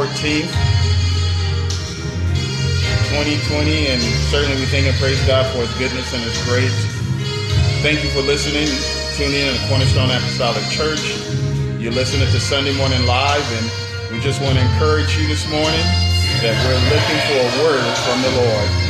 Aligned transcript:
Today 0.00 0.08
is 0.08 0.20
June 0.20 0.48
14th, 0.48 0.48
2020, 3.12 3.86
and 3.88 4.00
certainly 4.32 4.56
we 4.56 4.64
thank 4.66 4.86
and 4.86 4.96
praise 4.96 5.20
God 5.26 5.44
for 5.52 5.60
His 5.60 5.72
goodness 5.76 6.14
and 6.14 6.22
His 6.24 6.40
grace. 6.48 6.72
Thank 7.84 8.02
you 8.02 8.08
for 8.10 8.22
listening, 8.22 8.64
tuning 9.20 9.44
in 9.44 9.52
to 9.52 9.60
Cornerstone 9.68 10.08
Apostolic 10.08 10.64
Church. 10.72 11.04
You're 11.76 11.92
listening 11.92 12.32
to 12.32 12.40
Sunday 12.40 12.74
Morning 12.78 13.04
Live, 13.04 13.44
and 13.60 13.68
we 14.08 14.20
just 14.24 14.40
want 14.40 14.56
to 14.56 14.64
encourage 14.72 15.12
you 15.18 15.28
this 15.28 15.44
morning 15.52 15.84
that 16.40 16.56
we're 16.64 16.80
looking 16.88 17.20
for 17.28 17.36
a 17.44 17.50
word 17.60 17.84
from 18.08 18.22
the 18.24 18.32
Lord. 18.40 18.89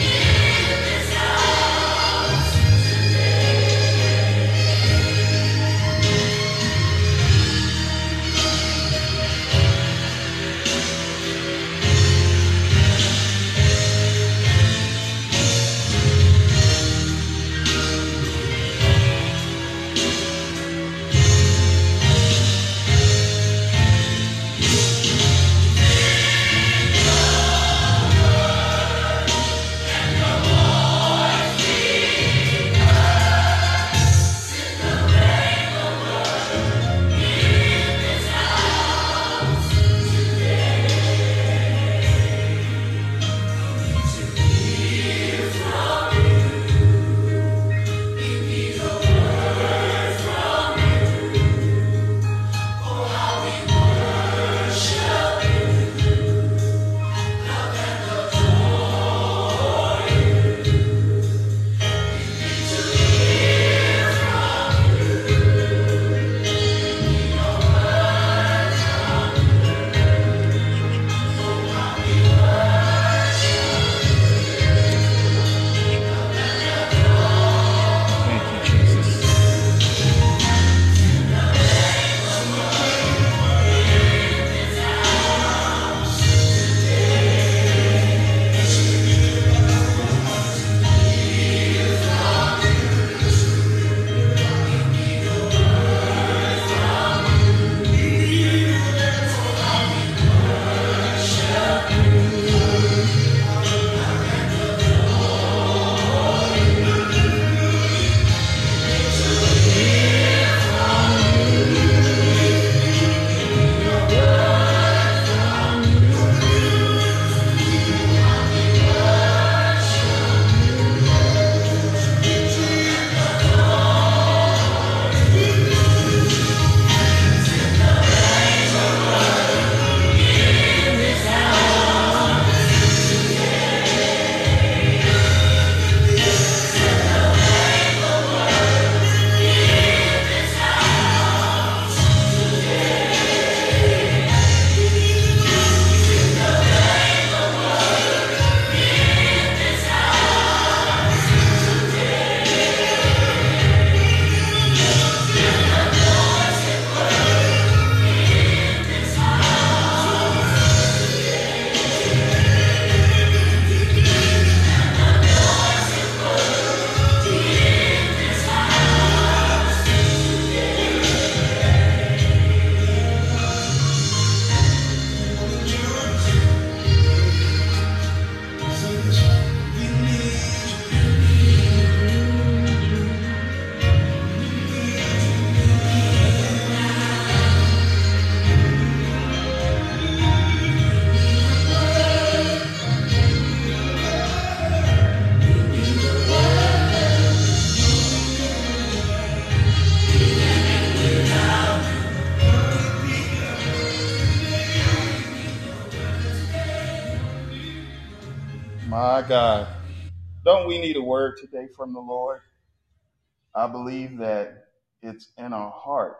I 213.54 213.66
believe 213.66 214.18
that 214.18 214.66
it's 215.02 215.30
in 215.36 215.52
our 215.52 215.70
heart. 215.70 216.16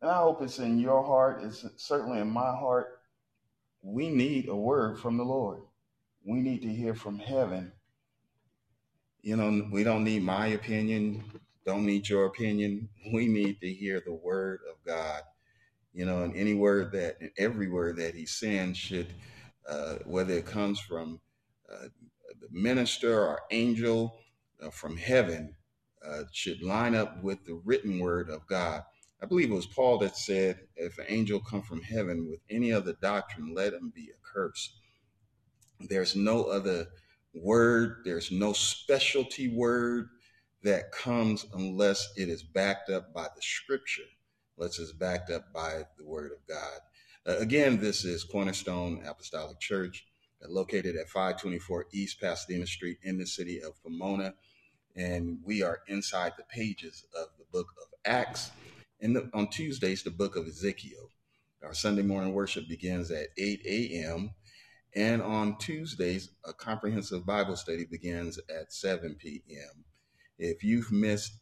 And 0.00 0.10
I 0.10 0.18
hope 0.18 0.42
it's 0.42 0.58
in 0.58 0.78
your 0.78 1.04
heart. 1.04 1.40
It's 1.42 1.64
certainly 1.76 2.20
in 2.20 2.30
my 2.30 2.50
heart. 2.56 3.00
We 3.82 4.08
need 4.08 4.48
a 4.48 4.56
word 4.56 4.98
from 4.98 5.16
the 5.16 5.24
Lord. 5.24 5.62
We 6.24 6.40
need 6.40 6.62
to 6.62 6.68
hear 6.68 6.94
from 6.94 7.18
heaven. 7.18 7.72
You 9.22 9.36
know, 9.36 9.68
we 9.70 9.84
don't 9.84 10.04
need 10.04 10.22
my 10.22 10.48
opinion, 10.48 11.24
don't 11.64 11.84
need 11.84 12.08
your 12.08 12.26
opinion. 12.26 12.88
We 13.12 13.26
need 13.26 13.60
to 13.60 13.72
hear 13.72 14.00
the 14.04 14.14
word 14.14 14.60
of 14.70 14.76
God. 14.84 15.22
You 15.92 16.04
know, 16.04 16.22
and 16.22 16.36
any 16.36 16.54
word 16.54 16.92
that, 16.92 17.16
every 17.38 17.68
word 17.68 17.96
that 17.96 18.14
He 18.14 18.26
sends 18.26 18.78
should, 18.78 19.08
uh, 19.68 19.96
whether 20.04 20.34
it 20.34 20.46
comes 20.46 20.78
from 20.78 21.20
uh, 21.72 21.88
the 22.40 22.48
minister 22.50 23.20
or 23.20 23.40
angel 23.50 24.18
uh, 24.62 24.70
from 24.70 24.96
heaven 24.96 25.54
uh, 26.08 26.22
should 26.32 26.62
line 26.62 26.94
up 26.94 27.22
with 27.22 27.44
the 27.44 27.60
written 27.64 27.98
word 27.98 28.30
of 28.30 28.46
God. 28.46 28.82
I 29.22 29.26
believe 29.26 29.50
it 29.50 29.54
was 29.54 29.66
Paul 29.66 29.98
that 29.98 30.16
said, 30.16 30.60
if 30.76 30.98
an 30.98 31.06
angel 31.08 31.40
come 31.40 31.62
from 31.62 31.82
heaven 31.82 32.28
with 32.28 32.40
any 32.50 32.72
other 32.72 32.94
doctrine, 33.00 33.54
let 33.54 33.72
him 33.72 33.92
be 33.94 34.10
accursed. 34.12 34.72
There's 35.80 36.14
no 36.14 36.44
other 36.44 36.86
word, 37.34 38.02
there's 38.04 38.30
no 38.30 38.52
specialty 38.52 39.48
word 39.48 40.08
that 40.62 40.92
comes 40.92 41.46
unless 41.54 42.12
it 42.16 42.28
is 42.28 42.42
backed 42.42 42.90
up 42.90 43.12
by 43.14 43.28
the 43.34 43.42
scripture, 43.42 44.02
unless 44.56 44.78
it's 44.78 44.92
backed 44.92 45.30
up 45.30 45.52
by 45.52 45.82
the 45.98 46.04
word 46.04 46.32
of 46.32 46.46
God. 46.46 46.80
Uh, 47.26 47.38
again, 47.38 47.80
this 47.80 48.04
is 48.04 48.24
Cornerstone 48.24 49.02
Apostolic 49.06 49.60
Church 49.60 50.06
located 50.48 50.96
at 50.96 51.08
524 51.08 51.86
East 51.92 52.20
Pasadena 52.20 52.66
Street 52.66 52.98
in 53.02 53.18
the 53.18 53.26
city 53.26 53.60
of 53.60 53.80
Pomona. 53.82 54.34
And 54.96 55.38
we 55.44 55.62
are 55.62 55.80
inside 55.88 56.32
the 56.36 56.44
pages 56.44 57.04
of 57.14 57.28
the 57.38 57.44
book 57.52 57.68
of 57.80 57.88
Acts. 58.04 58.50
And 59.00 59.30
on 59.34 59.48
Tuesdays, 59.48 60.02
the 60.02 60.10
book 60.10 60.36
of 60.36 60.46
Ezekiel. 60.46 61.10
Our 61.62 61.74
Sunday 61.74 62.02
morning 62.02 62.32
worship 62.32 62.66
begins 62.68 63.10
at 63.10 63.28
8 63.36 63.60
a.m. 63.66 64.30
And 64.94 65.20
on 65.20 65.58
Tuesdays, 65.58 66.30
a 66.44 66.54
comprehensive 66.54 67.26
Bible 67.26 67.56
study 67.56 67.84
begins 67.84 68.38
at 68.48 68.72
7 68.72 69.16
p.m. 69.18 69.84
If 70.38 70.64
you've 70.64 70.90
missed 70.90 71.32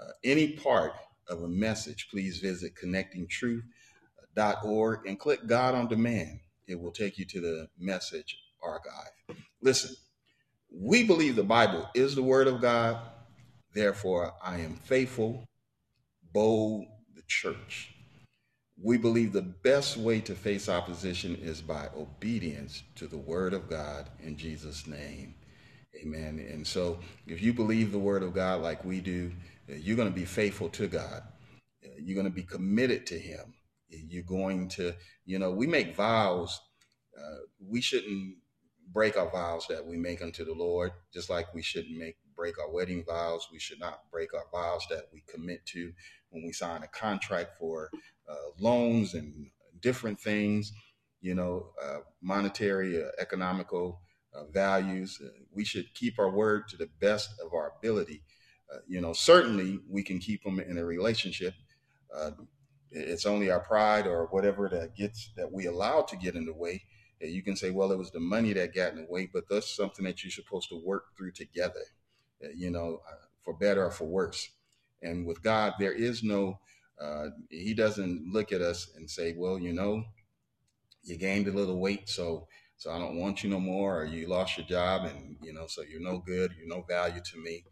uh, 0.00 0.12
any 0.24 0.52
part 0.52 0.94
of 1.28 1.42
a 1.42 1.48
message, 1.48 2.08
please 2.10 2.38
visit 2.38 2.72
connectingtruth.org 2.74 5.06
and 5.06 5.18
click 5.18 5.46
God 5.46 5.74
on 5.74 5.88
Demand. 5.88 6.40
It 6.66 6.80
will 6.80 6.92
take 6.92 7.18
you 7.18 7.26
to 7.26 7.40
the 7.40 7.68
message 7.78 8.38
archive. 8.62 9.10
Listen, 9.60 9.94
we 10.74 11.04
believe 11.04 11.36
the 11.36 11.42
Bible 11.44 11.88
is 11.94 12.14
the 12.14 12.22
Word 12.22 12.48
of 12.48 12.60
God. 12.60 12.98
Therefore, 13.74 14.34
I 14.42 14.58
am 14.60 14.76
faithful, 14.76 15.46
bold, 16.32 16.86
the 17.14 17.22
church. 17.26 17.94
We 18.82 18.98
believe 18.98 19.32
the 19.32 19.42
best 19.42 19.96
way 19.96 20.20
to 20.22 20.34
face 20.34 20.68
opposition 20.68 21.36
is 21.36 21.62
by 21.62 21.88
obedience 21.96 22.82
to 22.96 23.06
the 23.06 23.18
Word 23.18 23.54
of 23.54 23.68
God 23.68 24.10
in 24.20 24.36
Jesus' 24.36 24.86
name. 24.86 25.34
Amen. 26.02 26.44
And 26.50 26.66
so, 26.66 26.98
if 27.26 27.42
you 27.42 27.52
believe 27.52 27.92
the 27.92 27.98
Word 27.98 28.22
of 28.22 28.34
God 28.34 28.62
like 28.62 28.84
we 28.84 29.00
do, 29.00 29.30
uh, 29.70 29.74
you're 29.74 29.96
going 29.96 30.08
to 30.08 30.14
be 30.14 30.24
faithful 30.24 30.68
to 30.70 30.88
God. 30.88 31.22
Uh, 31.84 31.90
you're 32.00 32.16
going 32.16 32.26
to 32.26 32.34
be 32.34 32.42
committed 32.42 33.06
to 33.06 33.18
Him. 33.18 33.54
You're 33.88 34.22
going 34.24 34.68
to, 34.70 34.94
you 35.26 35.38
know, 35.38 35.50
we 35.50 35.66
make 35.66 35.94
vows. 35.94 36.58
Uh, 37.16 37.38
we 37.60 37.82
shouldn't 37.82 38.36
break 38.92 39.16
our 39.16 39.30
vows 39.30 39.66
that 39.68 39.84
we 39.84 39.96
make 39.96 40.22
unto 40.22 40.44
the 40.44 40.54
Lord, 40.54 40.92
just 41.12 41.30
like 41.30 41.52
we 41.54 41.62
shouldn't 41.62 41.96
make 41.96 42.16
break 42.36 42.58
our 42.58 42.70
wedding 42.70 43.04
vows. 43.06 43.48
We 43.52 43.58
should 43.58 43.80
not 43.80 44.10
break 44.10 44.34
our 44.34 44.46
vows 44.52 44.86
that 44.90 45.08
we 45.12 45.22
commit 45.32 45.64
to 45.66 45.92
when 46.30 46.44
we 46.44 46.52
sign 46.52 46.82
a 46.82 46.88
contract 46.88 47.58
for 47.58 47.90
uh, 48.28 48.50
loans 48.58 49.14
and 49.14 49.46
different 49.80 50.18
things, 50.20 50.72
you 51.20 51.34
know, 51.34 51.70
uh, 51.82 51.98
monetary, 52.22 53.02
uh, 53.02 53.08
economical 53.18 54.00
uh, 54.34 54.44
values. 54.52 55.20
Uh, 55.22 55.28
we 55.52 55.64
should 55.64 55.92
keep 55.94 56.18
our 56.18 56.30
word 56.30 56.68
to 56.68 56.76
the 56.76 56.88
best 57.00 57.30
of 57.44 57.52
our 57.52 57.72
ability. 57.78 58.22
Uh, 58.72 58.78
you 58.88 59.00
know, 59.00 59.12
certainly 59.12 59.80
we 59.88 60.02
can 60.02 60.18
keep 60.18 60.42
them 60.42 60.58
in 60.58 60.78
a 60.78 60.84
relationship. 60.84 61.54
it's 62.90 63.24
only 63.24 63.50
our 63.50 63.60
pride 63.60 64.06
or 64.06 64.26
whatever 64.26 64.68
that 64.68 64.94
gets 64.94 65.30
that 65.36 65.50
we 65.50 65.66
allow 65.66 66.02
to 66.02 66.16
get 66.16 66.34
in 66.34 66.44
the 66.44 66.52
way 66.52 66.82
you 67.30 67.42
can 67.42 67.56
say, 67.56 67.70
well, 67.70 67.92
it 67.92 67.98
was 67.98 68.10
the 68.10 68.20
money 68.20 68.52
that 68.52 68.74
got 68.74 68.92
in 68.92 68.98
the 68.98 69.06
way, 69.08 69.28
but 69.32 69.44
that's 69.48 69.74
something 69.74 70.04
that 70.04 70.22
you're 70.22 70.30
supposed 70.30 70.68
to 70.70 70.82
work 70.84 71.16
through 71.16 71.32
together, 71.32 71.84
uh, 72.44 72.48
you 72.54 72.70
know, 72.70 73.00
uh, 73.08 73.26
for 73.44 73.54
better 73.54 73.84
or 73.86 73.90
for 73.90 74.04
worse. 74.04 74.50
And 75.02 75.26
with 75.26 75.42
God, 75.42 75.74
there 75.78 75.92
is 75.92 76.22
no, 76.22 76.58
uh, 77.00 77.28
He 77.50 77.74
doesn't 77.74 78.32
look 78.32 78.52
at 78.52 78.60
us 78.60 78.90
and 78.96 79.08
say, 79.08 79.34
well, 79.36 79.58
you 79.58 79.72
know, 79.72 80.04
you 81.04 81.16
gained 81.16 81.48
a 81.48 81.52
little 81.52 81.78
weight, 81.78 82.08
so 82.08 82.46
so 82.76 82.90
I 82.90 82.98
don't 82.98 83.16
want 83.16 83.44
you 83.44 83.50
no 83.50 83.60
more, 83.60 84.00
or 84.00 84.04
you 84.04 84.26
lost 84.26 84.58
your 84.58 84.66
job, 84.66 85.04
and 85.04 85.36
you 85.40 85.52
know, 85.52 85.66
so 85.68 85.82
you're 85.82 86.00
no 86.00 86.18
good, 86.18 86.52
you're 86.58 86.66
no 86.66 86.82
value 86.82 87.20
to 87.20 87.38
me. 87.38 87.64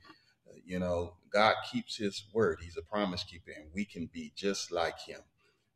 Uh, 0.49 0.57
you 0.64 0.78
know, 0.78 1.14
God 1.33 1.54
keeps 1.71 1.97
His 1.97 2.25
word. 2.33 2.59
He's 2.62 2.76
a 2.76 2.83
promise 2.83 3.25
keeper, 3.25 3.50
and 3.57 3.66
we 3.75 3.85
can 3.85 4.09
be 4.12 4.33
just 4.37 4.71
like 4.71 5.00
Him, 5.00 5.21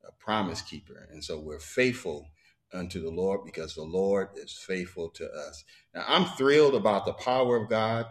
a 0.07 0.12
promise 0.12 0.62
keeper. 0.62 1.09
And 1.11 1.25
so 1.25 1.38
we're 1.38 1.59
faithful 1.59 2.28
unto 2.75 3.00
the 3.00 3.11
Lord 3.11 3.40
because 3.45 3.75
the 3.75 3.83
Lord 3.83 4.28
is 4.37 4.52
faithful 4.52 5.09
to 5.11 5.31
us. 5.31 5.64
Now, 5.95 6.04
I'm 6.07 6.25
thrilled 6.37 6.75
about 6.75 7.04
the 7.04 7.12
power 7.12 7.57
of 7.57 7.69
God. 7.69 8.07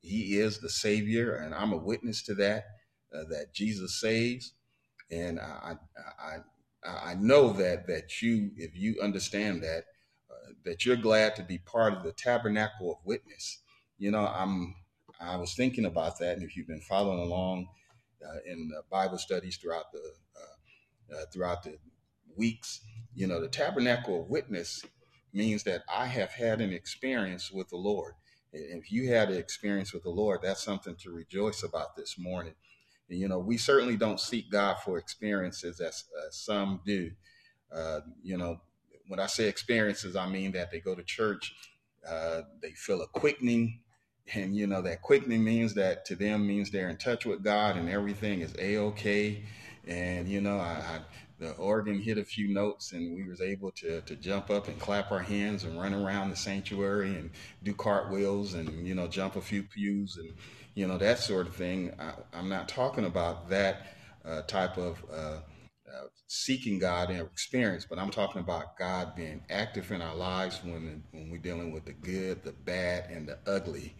He 0.00 0.38
is 0.38 0.58
the 0.58 0.68
Savior, 0.68 1.36
and 1.36 1.54
I'm 1.54 1.72
a 1.72 1.76
witness 1.76 2.22
to 2.24 2.34
that, 2.34 2.64
uh, 3.14 3.24
that 3.30 3.54
Jesus 3.54 4.00
saves. 4.00 4.54
And 5.10 5.38
I, 5.40 5.76
I, 6.18 6.36
I, 6.84 7.14
know 7.14 7.52
that, 7.52 7.86
that 7.86 8.22
you, 8.22 8.50
if 8.56 8.76
you 8.76 8.96
understand 9.02 9.62
that, 9.62 9.84
uh, 10.30 10.52
that 10.64 10.84
you're 10.84 10.96
glad 10.96 11.36
to 11.36 11.42
be 11.42 11.58
part 11.58 11.92
of 11.94 12.02
the 12.02 12.12
tabernacle 12.12 12.92
of 12.92 12.98
witness. 13.04 13.62
You 13.98 14.10
know, 14.10 14.26
I'm, 14.26 14.74
I 15.20 15.36
was 15.36 15.54
thinking 15.54 15.84
about 15.84 16.18
that, 16.18 16.34
and 16.34 16.42
if 16.42 16.56
you've 16.56 16.66
been 16.66 16.80
following 16.80 17.20
along 17.20 17.68
uh, 18.24 18.38
in 18.46 18.70
Bible 18.90 19.18
studies 19.18 19.56
throughout 19.56 19.92
the 19.92 20.00
uh, 20.00 21.16
uh, 21.16 21.24
throughout 21.32 21.62
the 21.62 21.76
weeks, 22.36 22.80
you 23.16 23.26
know, 23.26 23.40
the 23.40 23.48
tabernacle 23.48 24.20
of 24.20 24.28
witness 24.28 24.84
means 25.32 25.64
that 25.64 25.82
I 25.92 26.06
have 26.06 26.32
had 26.32 26.60
an 26.60 26.72
experience 26.72 27.50
with 27.50 27.70
the 27.70 27.76
Lord. 27.76 28.12
If 28.52 28.92
you 28.92 29.12
had 29.12 29.30
an 29.30 29.38
experience 29.38 29.92
with 29.92 30.02
the 30.02 30.10
Lord, 30.10 30.40
that's 30.42 30.62
something 30.62 30.96
to 30.96 31.10
rejoice 31.10 31.62
about 31.62 31.96
this 31.96 32.18
morning. 32.18 32.54
And, 33.08 33.18
you 33.18 33.26
know, 33.26 33.38
we 33.38 33.56
certainly 33.56 33.96
don't 33.96 34.20
seek 34.20 34.50
God 34.50 34.76
for 34.84 34.98
experiences 34.98 35.80
as, 35.80 36.04
some 36.30 36.80
do. 36.84 37.10
Uh, 37.74 38.00
you 38.22 38.36
know, 38.36 38.60
when 39.08 39.18
I 39.18 39.26
say 39.26 39.48
experiences, 39.48 40.14
I 40.14 40.28
mean 40.28 40.52
that 40.52 40.70
they 40.70 40.80
go 40.80 40.94
to 40.94 41.02
church, 41.02 41.54
uh, 42.08 42.42
they 42.60 42.72
feel 42.72 43.00
a 43.00 43.06
quickening, 43.06 43.80
and 44.34 44.56
you 44.56 44.66
know 44.66 44.82
that 44.82 45.02
quickening 45.02 45.44
means 45.44 45.74
that 45.74 46.04
to 46.06 46.16
them 46.16 46.46
means 46.46 46.70
they're 46.70 46.88
in 46.88 46.96
touch 46.96 47.24
with 47.26 47.44
God 47.44 47.76
and 47.76 47.88
everything 47.88 48.40
is 48.40 48.54
a 48.58 48.76
okay. 48.78 49.44
And 49.86 50.28
you 50.28 50.40
know, 50.40 50.58
I, 50.58 50.82
I 50.82 51.00
the 51.38 51.52
organ 51.52 52.00
hit 52.00 52.18
a 52.18 52.24
few 52.24 52.48
notes 52.48 52.92
and 52.92 53.14
we 53.14 53.28
was 53.28 53.40
able 53.40 53.70
to, 53.70 54.00
to 54.02 54.16
jump 54.16 54.50
up 54.50 54.68
and 54.68 54.78
clap 54.78 55.12
our 55.12 55.20
hands 55.20 55.64
and 55.64 55.78
run 55.78 55.92
around 55.92 56.30
the 56.30 56.36
sanctuary 56.36 57.14
and 57.16 57.30
do 57.62 57.74
cartwheels 57.74 58.54
and 58.54 58.86
you 58.86 58.94
know 58.94 59.06
jump 59.06 59.36
a 59.36 59.40
few 59.40 59.62
pews 59.62 60.16
and 60.16 60.32
you 60.74 60.86
know 60.86 60.98
that 60.98 61.18
sort 61.18 61.46
of 61.46 61.54
thing. 61.54 61.92
I, 61.98 62.38
am 62.38 62.48
not 62.48 62.68
talking 62.68 63.04
about 63.04 63.48
that 63.50 63.96
uh, 64.24 64.42
type 64.42 64.76
of 64.76 65.02
uh, 65.10 65.14
uh, 65.16 66.06
seeking 66.26 66.78
god 66.78 67.10
and 67.10 67.20
experience 67.20 67.86
but 67.88 67.98
i'm 67.98 68.10
talking 68.10 68.40
about 68.40 68.76
god 68.76 69.14
being 69.14 69.40
active 69.48 69.92
in 69.92 70.02
our 70.02 70.16
lives 70.16 70.60
when 70.64 71.02
when 71.12 71.30
we're 71.30 71.38
dealing 71.38 71.70
with 71.70 71.84
the 71.84 71.92
good 71.92 72.42
the 72.42 72.52
bad 72.52 73.08
and 73.10 73.28
the 73.28 73.38
ugly. 73.46 73.94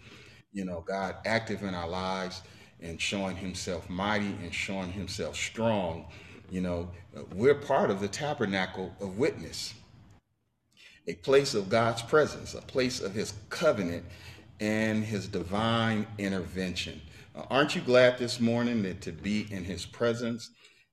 You 0.52 0.64
know 0.64 0.82
god 0.86 1.16
active 1.26 1.62
in 1.62 1.74
our 1.74 1.88
lives 1.88 2.42
and 2.80 3.00
showing 3.00 3.36
himself 3.36 3.88
mighty 3.88 4.36
and 4.42 4.52
showing 4.52 4.90
himself 4.90 5.36
strong 5.36 6.06
you 6.50 6.60
know, 6.60 6.90
we're 7.34 7.54
part 7.54 7.90
of 7.90 8.00
the 8.00 8.08
tabernacle 8.08 8.94
of 9.00 9.18
witness, 9.18 9.74
a 11.06 11.14
place 11.14 11.54
of 11.54 11.68
God's 11.68 12.02
presence, 12.02 12.54
a 12.54 12.62
place 12.62 13.00
of 13.00 13.14
his 13.14 13.34
covenant 13.48 14.04
and 14.60 15.04
his 15.04 15.28
divine 15.28 16.06
intervention. 16.18 17.00
Uh, 17.34 17.42
aren't 17.50 17.74
you 17.74 17.80
glad 17.82 18.18
this 18.18 18.40
morning 18.40 18.82
that 18.82 19.00
to 19.02 19.12
be 19.12 19.46
in 19.50 19.64
his 19.64 19.84
presence 19.86 20.50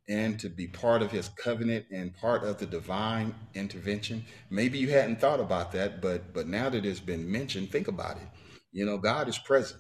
and 0.10 0.40
to 0.40 0.50
be 0.50 0.68
part 0.68 1.02
of 1.02 1.12
his 1.12 1.30
covenant 1.30 1.86
and 1.92 2.16
part 2.16 2.44
of 2.44 2.58
the 2.58 2.66
divine 2.66 3.34
intervention? 3.54 4.26
Maybe 4.50 4.78
you 4.78 4.90
hadn't 4.90 5.22
thought 5.22 5.40
about 5.40 5.72
that, 5.74 6.02
but 6.02 6.34
but 6.34 6.48
now 6.48 6.70
that 6.70 6.86
it's 6.86 7.00
been 7.00 7.32
mentioned, 7.32 7.72
think 7.72 7.88
about 7.88 8.18
it. 8.18 8.28
You 8.72 8.86
know, 8.86 8.98
God 8.98 9.28
is 9.30 9.38
present. 9.38 9.80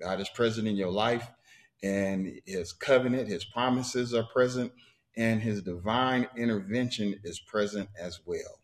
God 0.00 0.20
is 0.20 0.28
present 0.30 0.66
in 0.66 0.76
your 0.76 0.90
life 0.90 1.28
and 1.82 2.40
his 2.44 2.72
covenant, 2.72 3.28
his 3.28 3.44
promises 3.44 4.14
are 4.14 4.24
present 4.24 4.72
and 5.16 5.40
his 5.40 5.62
divine 5.62 6.26
intervention 6.36 7.18
is 7.24 7.40
present 7.40 7.88
as 8.00 8.20
well. 8.24 8.60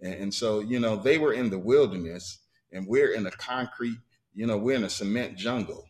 And, 0.00 0.14
and, 0.14 0.34
so, 0.34 0.60
you 0.60 0.80
know, 0.80 0.96
they 0.96 1.18
were 1.18 1.32
in 1.32 1.50
the 1.50 1.58
wilderness 1.58 2.38
and 2.72 2.86
we're 2.86 3.12
in 3.12 3.26
a 3.26 3.30
concrete, 3.30 3.98
you 4.34 4.46
know, 4.46 4.56
we're 4.56 4.76
in 4.76 4.84
a 4.84 4.90
cement 4.90 5.36
jungle. 5.36 5.84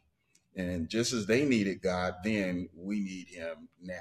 And 0.56 0.88
just 0.88 1.12
as 1.12 1.26
they 1.26 1.44
needed 1.44 1.82
God 1.82 2.14
then, 2.24 2.68
we 2.74 3.00
need 3.00 3.28
him 3.28 3.68
now. 3.80 3.94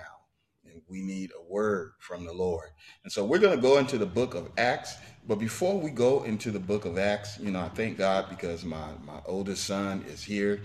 And 0.65 0.81
we 0.89 1.01
need 1.01 1.31
a 1.38 1.51
word 1.51 1.93
from 2.00 2.25
the 2.25 2.34
Lord. 2.34 2.69
And 3.03 3.12
so 3.12 3.24
we're 3.24 3.39
going 3.39 3.55
to 3.55 3.62
go 3.62 3.77
into 3.77 3.98
the 3.98 4.05
book 4.05 4.34
of 4.34 4.50
Acts. 4.57 4.98
But 5.27 5.39
before 5.39 5.79
we 5.79 5.91
go 5.91 6.24
into 6.24 6.51
the 6.51 6.60
book 6.60 6.86
of 6.86 6.98
Acts, 6.98 7.39
you 7.39 7.51
know, 7.51 7.62
I 7.62 7.69
thank 7.69 7.98
God 7.98 8.29
because 8.29 8.65
my, 8.65 8.88
my 9.05 9.19
oldest 9.25 9.65
son 9.65 10.03
is 10.07 10.24
here. 10.24 10.62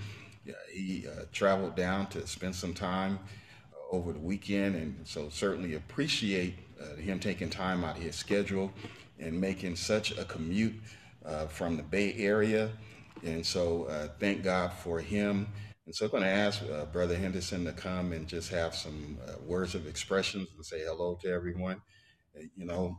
He 0.72 1.06
uh, 1.06 1.24
traveled 1.30 1.76
down 1.76 2.08
to 2.08 2.26
spend 2.26 2.56
some 2.56 2.74
time 2.74 3.18
over 3.92 4.12
the 4.12 4.18
weekend, 4.18 4.74
and 4.74 5.06
so 5.06 5.28
certainly 5.28 5.74
appreciate 5.74 6.54
uh, 6.80 6.96
him 6.96 7.20
taking 7.20 7.50
time 7.50 7.84
out 7.84 7.96
of 7.96 8.02
his 8.02 8.16
schedule 8.16 8.72
and 9.18 9.38
making 9.38 9.76
such 9.76 10.16
a 10.18 10.24
commute 10.24 10.74
uh, 11.24 11.46
from 11.46 11.76
the 11.76 11.82
Bay 11.82 12.14
Area. 12.16 12.70
And 13.22 13.44
so 13.44 13.84
uh, 13.84 14.08
thank 14.18 14.42
God 14.42 14.72
for 14.72 14.98
him. 15.00 15.46
And 15.86 15.94
so 15.94 16.06
I'm 16.06 16.10
going 16.10 16.22
to 16.22 16.28
ask 16.28 16.62
uh, 16.72 16.86
Brother 16.86 17.16
Henderson 17.16 17.64
to 17.66 17.72
come 17.72 18.12
and 18.12 18.26
just 18.26 18.50
have 18.50 18.74
some 18.74 19.18
uh, 19.28 19.34
words 19.44 19.74
of 19.74 19.86
expressions 19.86 20.48
and 20.56 20.64
say 20.64 20.80
hello 20.80 21.18
to 21.22 21.28
everyone, 21.30 21.82
you 22.56 22.64
know. 22.64 22.98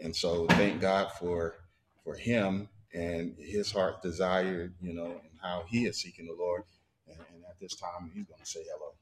And 0.00 0.14
so 0.14 0.46
thank 0.46 0.80
God 0.80 1.12
for 1.12 1.56
for 2.04 2.14
him 2.14 2.68
and 2.94 3.34
his 3.38 3.70
heart 3.70 4.02
desire, 4.02 4.72
you 4.80 4.94
know, 4.94 5.06
and 5.06 5.38
how 5.42 5.64
he 5.68 5.86
is 5.86 6.00
seeking 6.00 6.26
the 6.26 6.32
Lord. 6.32 6.62
And, 7.06 7.18
and 7.34 7.44
at 7.44 7.60
this 7.60 7.76
time, 7.76 8.10
he's 8.14 8.24
going 8.24 8.40
to 8.40 8.46
say 8.46 8.64
hello. 8.64 8.94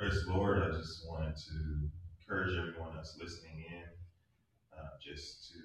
The 0.00 0.32
Lord. 0.32 0.62
I 0.62 0.78
just 0.78 1.06
wanted 1.06 1.36
to 1.36 1.90
encourage 2.22 2.56
everyone 2.56 2.96
that's 2.96 3.18
listening 3.20 3.66
in 3.70 3.84
uh, 4.74 4.88
just 4.98 5.52
to 5.52 5.58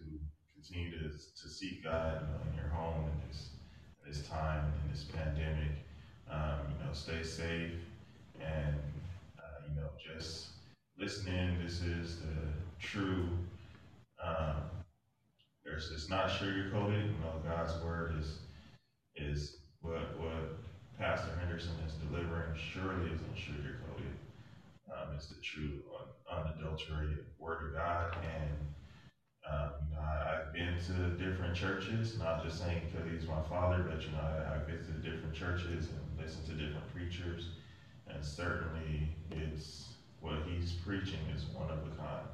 continue 0.53 0.91
to, 0.91 1.07
to 1.07 1.49
seek 1.49 1.81
God 1.85 2.21
in 2.51 2.57
your 2.57 2.67
home 2.67 3.05
in 3.05 3.29
this, 3.29 3.51
in 4.03 4.11
this 4.11 4.27
time, 4.27 4.65
in 4.83 4.91
this 4.91 5.05
pandemic. 5.05 5.71
Um, 6.29 6.59
you 6.67 6.85
know, 6.85 6.91
stay 6.91 7.23
safe 7.23 7.71
and, 8.41 8.75
uh, 9.39 9.69
you 9.69 9.79
know, 9.79 9.87
just 10.05 10.47
listen 10.99 11.33
in. 11.33 11.63
This 11.63 11.81
is 11.81 12.19
the 12.19 12.85
true. 12.85 13.29
Um, 14.21 14.57
there's 15.63 15.91
it's 15.93 16.09
not 16.09 16.27
sugar 16.27 16.71
coated. 16.73 17.05
You 17.05 17.11
know, 17.23 17.41
God's 17.47 17.81
word 17.81 18.15
is 18.19 18.39
is 19.15 19.59
what 19.79 20.19
what 20.19 20.59
Pastor 20.99 21.31
Henderson 21.39 21.71
is 21.87 21.93
delivering. 22.09 22.53
Surely 22.57 23.05
isn't 23.13 23.37
sugar 23.37 23.77
coated. 23.87 24.24
Um, 24.91 25.15
it's 25.15 25.27
the 25.27 25.41
true, 25.41 25.81
unadulterated 26.31 27.25
word 27.39 27.69
of 27.69 27.73
God, 27.73 28.17
and 28.23 28.51
um, 29.49 29.69
you 29.89 29.95
know, 29.95 30.01
I, 30.01 30.43
have 30.43 30.53
been 30.53 30.75
to 30.87 31.09
different 31.17 31.55
churches. 31.55 32.17
Not 32.19 32.43
just 32.43 32.59
saying 32.59 32.81
because 32.91 33.09
he's 33.11 33.27
my 33.27 33.41
father, 33.49 33.85
but 33.89 34.01
you 34.01 34.11
know, 34.11 34.19
I, 34.19 34.55
I 34.55 34.57
visited 34.71 35.03
different 35.03 35.33
churches 35.33 35.89
and 35.89 36.19
listened 36.19 36.45
to 36.47 36.53
different 36.53 36.87
preachers, 36.93 37.49
and 38.07 38.23
certainly 38.23 39.09
it's 39.31 39.85
what 40.21 40.35
he's 40.47 40.73
preaching 40.73 41.19
is 41.35 41.45
one 41.45 41.69
of 41.69 41.79
a 41.79 41.95
kind. 41.95 42.27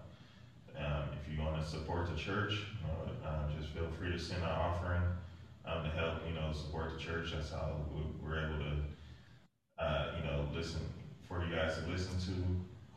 Um, 0.77 1.03
if 1.21 1.31
you 1.31 1.41
want 1.41 1.61
to 1.61 1.67
support 1.67 2.09
the 2.09 2.15
church, 2.15 2.53
you 2.53 2.87
know, 2.87 3.29
um, 3.29 3.51
just 3.57 3.71
feel 3.73 3.89
free 3.97 4.11
to 4.11 4.19
send 4.19 4.41
an 4.43 4.49
offering 4.49 5.01
um, 5.65 5.83
to 5.83 5.89
help, 5.91 6.25
you 6.27 6.33
know, 6.33 6.51
support 6.53 6.93
the 6.93 6.99
church. 6.99 7.33
That's 7.33 7.51
how 7.51 7.75
we're 8.23 8.45
able 8.45 8.59
to, 8.59 9.83
uh, 9.83 10.05
you 10.17 10.23
know, 10.23 10.47
listen 10.53 10.79
for 11.31 11.45
you 11.45 11.55
guys 11.55 11.77
to 11.77 11.89
listen 11.89 12.19
to 12.19 12.43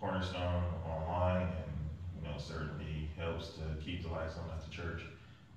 Cornerstone 0.01 0.65
online, 0.85 1.43
and 1.43 1.73
you 2.21 2.29
know, 2.29 2.37
certainly 2.37 3.09
helps 3.17 3.55
to 3.55 3.61
keep 3.85 4.03
the 4.03 4.09
lights 4.09 4.35
on 4.37 4.51
at 4.51 4.65
the 4.65 4.71
church. 4.75 5.03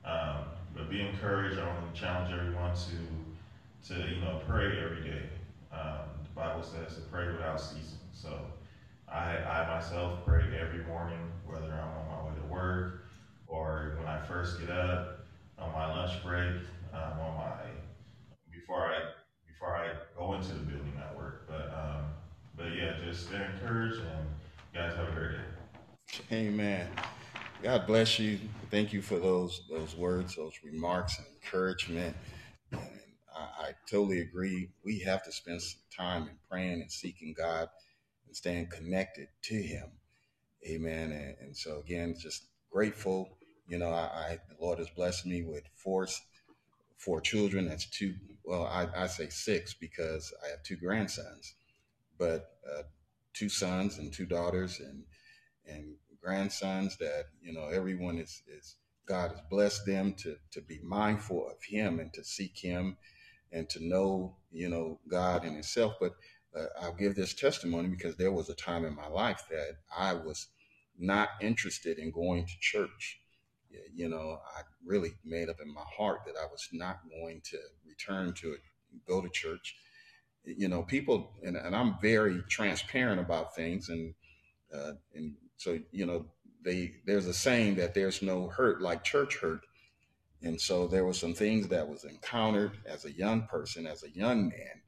Um, 0.05 0.45
but 0.75 0.87
be 0.87 1.01
encouraged. 1.01 1.59
I 1.59 1.65
want 1.65 1.93
to 1.93 1.99
challenge 1.99 2.31
everyone 2.31 2.75
to, 2.75 3.93
to 3.93 4.07
you 4.07 4.21
know, 4.21 4.39
pray 4.45 4.77
every 4.79 5.03
day. 5.03 5.23
Um, 5.71 6.05
the 6.23 6.29
Bible 6.35 6.61
says 6.61 6.93
to 6.95 7.01
pray 7.09 7.25
without 7.25 7.59
ceasing. 7.59 7.97
So 8.13 8.45
I, 9.09 9.37
I 9.37 9.67
myself 9.75 10.23
pray 10.23 10.43
every 10.55 10.83
morning, 10.85 11.31
whether 11.47 11.73
I'm 11.73 11.97
on 11.97 12.07
my 12.07 12.29
way 12.29 12.39
to 12.39 12.45
work 12.45 13.01
or 13.47 13.95
when 13.97 14.07
I 14.07 14.21
first 14.21 14.59
get 14.59 14.69
up, 14.69 15.21
on 15.57 15.73
my 15.73 15.91
lunch 15.97 16.21
break, 16.21 16.53
um, 16.93 17.19
on 17.19 17.37
my 17.37 17.55
before 18.51 18.85
I 18.85 18.99
before 19.47 19.75
I 19.75 19.89
go 20.15 20.33
into 20.33 20.53
the 20.53 20.59
building 20.59 20.97
but 22.67 22.77
yeah, 22.77 22.93
just 23.05 23.27
stay 23.27 23.45
encouraged 23.53 23.99
and 23.99 24.27
guys 24.73 24.95
have 24.95 25.07
a 25.09 25.11
great 25.11 25.31
day. 25.31 25.43
Amen. 26.31 26.87
God 27.63 27.87
bless 27.87 28.19
you. 28.19 28.39
Thank 28.69 28.93
you 28.93 29.01
for 29.01 29.19
those 29.19 29.61
those 29.69 29.95
words, 29.95 30.35
those 30.35 30.53
remarks, 30.63 31.17
and 31.17 31.27
encouragement. 31.41 32.15
And 32.71 32.81
I, 33.35 33.41
I 33.67 33.71
totally 33.89 34.21
agree. 34.21 34.69
We 34.83 34.99
have 34.99 35.23
to 35.23 35.31
spend 35.31 35.61
some 35.61 35.81
time 35.95 36.23
in 36.23 36.37
praying 36.49 36.81
and 36.81 36.91
seeking 36.91 37.33
God 37.37 37.69
and 38.27 38.35
staying 38.35 38.67
connected 38.67 39.27
to 39.43 39.55
Him. 39.55 39.91
Amen. 40.67 41.11
And, 41.11 41.35
and 41.41 41.57
so 41.57 41.79
again, 41.79 42.15
just 42.19 42.47
grateful. 42.71 43.37
You 43.67 43.79
know, 43.79 43.91
I, 43.91 44.05
I, 44.31 44.39
the 44.49 44.63
Lord 44.63 44.79
has 44.79 44.89
blessed 44.89 45.25
me 45.25 45.43
with 45.43 45.63
four 45.75 46.07
four 46.97 47.21
children. 47.21 47.67
That's 47.67 47.89
two. 47.89 48.15
Well, 48.45 48.65
I, 48.65 48.87
I 48.95 49.07
say 49.07 49.29
six 49.29 49.73
because 49.73 50.33
I 50.45 50.49
have 50.51 50.63
two 50.63 50.77
grandsons, 50.77 51.55
but 52.17 52.51
uh, 52.69 52.83
two 53.33 53.49
sons 53.49 53.97
and 53.97 54.11
two 54.13 54.25
daughters 54.25 54.79
and 54.79 55.03
and 55.65 55.95
grandsons 56.21 56.97
that 56.97 57.25
you 57.41 57.53
know 57.53 57.67
everyone 57.67 58.17
is 58.17 58.41
is 58.47 58.75
God 59.07 59.31
has 59.31 59.41
blessed 59.49 59.85
them 59.85 60.13
to 60.19 60.35
to 60.51 60.61
be 60.61 60.79
mindful 60.83 61.47
of 61.47 61.57
Him 61.63 61.99
and 61.99 62.11
to 62.13 62.23
seek 62.23 62.57
Him 62.57 62.97
and 63.51 63.69
to 63.69 63.85
know 63.85 64.37
you 64.51 64.69
know 64.69 64.99
God 65.09 65.45
in 65.45 65.53
Himself. 65.53 65.95
But 65.99 66.13
uh, 66.57 66.65
I'll 66.81 66.95
give 66.95 67.15
this 67.15 67.33
testimony 67.33 67.87
because 67.89 68.15
there 68.15 68.31
was 68.31 68.49
a 68.49 68.55
time 68.55 68.85
in 68.85 68.95
my 68.95 69.07
life 69.07 69.43
that 69.49 69.77
I 69.95 70.13
was 70.13 70.47
not 70.97 71.29
interested 71.41 71.99
in 71.99 72.11
going 72.11 72.45
to 72.45 72.53
church. 72.59 73.19
You 73.93 74.09
know, 74.09 74.39
I 74.57 74.61
really 74.85 75.11
made 75.23 75.49
up 75.49 75.57
in 75.61 75.71
my 75.71 75.83
heart 75.95 76.21
that 76.25 76.35
I 76.41 76.45
was 76.45 76.67
not 76.71 76.99
going 77.09 77.41
to 77.51 77.57
return 77.85 78.33
to 78.35 78.53
it, 78.53 78.61
go 79.07 79.21
to 79.21 79.29
church. 79.29 79.75
You 80.55 80.69
know, 80.69 80.83
people, 80.83 81.31
and, 81.43 81.57
and 81.57 81.75
I'm 81.75 81.95
very 82.01 82.41
transparent 82.49 83.19
about 83.19 83.53
things, 83.53 83.89
and 83.89 84.13
uh, 84.73 84.93
and 85.13 85.33
so 85.57 85.79
you 85.91 86.05
know, 86.05 86.25
they 86.63 86.95
there's 87.05 87.27
a 87.27 87.33
saying 87.33 87.75
that 87.75 87.93
there's 87.93 88.21
no 88.21 88.47
hurt 88.47 88.81
like 88.81 89.03
church 89.03 89.37
hurt, 89.37 89.61
and 90.41 90.59
so 90.59 90.87
there 90.87 91.05
were 91.05 91.13
some 91.13 91.33
things 91.33 91.67
that 91.67 91.89
was 91.89 92.05
encountered 92.05 92.77
as 92.85 93.03
a 93.03 93.11
young 93.11 93.47
person, 93.47 93.85
as 93.85 94.03
a 94.03 94.09
young 94.11 94.47
man, 94.49 94.81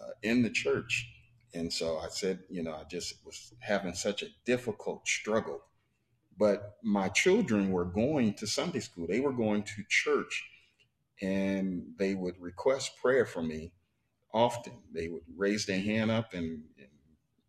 uh, 0.00 0.10
in 0.22 0.42
the 0.42 0.50
church. 0.50 1.08
And 1.54 1.72
so 1.72 1.98
I 1.98 2.08
said, 2.08 2.40
you 2.50 2.62
know, 2.62 2.72
I 2.72 2.84
just 2.84 3.24
was 3.24 3.54
having 3.60 3.94
such 3.94 4.22
a 4.22 4.28
difficult 4.44 5.06
struggle. 5.06 5.60
But 6.38 6.76
my 6.82 7.08
children 7.08 7.70
were 7.70 7.86
going 7.86 8.34
to 8.34 8.46
Sunday 8.46 8.80
school, 8.80 9.06
they 9.06 9.20
were 9.20 9.32
going 9.32 9.62
to 9.62 9.84
church, 9.88 10.44
and 11.22 11.84
they 11.98 12.14
would 12.14 12.38
request 12.40 12.98
prayer 13.00 13.24
for 13.24 13.42
me 13.42 13.72
often. 14.36 14.74
They 14.92 15.08
would 15.08 15.22
raise 15.34 15.64
their 15.64 15.80
hand 15.80 16.10
up 16.10 16.34
and, 16.34 16.62
and, 16.78 16.88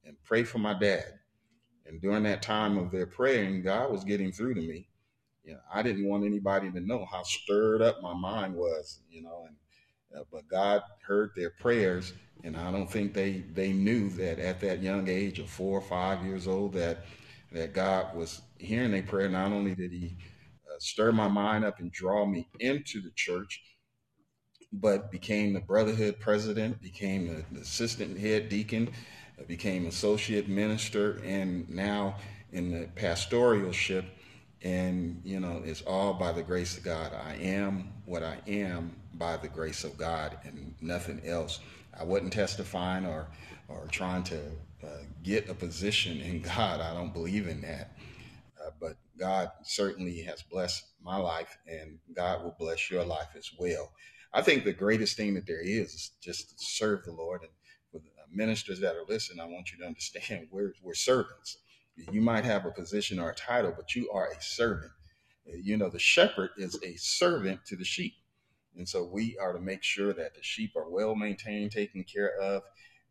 and 0.06 0.18
pray 0.24 0.44
for 0.44 0.58
my 0.60 0.74
dad. 0.74 1.20
And 1.86 2.02
during 2.02 2.24
that 2.24 2.42
time 2.42 2.78
of 2.78 2.92
their 2.92 3.06
praying, 3.06 3.64
God 3.64 3.92
was 3.92 4.04
getting 4.06 4.32
through 4.32 4.56
to 4.56 4.62
me. 4.62 4.88
You 5.44 5.54
know, 5.54 5.60
I 5.74 5.82
didn't 5.82 6.08
want 6.08 6.26
anybody 6.26 6.72
to 6.72 6.80
know 6.80 7.06
how 7.10 7.24
stirred 7.24 7.82
up 7.82 8.02
my 8.02 8.14
mind 8.14 8.56
was, 8.56 9.00
you 9.10 9.22
know, 9.22 9.46
and 9.48 9.56
uh, 10.18 10.24
but 10.32 10.48
God 10.48 10.84
heard 11.06 11.32
their 11.36 11.50
prayers, 11.50 12.14
and 12.44 12.56
I 12.56 12.72
don't 12.72 12.90
think 12.90 13.14
they 13.14 13.44
they 13.54 13.74
knew 13.74 14.10
that 14.12 14.40
at 14.40 14.62
that 14.62 14.82
young 14.82 15.10
age 15.10 15.40
of 15.40 15.50
four 15.50 15.78
or 15.78 15.82
five 15.82 16.26
years 16.26 16.48
old 16.48 16.74
that 16.74 17.06
that 17.52 17.74
God 17.74 18.16
was 18.16 18.42
hearing 18.58 18.92
their 18.92 19.04
prayer. 19.04 19.30
Not 19.30 19.52
only 19.52 19.76
did 19.76 19.92
He 19.92 20.18
uh, 20.70 20.80
stir 20.80 21.12
my 21.12 21.28
mind 21.28 21.66
up 21.66 21.80
and 21.80 21.92
draw 21.92 22.26
me 22.26 22.48
into 22.60 23.02
the 23.02 23.12
church, 23.16 23.62
but 24.74 25.12
became 25.12 25.54
the 25.54 25.60
brotherhood 25.60 26.20
president, 26.20 26.82
became 26.82 27.44
the, 27.52 27.60
assistant 27.62 28.18
head 28.18 28.50
deacon, 28.50 28.90
uh, 29.40 29.44
became 29.48 29.88
associate 29.88 30.48
minister, 30.48 31.22
and 31.24 31.70
now 31.70 32.16
in 32.52 32.72
the 32.72 32.88
pastoralship. 32.96 34.06
And 34.64 35.22
you 35.24 35.40
know, 35.40 35.62
it's 35.64 35.82
all 35.84 36.14
by 36.14 36.32
the 36.32 36.44
grace 36.44 36.78
of 36.78 36.84
God. 36.84 37.14
I 37.14 37.36
am 37.36 37.90
what 38.06 38.24
I 38.24 38.38
am 38.48 38.96
by 39.14 39.38
the 39.38 39.48
grace 39.48 39.84
of 39.84 39.98
God 39.98 40.38
and 40.44 40.74
nothing 40.82 41.22
else. 41.26 41.60
I 41.98 42.04
wasn't 42.04 42.34
testifying 42.34 43.06
or, 43.06 43.28
or 43.68 43.88
trying 43.92 44.24
to 44.24 44.40
uh, 44.84 44.88
get 45.24 45.50
a 45.50 45.54
position 45.54 46.20
in 46.22 46.42
God. 46.58 46.82
I 46.82 46.94
don't 46.94 47.14
believe 47.14 47.48
in 47.48 47.62
that. 47.62 47.92
Uh, 48.64 48.72
but 48.80 48.98
God 49.18 49.52
certainly 49.64 50.22
has 50.24 50.42
blessed 50.42 50.86
my 51.04 51.18
life, 51.18 51.58
and 51.68 51.98
God 52.14 52.44
will 52.44 52.56
bless 52.60 52.90
your 52.92 53.04
life 53.04 53.30
as 53.36 53.52
well. 53.58 53.92
I 54.38 54.44
think 54.44 54.64
the 54.64 54.72
greatest 54.74 55.18
thing 55.18 55.34
that 55.34 55.48
there 55.48 55.60
is 55.60 55.96
is 55.96 56.12
just 56.22 56.60
to 56.60 56.64
serve 56.64 57.04
the 57.04 57.12
Lord. 57.12 57.42
And 57.42 57.50
for 57.92 57.98
the 57.98 58.12
ministers 58.32 58.80
that 58.82 58.96
are 58.96 59.04
listening, 59.10 59.40
I 59.40 59.46
want 59.46 59.72
you 59.72 59.80
to 59.80 59.86
understand 59.86 60.50
we're, 60.52 60.74
we're 60.84 60.94
servants. 60.94 61.58
You 62.12 62.22
might 62.22 62.46
have 62.46 62.64
a 62.64 62.72
position 62.72 63.18
or 63.18 63.32
a 63.32 63.36
title, 63.36 63.74
but 63.76 63.96
you 63.96 64.12
are 64.12 64.28
a 64.28 64.40
servant. 64.40 64.92
You 65.48 65.76
know, 65.76 65.90
the 65.90 65.98
shepherd 65.98 66.52
is 66.56 66.78
a 66.84 66.96
servant 66.98 67.62
to 67.66 67.76
the 67.76 67.84
sheep. 67.84 68.14
And 68.76 68.88
so 68.88 69.10
we 69.12 69.36
are 69.42 69.54
to 69.54 69.60
make 69.60 69.82
sure 69.82 70.14
that 70.14 70.36
the 70.36 70.44
sheep 70.44 70.74
are 70.76 70.88
well 70.88 71.16
maintained, 71.16 71.72
taken 71.72 72.04
care 72.04 72.38
of, 72.40 72.62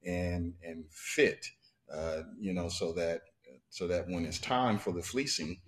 and 0.05 0.55
and 0.63 0.85
fit. 0.91 1.45
Uh, 1.93 2.23
you 2.39 2.53
know, 2.53 2.69
so 2.69 2.93
that 2.93 3.23
so 3.71 3.89
that 3.89 4.07
when 4.09 4.25
it's 4.25 4.39
time 4.39 4.79
for 4.79 4.93
the 4.93 5.03
fleecing, 5.03 5.59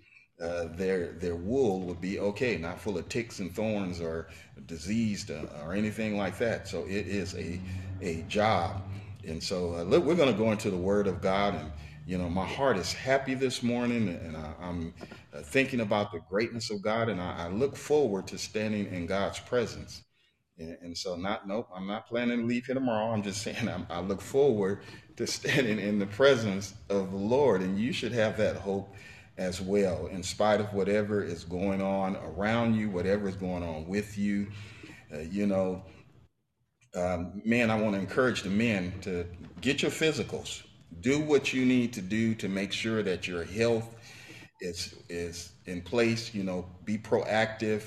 uh, 0.40 0.66
their 0.76 1.12
their 1.12 1.35
wool 1.35 1.80
would 1.80 2.00
be 2.00 2.21
okay, 2.21 2.57
not 2.57 2.80
full 2.80 2.97
of 2.97 3.09
ticks 3.09 3.40
and 3.40 3.54
thorns 3.54 4.00
or 4.00 4.28
diseased 4.66 5.30
uh, 5.30 5.45
or 5.64 5.75
anything 5.75 6.16
like 6.16 6.38
that. 6.38 6.68
So 6.68 6.85
it 6.85 7.07
is 7.07 7.35
a 7.35 7.61
a 8.00 8.23
job, 8.28 8.83
and 9.26 9.42
so 9.42 9.75
uh, 9.75 9.83
look, 9.83 10.04
we're 10.04 10.14
going 10.14 10.33
to 10.33 10.38
go 10.38 10.52
into 10.52 10.71
the 10.71 10.76
Word 10.76 11.07
of 11.09 11.21
God, 11.21 11.54
and 11.54 11.73
you 12.09 12.16
know, 12.16 12.30
my 12.30 12.47
heart 12.47 12.78
is 12.78 12.90
happy 12.90 13.35
this 13.35 13.62
morning, 13.62 14.09
and 14.09 14.35
I, 14.35 14.54
am 14.62 14.95
uh, 15.35 15.42
thinking 15.42 15.80
about 15.80 16.11
the 16.11 16.21
greatness 16.30 16.71
of 16.71 16.80
God, 16.80 17.11
and 17.11 17.21
I, 17.21 17.45
I, 17.45 17.49
look 17.49 17.76
forward 17.76 18.26
to 18.28 18.38
standing 18.38 18.87
in 18.87 19.04
God's 19.04 19.38
presence. 19.40 20.04
And, 20.59 20.78
and, 20.80 20.97
so, 20.97 21.16
not 21.16 21.47
nope, 21.47 21.68
I'm 21.75 21.87
not 21.87 22.07
planning 22.07 22.38
to 22.40 22.47
leave 22.47 22.64
here 22.64 22.75
tomorrow. 22.75 23.12
I'm 23.12 23.23
just 23.23 23.42
saying 23.42 23.68
I'm, 23.68 23.87
I 23.90 24.00
look 24.00 24.23
forward 24.23 24.80
to 25.16 25.26
standing 25.26 25.78
in 25.78 25.99
the 25.99 26.07
presence 26.07 26.73
of 26.88 27.11
the 27.11 27.18
Lord, 27.18 27.61
and 27.61 27.78
you 27.78 27.92
should 27.92 28.12
have 28.12 28.38
that 28.38 28.57
hope 28.57 28.95
as 29.38 29.61
well, 29.61 30.07
in 30.09 30.23
spite 30.23 30.61
of 30.61 30.73
whatever 30.75 31.23
is 31.23 31.45
going 31.45 31.80
on 31.80 32.16
around 32.16 32.75
you, 32.75 32.90
whatever 32.90 33.28
is 33.28 33.37
going 33.37 33.62
on 33.62 33.87
with 33.87 34.18
you. 34.18 34.49
Uh, 35.14 35.21
you 35.21 35.47
know, 35.47 35.83
um, 36.97 37.40
I 37.47 37.80
want 37.80 37.95
to 37.95 38.00
encourage 38.00 38.42
the 38.42 38.50
men 38.50 38.92
to 39.02 39.25
get 39.61 39.80
your 39.80 39.92
physicals. 39.92 40.62
Do 41.00 41.21
what 41.21 41.52
you 41.52 41.64
need 41.64 41.92
to 41.92 42.02
do 42.02 42.35
to 42.35 42.49
make 42.49 42.73
sure 42.73 43.02
that 43.04 43.28
your 43.28 43.45
health 43.45 43.95
is 44.61 44.95
is 45.09 45.52
in 45.66 45.83
place. 45.83 46.35
You 46.35 46.42
know, 46.42 46.66
be 46.85 46.99
proactive. 46.99 47.84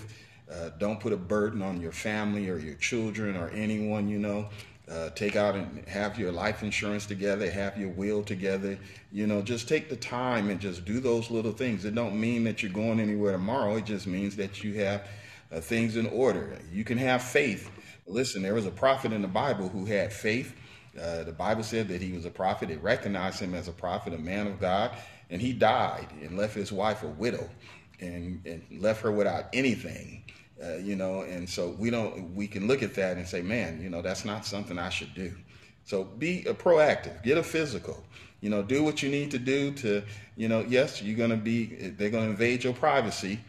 Uh, 0.50 0.70
don't 0.80 1.00
put 1.00 1.14
a 1.14 1.18
burden 1.18 1.62
on 1.62 1.82
your 1.82 1.92
family 1.92 2.50
or 2.50 2.58
your 2.58 2.76
children 2.76 3.36
or 3.36 3.50
anyone. 3.50 4.08
You 4.08 4.20
know, 4.20 4.50
Uh, 4.92 5.10
take 5.12 5.38
out 5.38 5.56
and 5.56 5.88
have 5.88 6.20
your 6.20 6.34
life 6.34 6.64
insurance 6.64 7.06
together, 7.06 7.50
have 7.50 7.78
your 7.78 7.90
will 7.90 8.22
together. 8.22 8.78
You 9.12 9.26
know, 9.26 9.42
just 9.42 9.70
take 9.70 9.90
the 9.90 9.96
time 9.96 10.50
and 10.50 10.60
just 10.60 10.84
do 10.84 11.00
those 11.00 11.32
little 11.32 11.54
things. 11.54 11.86
It 11.86 11.96
don't 11.96 12.20
mean 12.20 12.44
that 12.44 12.62
you're 12.62 12.74
going 12.74 13.00
anywhere 13.00 13.32
tomorrow. 13.32 13.78
It 13.78 13.86
just 13.86 14.06
means 14.06 14.36
that 14.36 14.64
you 14.66 14.74
have 14.82 15.08
uh, 15.50 15.62
things 15.62 15.96
in 15.96 16.08
order. 16.08 16.60
You 16.74 16.84
can 16.84 16.98
have 16.98 17.24
faith. 17.24 17.72
Listen, 18.06 18.42
there 18.42 18.54
was 18.54 18.66
a 18.66 18.72
prophet 18.72 19.14
in 19.14 19.22
the 19.22 19.30
Bible 19.30 19.70
who 19.70 19.86
had 19.86 20.12
faith. 20.12 20.54
Uh, 21.00 21.24
the 21.24 21.32
Bible 21.32 21.64
said 21.64 21.88
that 21.88 22.02
he 22.02 22.12
was 22.12 22.26
a 22.26 22.30
prophet. 22.30 22.70
It 22.70 22.84
recognized 22.84 23.40
him 23.40 23.54
as 23.54 23.70
a 23.70 23.74
prophet, 23.74 24.14
a 24.14 24.18
man 24.18 24.46
of 24.48 24.60
God, 24.60 24.92
and 25.30 25.42
he 25.42 25.54
died 25.54 26.08
and 26.22 26.38
left 26.38 26.54
his 26.54 26.72
wife 26.72 27.04
a 27.04 27.08
widow 27.08 27.50
and, 28.02 28.42
and 28.46 28.62
left 28.82 29.04
her 29.04 29.12
without 29.12 29.46
anything. 29.54 30.24
Uh, 30.64 30.78
you 30.78 30.96
know, 30.96 31.22
and 31.22 31.50
so 31.50 31.70
we 31.80 31.90
don't, 31.90 32.36
we 32.36 32.48
can 32.48 32.68
look 32.68 32.84
at 32.84 32.94
that 32.94 33.18
and 33.18 33.28
say, 33.28 33.42
man, 33.42 33.82
you 33.82 33.90
know, 33.90 34.02
that's 34.02 34.26
not 34.26 34.46
something 34.46 34.78
I 34.78 34.90
should 34.90 35.14
do. 35.16 35.34
So 35.86 36.04
be 36.04 36.44
proactive, 36.46 37.24
get 37.24 37.38
a 37.38 37.44
physical, 37.44 38.04
you 38.42 38.50
know, 38.50 38.62
do 38.62 38.84
what 38.84 39.02
you 39.02 39.10
need 39.10 39.32
to 39.32 39.40
do 39.40 39.72
to, 39.74 40.04
you 40.36 40.48
know, 40.48 40.64
yes, 40.68 41.02
you're 41.02 41.18
going 41.18 41.32
to 41.32 41.38
be, 41.38 41.66
they're 41.98 42.12
going 42.12 42.26
to 42.26 42.30
invade 42.30 42.64
your 42.64 42.74
privacy, 42.74 43.40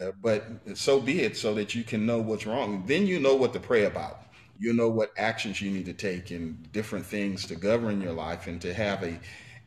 uh, 0.00 0.12
but 0.22 0.46
so 0.74 0.98
be 0.98 1.20
it 1.20 1.36
so 1.36 1.54
that 1.54 1.74
you 1.74 1.84
can 1.84 2.06
know 2.06 2.18
what's 2.18 2.46
wrong. 2.46 2.84
Then 2.86 3.06
you 3.06 3.20
know 3.20 3.34
what 3.34 3.52
to 3.52 3.60
pray 3.60 3.84
about. 3.84 4.22
You 4.58 4.72
know 4.72 4.88
what 4.88 5.10
actions 5.18 5.60
you 5.60 5.70
need 5.70 5.86
to 5.86 5.92
take 5.92 6.30
and 6.30 6.70
different 6.72 7.04
things 7.04 7.46
to 7.46 7.54
govern 7.54 8.00
your 8.00 8.12
life 8.12 8.46
and 8.46 8.60
to 8.62 8.72
have 8.72 9.02
a, 9.02 9.18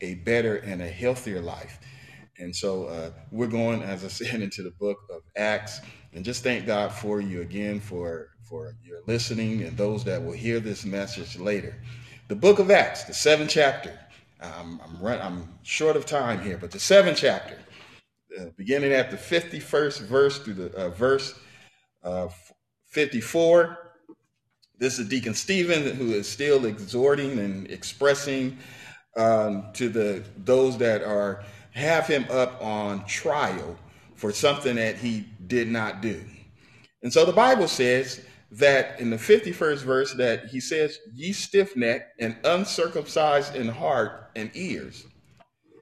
a 0.01 0.15
better 0.15 0.55
and 0.57 0.81
a 0.81 0.87
healthier 0.87 1.41
life. 1.41 1.79
And 2.39 2.55
so 2.55 2.85
uh, 2.85 3.11
we're 3.31 3.47
going, 3.47 3.81
as 3.81 4.03
I 4.03 4.07
said, 4.09 4.41
into 4.41 4.63
the 4.63 4.71
book 4.71 4.97
of 5.09 5.21
Acts, 5.35 5.81
and 6.13 6.23
just 6.23 6.43
thank 6.43 6.65
God 6.65 6.91
for 6.91 7.21
you 7.21 7.41
again 7.41 7.79
for 7.79 8.29
for 8.43 8.75
your 8.83 8.99
listening 9.07 9.63
and 9.63 9.75
those 9.75 10.03
that 10.03 10.23
will 10.23 10.31
hear 10.31 10.59
this 10.59 10.85
message 10.85 11.37
later. 11.37 11.75
The 12.27 12.35
book 12.35 12.59
of 12.59 12.69
Acts, 12.69 13.03
the 13.03 13.13
seventh 13.13 13.49
chapter. 13.49 13.97
Um, 14.39 14.79
I'm 14.83 15.01
run, 15.01 15.19
I'm 15.19 15.49
short 15.63 15.95
of 15.95 16.05
time 16.05 16.41
here, 16.41 16.57
but 16.57 16.69
the 16.69 16.79
seventh 16.79 17.17
chapter, 17.17 17.57
uh, 18.39 18.45
beginning 18.55 18.91
at 18.91 19.09
the 19.09 19.17
51st 19.17 20.01
verse 20.01 20.39
through 20.39 20.53
the 20.53 20.75
uh, 20.75 20.89
verse 20.89 21.39
uh, 22.03 22.27
54. 22.87 23.77
This 24.77 24.99
is 24.99 25.07
Deacon 25.07 25.33
Stephen 25.33 25.95
who 25.95 26.11
is 26.11 26.27
still 26.27 26.65
exhorting 26.65 27.39
and 27.39 27.69
expressing 27.71 28.57
um, 29.15 29.67
to 29.73 29.89
the 29.89 30.23
those 30.37 30.77
that 30.77 31.01
are 31.01 31.43
have 31.75 32.07
him 32.07 32.25
up 32.31 32.61
on 32.63 33.05
trial 33.05 33.77
for 34.15 34.31
something 34.31 34.77
that 34.77 34.95
he 34.95 35.27
did 35.47 35.67
not 35.67 36.01
do. 36.01 36.23
And 37.03 37.11
so 37.11 37.25
the 37.25 37.33
Bible 37.33 37.67
says 37.67 38.25
that 38.51 38.99
in 38.99 39.09
the 39.09 39.17
51st 39.17 39.83
verse 39.83 40.13
that 40.13 40.45
he 40.45 40.61
says, 40.61 40.97
ye 41.13 41.33
stiff-necked 41.33 42.21
and 42.21 42.37
uncircumcised 42.45 43.55
in 43.55 43.67
heart 43.67 44.31
and 44.37 44.49
ears. 44.53 45.05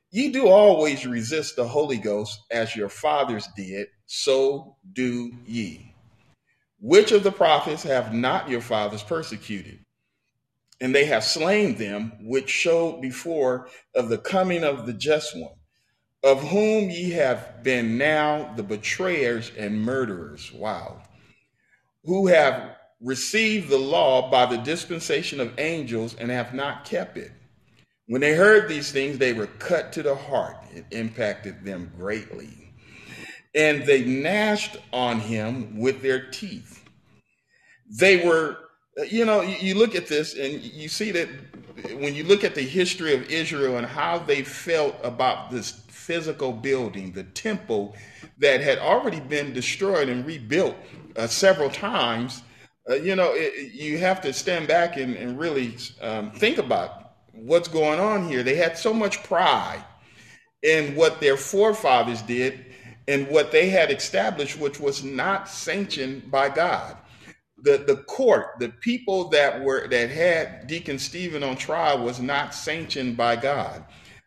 Ye 0.10 0.32
do 0.32 0.48
always 0.48 1.06
resist 1.06 1.56
the 1.56 1.68
Holy 1.68 1.98
Ghost 1.98 2.40
as 2.50 2.76
your 2.76 2.90
fathers 2.90 3.48
did, 3.56 3.88
so 4.08 4.76
do 4.94 5.32
ye. 5.46 5.94
Which 6.80 7.12
of 7.12 7.24
the 7.24 7.32
prophets 7.32 7.84
have 7.84 8.14
not 8.14 8.50
your 8.50 8.62
fathers 8.62 9.04
persecuted? 9.04 9.80
And 10.82 10.94
they 10.94 11.06
have 11.06 11.24
slain 11.24 11.76
them 11.76 12.14
which 12.22 12.50
showed 12.50 13.00
before 13.00 13.70
of 13.96 14.10
the 14.10 14.18
coming 14.18 14.64
of 14.64 14.88
the 14.88 14.94
just 14.94 15.38
one 15.38 15.54
of 16.24 16.42
whom 16.42 16.90
ye 16.90 17.12
have 17.12 17.64
been 17.64 17.98
now 17.98 18.54
the 18.56 18.64
betrayers 18.64 19.52
and 19.58 19.82
murderers. 19.82 20.52
Wow. 20.54 21.02
Who 22.06 22.28
have 22.28 22.78
received 23.02 23.70
the 23.70 23.78
law 23.78 24.32
by 24.32 24.46
the 24.46 24.58
dispensation 24.58 25.42
of 25.42 25.60
angels 25.60 26.16
and 26.16 26.32
have 26.32 26.54
not 26.54 26.86
kept 26.86 27.18
it. 27.18 27.32
When 28.08 28.22
they 28.22 28.34
heard 28.34 28.70
these 28.70 28.92
things, 28.92 29.18
they 29.18 29.34
were 29.34 29.48
cut 29.48 29.92
to 29.94 30.04
the 30.04 30.16
heart. 30.16 30.58
It 30.74 30.86
impacted 30.92 31.66
them 31.66 31.92
greatly. 31.98 32.72
And 33.54 33.86
they 33.86 34.04
gnashed 34.04 34.78
on 34.92 35.20
him 35.20 35.78
with 35.78 36.02
their 36.02 36.30
teeth. 36.32 36.84
They 37.90 38.26
were, 38.26 38.58
you 39.10 39.26
know, 39.26 39.42
you 39.42 39.76
look 39.76 39.96
at 39.96 40.08
this 40.08 40.36
and 40.36 40.62
you 40.62 40.88
see 40.88 41.12
that 41.12 41.30
when 42.00 42.16
you 42.16 42.24
look 42.24 42.44
at 42.44 42.56
the 42.56 42.62
history 42.62 43.14
of 43.14 43.30
Israel 43.30 43.78
and 43.78 43.86
how 43.86 44.20
they 44.20 44.44
felt 44.44 44.96
about 45.04 45.52
this 45.52 45.83
physical 46.04 46.52
building, 46.52 47.12
the 47.13 47.24
temple 47.24 47.96
that 48.39 48.62
had 48.62 48.78
already 48.78 49.22
been 49.22 49.54
destroyed 49.54 50.10
and 50.10 50.26
rebuilt 50.26 50.76
uh, 51.16 51.28
several 51.28 51.70
times, 51.70 52.44
uh, 52.89 52.96
you 52.96 53.16
know, 53.16 53.32
it, 53.34 53.74
you 53.74 53.98
have 53.98 54.22
to 54.22 54.34
stand 54.34 54.68
back 54.68 54.98
and, 54.98 55.16
and 55.16 55.39
really 55.39 55.78
um, 56.02 56.32
think 56.32 56.58
about 56.58 57.13
what's 57.32 57.70
going 57.70 58.00
on 58.00 58.28
here. 58.28 58.44
They 58.44 58.56
had 58.56 58.78
so 58.78 58.94
much 58.94 59.24
pride 59.24 59.84
in 60.62 60.96
what 60.96 61.22
their 61.22 61.38
forefathers 61.38 62.22
did 62.22 62.66
and 63.08 63.28
what 63.30 63.52
they 63.52 63.70
had 63.70 63.92
established, 63.92 64.60
which 64.60 64.80
was 64.80 65.04
not 65.04 65.48
sanctioned 65.48 66.30
by 66.30 66.50
God. 66.50 66.98
The, 67.58 67.78
the 67.78 68.04
court, 68.08 68.60
the 68.60 68.70
people 68.70 69.30
that 69.30 69.62
were 69.62 69.88
that 69.88 70.10
had 70.10 70.68
Deacon 70.68 71.00
Stephen 71.00 71.44
on 71.44 71.56
trial 71.56 72.04
was 72.04 72.20
not 72.20 72.54
sanctioned 72.54 73.16
by 73.16 73.38
God 73.38 73.86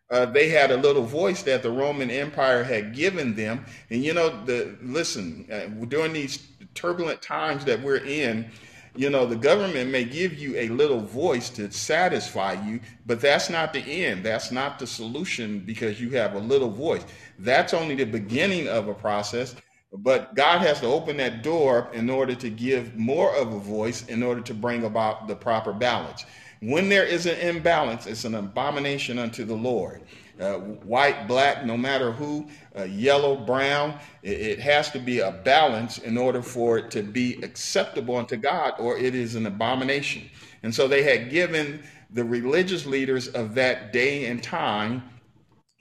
uh, 0.09 0.25
they 0.25 0.49
had 0.49 0.71
a 0.71 0.77
little 0.77 1.03
voice 1.03 1.43
that 1.43 1.63
the 1.63 1.71
Roman 1.71 2.09
Empire 2.09 2.63
had 2.63 2.95
given 2.95 3.35
them. 3.35 3.65
And 3.89 4.03
you 4.03 4.13
know, 4.13 4.29
the 4.45 4.77
listen 4.81 5.47
uh, 5.51 5.67
during 5.85 6.13
these 6.13 6.47
turbulent 6.73 7.21
times 7.21 7.65
that 7.65 7.81
we're 7.81 7.97
in. 8.05 8.49
You 8.95 9.11
know, 9.11 9.27
the 9.27 9.35
government 9.35 9.91
may 9.91 10.05
give 10.05 10.33
you 10.33 10.55
a 10.55 10.69
little 10.69 10.99
voice 10.99 11.51
to 11.51 11.71
satisfy 11.71 12.53
you, 12.65 12.79
but 13.05 13.21
that's 13.21 13.47
not 13.47 13.71
the 13.71 13.79
end. 13.79 14.25
That's 14.25 14.51
not 14.51 14.79
the 14.79 14.87
solution 14.87 15.59
because 15.59 16.01
you 16.01 16.09
have 16.11 16.33
a 16.33 16.39
little 16.39 16.71
voice. 16.71 17.05
That's 17.37 17.75
only 17.75 17.93
the 17.93 18.05
beginning 18.05 18.67
of 18.67 18.87
a 18.87 18.95
process. 18.95 19.55
But 19.93 20.35
God 20.35 20.61
has 20.61 20.79
to 20.81 20.87
open 20.87 21.17
that 21.17 21.43
door 21.43 21.89
in 21.93 22.09
order 22.09 22.35
to 22.35 22.49
give 22.49 22.95
more 22.95 23.35
of 23.35 23.53
a 23.53 23.59
voice 23.59 24.05
in 24.07 24.23
order 24.23 24.41
to 24.41 24.53
bring 24.53 24.83
about 24.83 25.27
the 25.27 25.35
proper 25.35 25.73
balance. 25.73 26.25
When 26.61 26.89
there 26.89 27.05
is 27.05 27.25
an 27.25 27.37
imbalance, 27.39 28.07
it's 28.07 28.25
an 28.25 28.35
abomination 28.35 29.19
unto 29.19 29.45
the 29.45 29.55
Lord. 29.55 30.01
Uh, 30.39 30.55
white, 30.55 31.27
black, 31.27 31.65
no 31.65 31.75
matter 31.75 32.11
who, 32.11 32.47
uh, 32.77 32.83
yellow, 32.83 33.35
brown, 33.35 33.97
it, 34.21 34.39
it, 34.39 34.59
has 34.59 34.91
to 34.91 34.99
be 34.99 35.19
a 35.19 35.31
balance 35.31 35.97
in 35.97 36.15
order 36.15 36.43
for 36.43 36.77
it 36.77 36.91
to 36.91 37.01
be 37.01 37.41
acceptable 37.41 38.15
unto 38.15 38.37
God, 38.37 38.73
or 38.77 38.97
it 38.97 39.15
is 39.15 39.33
an 39.33 39.47
abomination. 39.47 40.29
And 40.61 40.73
so 40.73 40.87
they 40.87 41.01
had 41.01 41.31
given 41.31 41.83
the 42.11 42.23
religious 42.23 42.85
leaders 42.85 43.27
of 43.29 43.55
that 43.55 43.91
day 43.91 44.25
and 44.25 44.41
time 44.41 45.03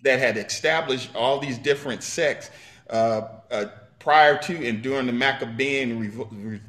that 0.03 0.19
had 0.19 0.39
established 0.39 1.15
all 1.15 1.39
these 1.39 1.59
different 1.59 2.03
sects 2.03 2.51
uh, 2.89 3.23
uh 3.51 3.67
prior 3.99 4.39
to 4.39 4.67
and 4.67 4.83
during 4.83 5.07
the 5.07 5.13
Maccabean 5.13 6.01
revo- 6.01 6.61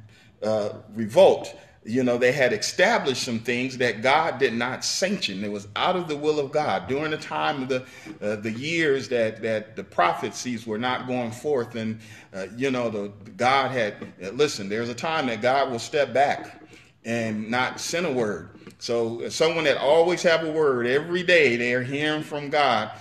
uh, 0.41 0.69
revolt 0.95 1.55
you 1.87 2.03
know, 2.03 2.17
they 2.17 2.33
had 2.33 2.51
established 2.51 3.23
some 3.23 3.39
things 3.39 3.77
that 3.77 4.01
God 4.01 4.39
did 4.39 4.53
not 4.53 4.83
sanction. 4.83 5.43
It 5.43 5.51
was 5.51 5.69
out 5.75 5.95
of 5.95 6.09
the 6.09 6.17
will 6.17 6.39
of 6.39 6.51
God 6.51 6.87
during 6.87 7.11
the 7.11 7.17
time 7.17 7.63
of 7.63 7.69
the 7.69 7.85
uh, 8.21 8.35
the 8.35 8.51
years 8.51 9.07
that 9.09 9.41
that 9.41 9.77
the 9.77 9.83
prophecies 9.83 10.67
were 10.67 10.77
not 10.77 11.07
going 11.07 11.31
forth, 11.31 11.75
and 11.75 11.99
uh, 12.33 12.47
you 12.57 12.71
know, 12.71 12.89
the, 12.89 13.11
God 13.37 13.71
had 13.71 13.95
uh, 14.21 14.29
listen. 14.31 14.67
There's 14.67 14.89
a 14.89 14.95
time 14.95 15.27
that 15.27 15.41
God 15.41 15.71
will 15.71 15.79
step 15.79 16.13
back 16.13 16.61
and 17.05 17.49
not 17.49 17.79
send 17.79 18.05
a 18.05 18.11
word. 18.11 18.49
So, 18.79 19.27
someone 19.29 19.63
that 19.63 19.77
always 19.77 20.21
have 20.23 20.43
a 20.43 20.51
word 20.51 20.85
every 20.87 21.23
day, 21.23 21.55
they're 21.55 21.83
hearing 21.83 22.21
from 22.21 22.49
God. 22.49 22.91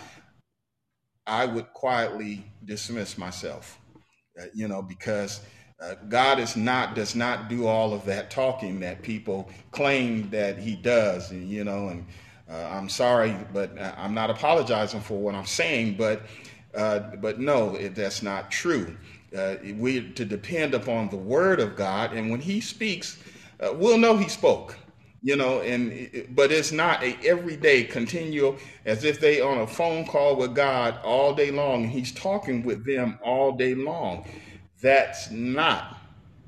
I 1.26 1.44
would 1.44 1.72
quietly 1.72 2.46
dismiss 2.64 3.18
myself, 3.18 3.80
uh, 4.40 4.44
you 4.54 4.68
know, 4.68 4.80
because 4.80 5.40
uh, 5.80 5.94
God 6.08 6.38
is 6.38 6.56
not 6.56 6.94
does 6.94 7.14
not 7.14 7.48
do 7.48 7.66
all 7.66 7.92
of 7.92 8.04
that 8.06 8.30
talking 8.30 8.80
that 8.80 9.02
people 9.02 9.50
claim 9.72 10.30
that 10.30 10.58
He 10.58 10.74
does, 10.74 11.30
and, 11.30 11.48
you 11.48 11.64
know. 11.64 11.88
And 11.88 12.06
uh, 12.50 12.68
I'm 12.72 12.88
sorry, 12.88 13.36
but 13.52 13.76
uh, 13.78 13.92
I'm 13.96 14.14
not 14.14 14.30
apologizing 14.30 15.00
for 15.00 15.18
what 15.18 15.34
I'm 15.34 15.46
saying, 15.46 15.96
but 15.98 16.22
uh, 16.74 17.00
but 17.16 17.40
no, 17.40 17.74
it, 17.74 17.94
that's 17.94 18.22
not 18.22 18.50
true. 18.50 18.96
Uh, 19.36 19.56
we 19.74 20.10
to 20.12 20.24
depend 20.24 20.72
upon 20.72 21.10
the 21.10 21.16
Word 21.16 21.60
of 21.60 21.76
God, 21.76 22.14
and 22.14 22.30
when 22.30 22.40
He 22.40 22.60
speaks, 22.60 23.18
we'll 23.74 23.98
know 23.98 24.16
He 24.16 24.28
spoke. 24.28 24.76
You 25.22 25.34
know, 25.34 25.60
and 25.60 26.26
but 26.36 26.52
it's 26.52 26.70
not 26.72 27.02
a 27.02 27.16
everyday 27.26 27.82
continual 27.84 28.56
as 28.84 29.02
if 29.02 29.18
they 29.18 29.40
on 29.40 29.58
a 29.58 29.66
phone 29.66 30.06
call 30.06 30.36
with 30.36 30.54
God 30.54 31.00
all 31.02 31.34
day 31.34 31.50
long, 31.50 31.82
and 31.84 31.92
He's 31.92 32.12
talking 32.12 32.62
with 32.62 32.86
them 32.86 33.18
all 33.22 33.52
day 33.52 33.74
long 33.74 34.24
that's 34.82 35.30
not. 35.30 35.98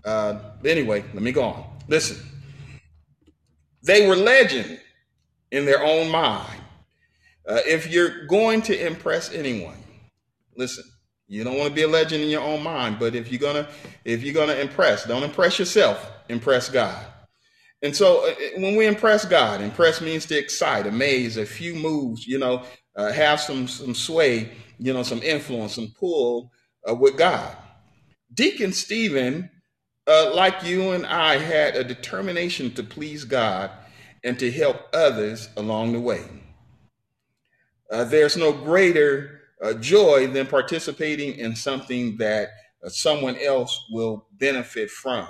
Uh, 0.05 0.38
anyway, 0.64 1.05
let 1.14 1.23
me 1.23 1.33
go 1.33 1.43
on. 1.43 1.64
Listen, 1.88 2.19
they 3.83 4.07
were 4.07 4.17
legend 4.17 4.81
in 5.51 5.64
their 5.64 5.83
own 5.83 6.11
mind. 6.11 6.61
Uh, 7.47 7.61
if 7.67 7.87
you're 7.91 8.27
going 8.27 8.62
to 8.62 8.87
impress 8.87 9.33
anyone, 9.33 9.77
listen. 10.57 10.85
You 11.31 11.45
don't 11.45 11.59
want 11.59 11.69
to 11.69 11.75
be 11.75 11.83
a 11.83 11.88
legend 11.88 12.23
in 12.23 12.31
your 12.31 12.41
own 12.41 12.62
mind, 12.62 12.99
but 12.99 13.14
if 13.14 13.31
you're 13.31 13.41
gonna 13.41 13.69
if 14.05 14.23
you're 14.23 14.35
gonna 14.35 14.55
impress, 14.55 15.05
don't 15.05 15.23
impress 15.23 15.59
yourself. 15.59 16.11
Impress 16.31 16.71
God. 16.71 17.05
And 17.83 17.95
so 17.95 18.29
uh, 18.29 18.35
when 18.57 18.77
we 18.77 18.87
impress 18.87 19.27
God, 19.27 19.61
impress 19.61 20.01
means 20.01 20.25
to 20.27 20.38
excite, 20.38 20.87
amaze, 20.87 21.37
a 21.37 21.45
few 21.45 21.75
moves, 21.75 22.27
you 22.27 22.38
know, 22.38 22.64
uh, 22.97 23.12
have 23.12 23.41
some 23.41 23.69
some 23.69 23.95
sway, 23.95 24.51
you 24.79 24.93
know, 24.95 25.03
some 25.03 25.23
influence, 25.23 25.75
some 25.75 25.93
pull 25.99 26.51
uh, 26.88 26.95
with 26.95 27.19
God. 27.19 27.55
Deacon 28.38 28.72
Stephen, 28.72 29.51
uh, 30.07 30.33
like 30.33 30.62
you 30.62 30.92
and 30.92 31.05
I, 31.05 31.38
had 31.38 31.74
a 31.74 31.83
determination 31.83 32.72
to 32.74 32.85
please 32.85 33.24
God 33.24 33.72
and 34.22 34.38
to 34.38 34.48
help 34.53 34.77
others 34.94 35.48
along 35.57 35.92
the 35.92 35.98
way. 35.98 36.22
Uh, 37.90 38.05
there's 38.05 38.37
no 38.37 38.53
greater 38.53 39.40
uh, 39.61 39.72
joy 39.72 40.29
than 40.29 40.46
participating 40.46 41.35
in 41.35 41.57
something 41.57 42.16
that 42.18 42.51
uh, 42.85 42.88
someone 42.88 43.37
else 43.38 43.87
will 43.90 44.29
benefit 44.38 44.88
from. 44.88 45.27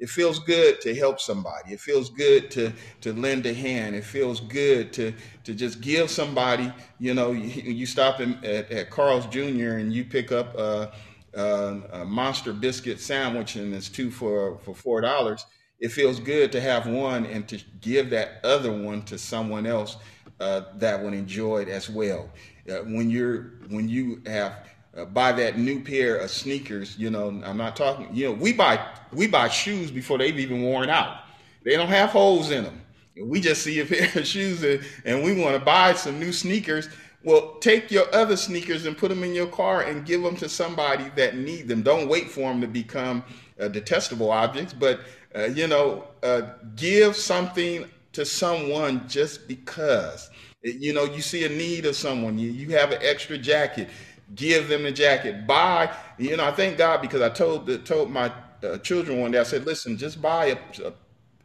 It 0.00 0.08
feels 0.08 0.40
good 0.40 0.80
to 0.80 0.94
help 0.96 1.20
somebody. 1.20 1.74
It 1.74 1.80
feels 1.80 2.10
good 2.10 2.50
to 2.52 2.72
to 3.00 3.12
lend 3.12 3.46
a 3.46 3.54
hand. 3.54 3.96
It 3.96 4.04
feels 4.04 4.40
good 4.40 4.92
to 4.94 5.12
to 5.44 5.54
just 5.54 5.80
give 5.80 6.08
somebody. 6.08 6.72
You 7.00 7.14
know, 7.14 7.32
you, 7.32 7.48
you 7.72 7.86
stop 7.86 8.20
in, 8.20 8.34
at, 8.44 8.70
at 8.70 8.90
Carl's 8.90 9.26
Jr. 9.26 9.78
and 9.78 9.92
you 9.92 10.04
pick 10.04 10.30
up 10.30 10.56
a, 10.56 10.92
a, 11.38 11.82
a 11.92 12.04
monster 12.04 12.52
biscuit 12.52 13.00
sandwich 13.00 13.56
and 13.56 13.74
it's 13.74 13.88
two 13.88 14.10
for 14.10 14.58
for 14.58 14.74
four 14.74 15.00
dollars. 15.00 15.46
It 15.80 15.92
feels 15.92 16.18
good 16.18 16.50
to 16.52 16.60
have 16.60 16.86
one 16.86 17.24
and 17.26 17.46
to 17.48 17.60
give 17.80 18.10
that 18.10 18.40
other 18.42 18.72
one 18.72 19.02
to 19.02 19.16
someone 19.16 19.64
else 19.64 19.96
uh, 20.40 20.62
that 20.76 21.02
would 21.02 21.14
enjoy 21.14 21.62
it 21.62 21.68
as 21.68 21.88
well. 21.88 22.28
Uh, 22.68 22.78
when 22.78 23.08
you're 23.10 23.52
when 23.68 23.88
you 23.88 24.20
have 24.26 24.66
uh, 24.96 25.04
buy 25.04 25.32
that 25.32 25.58
new 25.58 25.80
pair 25.80 26.16
of 26.16 26.30
sneakers. 26.30 26.98
You 26.98 27.10
know, 27.10 27.28
I'm 27.44 27.56
not 27.56 27.76
talking. 27.76 28.08
You 28.12 28.28
know, 28.28 28.32
we 28.32 28.52
buy 28.52 28.84
we 29.12 29.26
buy 29.26 29.48
shoes 29.48 29.90
before 29.90 30.18
they've 30.18 30.38
even 30.38 30.62
worn 30.62 30.90
out. 30.90 31.20
They 31.64 31.76
don't 31.76 31.88
have 31.88 32.10
holes 32.10 32.50
in 32.50 32.64
them. 32.64 32.80
We 33.20 33.40
just 33.40 33.62
see 33.62 33.80
a 33.80 33.86
pair 33.86 34.10
of 34.14 34.26
shoes 34.26 34.62
and, 34.62 34.84
and 35.04 35.22
we 35.22 35.40
want 35.40 35.54
to 35.58 35.64
buy 35.64 35.92
some 35.94 36.18
new 36.18 36.32
sneakers. 36.32 36.88
Well, 37.24 37.56
take 37.60 37.90
your 37.90 38.12
other 38.14 38.36
sneakers 38.36 38.86
and 38.86 38.96
put 38.96 39.08
them 39.08 39.24
in 39.24 39.34
your 39.34 39.48
car 39.48 39.82
and 39.82 40.06
give 40.06 40.22
them 40.22 40.36
to 40.36 40.48
somebody 40.48 41.10
that 41.16 41.36
need 41.36 41.66
them. 41.66 41.82
Don't 41.82 42.08
wait 42.08 42.30
for 42.30 42.48
them 42.48 42.60
to 42.60 42.68
become 42.68 43.24
uh, 43.58 43.68
detestable 43.68 44.30
objects, 44.30 44.72
but 44.72 45.00
uh, 45.34 45.44
you 45.44 45.66
know, 45.66 46.04
uh, 46.22 46.42
give 46.76 47.16
something 47.16 47.86
to 48.12 48.24
someone 48.24 49.06
just 49.08 49.48
because. 49.48 50.30
You 50.62 50.92
know, 50.92 51.04
you 51.04 51.20
see 51.20 51.44
a 51.44 51.48
need 51.48 51.86
of 51.86 51.94
someone, 51.96 52.38
you, 52.38 52.50
you 52.50 52.70
have 52.70 52.90
an 52.90 52.98
extra 53.02 53.38
jacket, 53.38 53.88
give 54.34 54.68
them 54.68 54.82
the 54.82 54.92
jacket. 54.92 55.46
Buy, 55.46 55.94
you 56.18 56.36
know, 56.36 56.44
I 56.44 56.52
thank 56.52 56.78
God 56.78 57.00
because 57.00 57.22
I 57.22 57.28
told 57.28 57.84
told 57.84 58.10
my 58.10 58.32
uh, 58.62 58.78
children 58.78 59.20
one 59.20 59.30
day, 59.30 59.38
I 59.38 59.44
said, 59.44 59.66
listen, 59.66 59.96
just 59.96 60.20
buy 60.20 60.46
a, 60.46 60.56
a, 60.84 60.92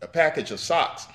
a, 0.02 0.08
package 0.08 0.52
of 0.52 0.60
socks. 0.60 1.08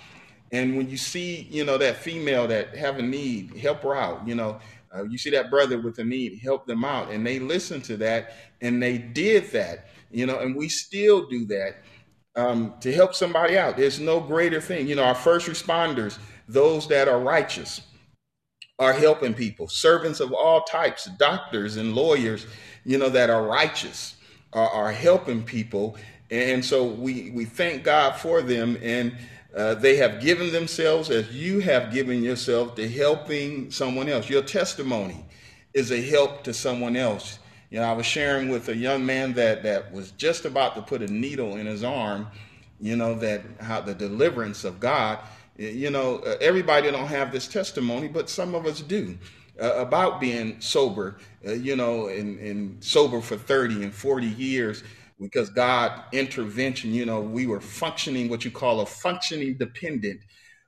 And 0.52 0.76
when 0.76 0.88
you 0.88 0.96
see, 0.96 1.46
you 1.50 1.64
know, 1.64 1.78
that 1.78 1.96
female 1.96 2.46
that 2.48 2.76
have 2.76 2.98
a 2.98 3.02
need, 3.02 3.56
help 3.56 3.82
her 3.82 3.94
out. 3.94 4.26
You 4.26 4.34
know, 4.34 4.60
uh, 4.94 5.04
you 5.04 5.18
see 5.18 5.30
that 5.30 5.50
brother 5.50 5.78
with 5.78 5.98
a 5.98 6.04
need, 6.04 6.38
help 6.38 6.66
them 6.66 6.84
out. 6.84 7.10
And 7.10 7.26
they 7.26 7.38
listened 7.38 7.84
to 7.84 7.96
that 7.98 8.34
and 8.60 8.82
they 8.82 8.98
did 8.98 9.50
that, 9.52 9.88
you 10.10 10.26
know, 10.26 10.38
and 10.38 10.56
we 10.56 10.68
still 10.68 11.28
do 11.28 11.44
that 11.46 11.76
um, 12.36 12.74
to 12.80 12.92
help 12.92 13.14
somebody 13.14 13.58
out. 13.58 13.76
There's 13.76 14.00
no 14.00 14.20
greater 14.20 14.60
thing. 14.60 14.86
You 14.88 14.96
know, 14.96 15.04
our 15.04 15.14
first 15.14 15.46
responders, 15.46 16.18
those 16.48 16.88
that 16.88 17.08
are 17.08 17.20
righteous, 17.20 17.82
are 18.78 18.92
helping 18.92 19.34
people, 19.34 19.66
servants 19.66 20.20
of 20.20 20.32
all 20.32 20.62
types, 20.62 21.06
doctors 21.18 21.76
and 21.76 21.94
lawyers, 21.94 22.46
you 22.84 22.96
know, 22.96 23.08
that 23.08 23.28
are 23.28 23.44
righteous 23.44 24.14
are, 24.52 24.68
are 24.68 24.92
helping 24.92 25.42
people. 25.42 25.96
And 26.30 26.64
so 26.64 26.84
we, 26.84 27.30
we 27.30 27.44
thank 27.44 27.82
God 27.82 28.12
for 28.12 28.40
them. 28.42 28.78
And 28.82 29.16
uh, 29.58 29.74
they 29.74 29.96
have 29.96 30.20
given 30.20 30.52
themselves 30.52 31.10
as 31.10 31.30
you 31.34 31.60
have 31.60 31.92
given 31.92 32.22
yourself 32.22 32.74
to 32.76 32.88
helping 32.88 33.70
someone 33.70 34.08
else. 34.08 34.30
Your 34.30 34.42
testimony 34.42 35.24
is 35.74 35.90
a 35.90 36.00
help 36.00 36.44
to 36.44 36.54
someone 36.54 36.96
else. 36.96 37.38
You 37.70 37.80
know, 37.80 37.84
I 37.84 37.92
was 37.92 38.06
sharing 38.06 38.48
with 38.48 38.68
a 38.68 38.76
young 38.76 39.04
man 39.04 39.34
that, 39.34 39.62
that 39.64 39.92
was 39.92 40.12
just 40.12 40.46
about 40.46 40.74
to 40.76 40.82
put 40.82 41.02
a 41.02 41.12
needle 41.12 41.56
in 41.56 41.66
his 41.66 41.84
arm, 41.84 42.28
you 42.80 42.96
know, 42.96 43.14
that 43.16 43.42
how 43.60 43.80
the 43.82 43.94
deliverance 43.94 44.64
of 44.64 44.80
God 44.80 45.18
you 45.58 45.90
know, 45.90 46.18
uh, 46.18 46.36
everybody 46.40 46.90
don't 46.90 47.08
have 47.08 47.32
this 47.32 47.48
testimony, 47.48 48.06
but 48.08 48.30
some 48.30 48.54
of 48.54 48.64
us 48.64 48.80
do. 48.80 49.18
Uh, 49.60 49.74
about 49.74 50.20
being 50.20 50.60
sober, 50.60 51.18
uh, 51.44 51.50
you 51.50 51.74
know, 51.74 52.06
and, 52.06 52.38
and 52.38 52.82
sober 52.82 53.20
for 53.20 53.36
30 53.36 53.82
and 53.82 53.92
40 53.92 54.26
years 54.28 54.84
because 55.20 55.50
God 55.50 56.02
intervention, 56.12 56.92
you 56.92 57.06
know, 57.06 57.20
we 57.20 57.46
were 57.46 57.60
functioning 57.60 58.28
what 58.28 58.44
you 58.44 58.50
call 58.50 58.80
a 58.80 58.86
functioning 58.86 59.56
dependent. 59.58 60.20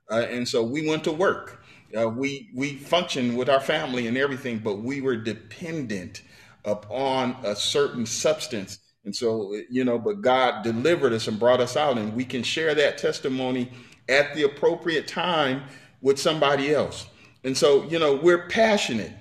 Uh, 0.09 0.25
and 0.29 0.47
so 0.47 0.63
we 0.63 0.87
went 0.87 1.03
to 1.05 1.11
work. 1.11 1.63
Uh, 1.97 2.07
we 2.07 2.49
we 2.55 2.75
functioned 2.75 3.37
with 3.37 3.49
our 3.49 3.59
family 3.59 4.07
and 4.07 4.17
everything, 4.17 4.59
but 4.59 4.77
we 4.79 5.01
were 5.01 5.15
dependent 5.15 6.21
upon 6.65 7.35
a 7.43 7.55
certain 7.55 8.05
substance. 8.05 8.79
And 9.03 9.15
so, 9.15 9.59
you 9.69 9.83
know, 9.83 9.97
but 9.97 10.21
God 10.21 10.63
delivered 10.63 11.11
us 11.13 11.27
and 11.27 11.39
brought 11.39 11.59
us 11.59 11.75
out, 11.75 11.97
and 11.97 12.13
we 12.15 12.23
can 12.23 12.43
share 12.43 12.75
that 12.75 12.97
testimony 12.97 13.71
at 14.07 14.35
the 14.35 14.43
appropriate 14.43 15.07
time 15.07 15.63
with 16.01 16.19
somebody 16.19 16.73
else. 16.73 17.07
And 17.43 17.57
so, 17.57 17.83
you 17.85 17.97
know, 17.97 18.15
we're 18.15 18.47
passionate 18.47 19.11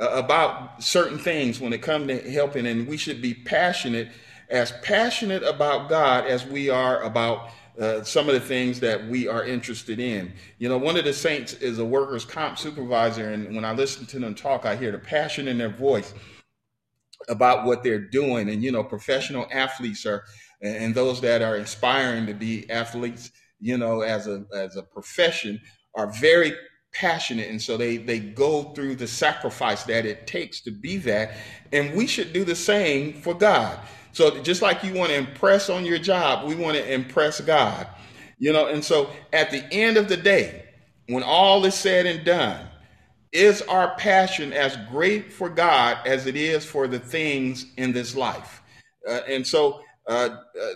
uh, 0.00 0.08
about 0.10 0.82
certain 0.82 1.18
things 1.18 1.60
when 1.60 1.72
it 1.72 1.82
comes 1.82 2.06
to 2.06 2.30
helping, 2.30 2.66
and 2.66 2.88
we 2.88 2.96
should 2.96 3.20
be 3.20 3.34
passionate, 3.34 4.08
as 4.50 4.72
passionate 4.82 5.42
about 5.42 5.88
God 5.88 6.26
as 6.26 6.46
we 6.46 6.70
are 6.70 7.02
about 7.02 7.50
uh, 7.78 8.02
some 8.02 8.28
of 8.28 8.34
the 8.34 8.40
things 8.40 8.80
that 8.80 9.06
we 9.08 9.28
are 9.28 9.44
interested 9.44 10.00
in. 10.00 10.32
You 10.58 10.68
know, 10.68 10.78
one 10.78 10.96
of 10.96 11.04
the 11.04 11.12
saints 11.12 11.52
is 11.54 11.78
a 11.78 11.84
workers' 11.84 12.24
comp 12.24 12.58
supervisor, 12.58 13.30
and 13.30 13.54
when 13.54 13.64
I 13.64 13.72
listen 13.72 14.04
to 14.06 14.18
them 14.18 14.34
talk, 14.34 14.66
I 14.66 14.74
hear 14.74 14.90
the 14.90 14.98
passion 14.98 15.46
in 15.46 15.58
their 15.58 15.68
voice 15.68 16.12
about 17.28 17.66
what 17.66 17.82
they're 17.82 17.98
doing. 17.98 18.48
And, 18.48 18.62
you 18.62 18.72
know, 18.72 18.82
professional 18.82 19.46
athletes 19.52 20.06
are, 20.06 20.24
and 20.60 20.94
those 20.94 21.20
that 21.20 21.40
are 21.40 21.56
inspiring 21.56 22.26
to 22.26 22.34
be 22.34 22.68
athletes 22.68 23.30
you 23.60 23.76
know, 23.76 24.02
as 24.02 24.26
a 24.26 24.44
as 24.54 24.76
a 24.76 24.82
profession 24.82 25.60
are 25.94 26.06
very 26.12 26.52
passionate 26.94 27.50
and 27.50 27.60
so 27.60 27.76
they 27.76 27.98
they 27.98 28.18
go 28.18 28.72
through 28.72 28.96
the 28.96 29.06
sacrifice 29.06 29.82
that 29.84 30.06
it 30.06 30.26
takes 30.26 30.62
to 30.62 30.70
be 30.70 30.96
that 30.96 31.32
and 31.70 31.94
we 31.94 32.06
should 32.06 32.32
do 32.32 32.44
the 32.44 32.54
same 32.54 33.12
for 33.12 33.34
God. 33.34 33.78
So 34.18 34.42
just 34.42 34.62
like 34.62 34.82
you 34.82 34.94
want 34.94 35.10
to 35.10 35.16
impress 35.16 35.70
on 35.70 35.84
your 35.84 35.98
job, 35.98 36.46
we 36.46 36.54
want 36.54 36.76
to 36.76 36.92
impress 36.92 37.40
God. 37.40 37.86
You 38.38 38.52
know, 38.52 38.66
and 38.66 38.84
so 38.84 39.10
at 39.32 39.50
the 39.50 39.64
end 39.72 39.96
of 39.96 40.08
the 40.08 40.16
day, 40.16 40.64
when 41.08 41.22
all 41.22 41.64
is 41.64 41.74
said 41.74 42.04
and 42.04 42.24
done, 42.24 42.66
is 43.32 43.62
our 43.62 43.94
passion 43.96 44.52
as 44.52 44.76
great 44.90 45.32
for 45.32 45.48
God 45.48 45.98
as 46.06 46.26
it 46.26 46.36
is 46.36 46.64
for 46.64 46.86
the 46.86 46.98
things 46.98 47.66
in 47.76 47.92
this 47.92 48.16
life? 48.16 48.60
Uh, 49.08 49.20
and 49.28 49.46
so 49.46 49.80
uh, 50.08 50.28
uh, 50.60 50.66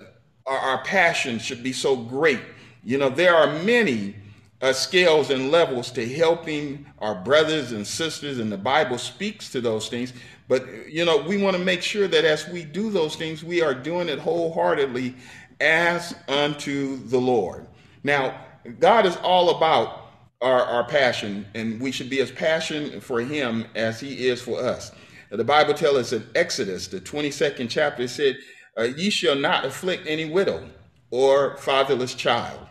our, 0.46 0.58
our 0.58 0.84
passion 0.84 1.38
should 1.38 1.62
be 1.62 1.72
so 1.72 1.96
great 1.96 2.40
you 2.84 2.98
know, 2.98 3.08
there 3.08 3.34
are 3.34 3.62
many 3.62 4.16
uh, 4.60 4.72
scales 4.72 5.30
and 5.30 5.50
levels 5.50 5.90
to 5.92 6.08
helping 6.08 6.86
our 6.98 7.14
brothers 7.14 7.72
and 7.72 7.86
sisters, 7.86 8.38
and 8.38 8.50
the 8.50 8.58
Bible 8.58 8.98
speaks 8.98 9.50
to 9.50 9.60
those 9.60 9.88
things. 9.88 10.12
But, 10.52 10.66
you 10.86 11.06
know, 11.06 11.16
we 11.16 11.38
want 11.38 11.56
to 11.56 11.64
make 11.64 11.80
sure 11.80 12.06
that 12.06 12.26
as 12.26 12.46
we 12.46 12.62
do 12.62 12.90
those 12.90 13.16
things, 13.16 13.42
we 13.42 13.62
are 13.62 13.72
doing 13.72 14.10
it 14.10 14.18
wholeheartedly 14.18 15.14
as 15.62 16.14
unto 16.28 16.98
the 17.06 17.16
Lord. 17.16 17.66
Now, 18.04 18.38
God 18.78 19.06
is 19.06 19.16
all 19.22 19.56
about 19.56 20.10
our, 20.42 20.62
our 20.62 20.84
passion, 20.84 21.46
and 21.54 21.80
we 21.80 21.90
should 21.90 22.10
be 22.10 22.20
as 22.20 22.30
passionate 22.30 23.02
for 23.02 23.22
Him 23.22 23.64
as 23.74 23.98
He 23.98 24.28
is 24.28 24.42
for 24.42 24.60
us. 24.60 24.92
The 25.30 25.42
Bible 25.42 25.72
tells 25.72 25.96
us 25.96 26.12
in 26.12 26.26
Exodus, 26.34 26.86
the 26.86 27.00
22nd 27.00 27.70
chapter, 27.70 28.02
it 28.02 28.08
said, 28.08 28.36
uh, 28.76 28.82
Ye 28.82 29.08
shall 29.08 29.36
not 29.36 29.64
afflict 29.64 30.06
any 30.06 30.28
widow 30.28 30.68
or 31.10 31.56
fatherless 31.56 32.14
child 32.14 32.68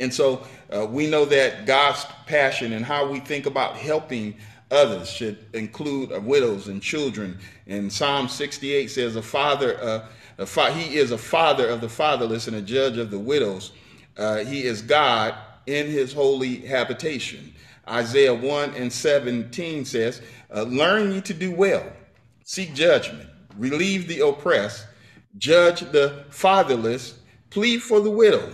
and 0.00 0.12
so 0.12 0.46
uh, 0.74 0.86
we 0.86 1.06
know 1.06 1.26
that 1.26 1.66
God's 1.66 2.06
passion 2.26 2.72
and 2.72 2.84
how 2.84 3.06
we 3.06 3.20
think 3.20 3.44
about 3.44 3.76
helping 3.76 4.34
others 4.70 5.10
should 5.10 5.38
include 5.52 6.12
uh, 6.12 6.20
widows 6.20 6.68
and 6.68 6.82
children. 6.82 7.38
And 7.66 7.92
Psalm 7.92 8.28
68 8.28 8.90
says, 8.90 9.16
"A 9.16 9.22
father, 9.22 9.82
uh, 9.82 10.06
a 10.38 10.46
fa- 10.46 10.72
he 10.72 10.96
is 10.96 11.10
a 11.10 11.18
father 11.18 11.68
of 11.68 11.80
the 11.80 11.88
fatherless 11.88 12.46
and 12.46 12.56
a 12.56 12.62
judge 12.62 12.96
of 12.96 13.10
the 13.10 13.18
widows. 13.18 13.72
Uh, 14.16 14.38
he 14.38 14.64
is 14.64 14.82
God 14.82 15.34
in 15.66 15.86
His 15.86 16.12
holy 16.12 16.56
habitation." 16.66 17.54
Isaiah 17.88 18.34
1 18.34 18.74
and 18.74 18.92
17 18.92 19.84
says, 19.84 20.22
uh, 20.54 20.62
"Learn 20.62 21.12
ye 21.12 21.20
to 21.22 21.34
do 21.34 21.50
well, 21.50 21.84
seek 22.44 22.74
judgment, 22.74 23.28
relieve 23.56 24.06
the 24.06 24.20
oppressed, 24.20 24.86
judge 25.38 25.80
the 25.92 26.24
fatherless, 26.30 27.14
plead 27.50 27.82
for 27.82 28.00
the 28.00 28.10
widow." 28.10 28.52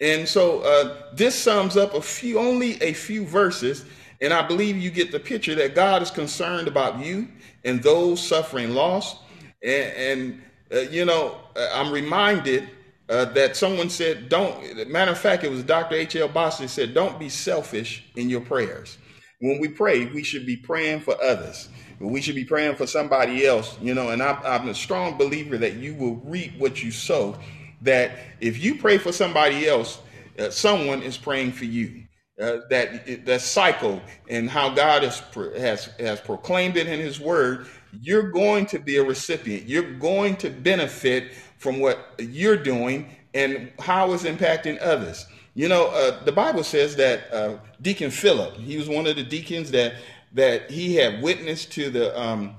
And 0.00 0.28
so 0.28 0.60
uh, 0.60 0.96
this 1.14 1.36
sums 1.36 1.76
up 1.76 1.94
a 1.94 2.02
few, 2.02 2.38
only 2.38 2.82
a 2.82 2.92
few 2.92 3.24
verses, 3.24 3.84
and 4.22 4.32
I 4.32 4.46
believe 4.46 4.78
you 4.78 4.90
get 4.90 5.10
the 5.10 5.18
picture 5.18 5.56
that 5.56 5.74
God 5.74 6.00
is 6.00 6.10
concerned 6.10 6.68
about 6.68 7.04
you 7.04 7.26
and 7.64 7.82
those 7.82 8.24
suffering 8.24 8.70
loss. 8.70 9.16
And, 9.62 9.92
and 9.96 10.42
uh, 10.72 10.78
you 10.90 11.04
know, 11.04 11.38
uh, 11.56 11.68
I'm 11.74 11.92
reminded 11.92 12.70
uh, 13.08 13.26
that 13.26 13.56
someone 13.56 13.90
said, 13.90 14.28
don't, 14.28 14.88
matter 14.88 15.10
of 15.10 15.18
fact, 15.18 15.42
it 15.42 15.50
was 15.50 15.64
Dr. 15.64 15.96
H.L. 15.96 16.28
Bosley 16.28 16.68
said, 16.68 16.94
don't 16.94 17.18
be 17.18 17.28
selfish 17.28 18.04
in 18.14 18.30
your 18.30 18.40
prayers. 18.40 18.96
When 19.40 19.60
we 19.60 19.66
pray, 19.66 20.06
we 20.06 20.22
should 20.22 20.46
be 20.46 20.56
praying 20.56 21.00
for 21.00 21.20
others. 21.20 21.68
We 21.98 22.22
should 22.22 22.36
be 22.36 22.44
praying 22.44 22.76
for 22.76 22.86
somebody 22.86 23.44
else, 23.44 23.76
you 23.82 23.92
know, 23.92 24.10
and 24.10 24.22
I'm, 24.22 24.38
I'm 24.44 24.68
a 24.68 24.74
strong 24.74 25.18
believer 25.18 25.58
that 25.58 25.74
you 25.74 25.94
will 25.94 26.16
reap 26.24 26.58
what 26.58 26.82
you 26.82 26.92
sow. 26.92 27.36
That 27.82 28.12
if 28.40 28.62
you 28.62 28.76
pray 28.76 28.98
for 28.98 29.10
somebody 29.10 29.66
else, 29.68 30.00
uh, 30.38 30.50
someone 30.50 31.02
is 31.02 31.18
praying 31.18 31.52
for 31.52 31.64
you. 31.64 32.04
Uh, 32.40 32.60
that 32.70 33.26
that 33.26 33.42
cycle 33.42 34.00
and 34.30 34.48
how 34.48 34.70
God 34.70 35.02
has 35.02 35.22
has 35.58 35.90
has 35.98 36.20
proclaimed 36.20 36.78
it 36.78 36.86
in 36.86 36.98
His 36.98 37.20
Word, 37.20 37.66
you're 38.00 38.30
going 38.30 38.64
to 38.66 38.78
be 38.78 38.96
a 38.96 39.04
recipient. 39.04 39.68
You're 39.68 39.92
going 39.98 40.36
to 40.36 40.48
benefit 40.48 41.34
from 41.58 41.78
what 41.78 42.14
you're 42.18 42.56
doing 42.56 43.14
and 43.34 43.70
how 43.78 44.12
it's 44.12 44.24
impacting 44.24 44.78
others. 44.80 45.26
You 45.54 45.68
know, 45.68 45.88
uh, 45.88 46.24
the 46.24 46.32
Bible 46.32 46.64
says 46.64 46.96
that 46.96 47.32
uh, 47.32 47.58
Deacon 47.82 48.10
Philip, 48.10 48.56
he 48.56 48.78
was 48.78 48.88
one 48.88 49.06
of 49.06 49.16
the 49.16 49.22
deacons 49.22 49.70
that 49.72 49.94
that 50.32 50.70
he 50.70 50.94
had 50.96 51.22
witnessed 51.22 51.70
to 51.72 51.90
the 51.90 52.18
um, 52.18 52.56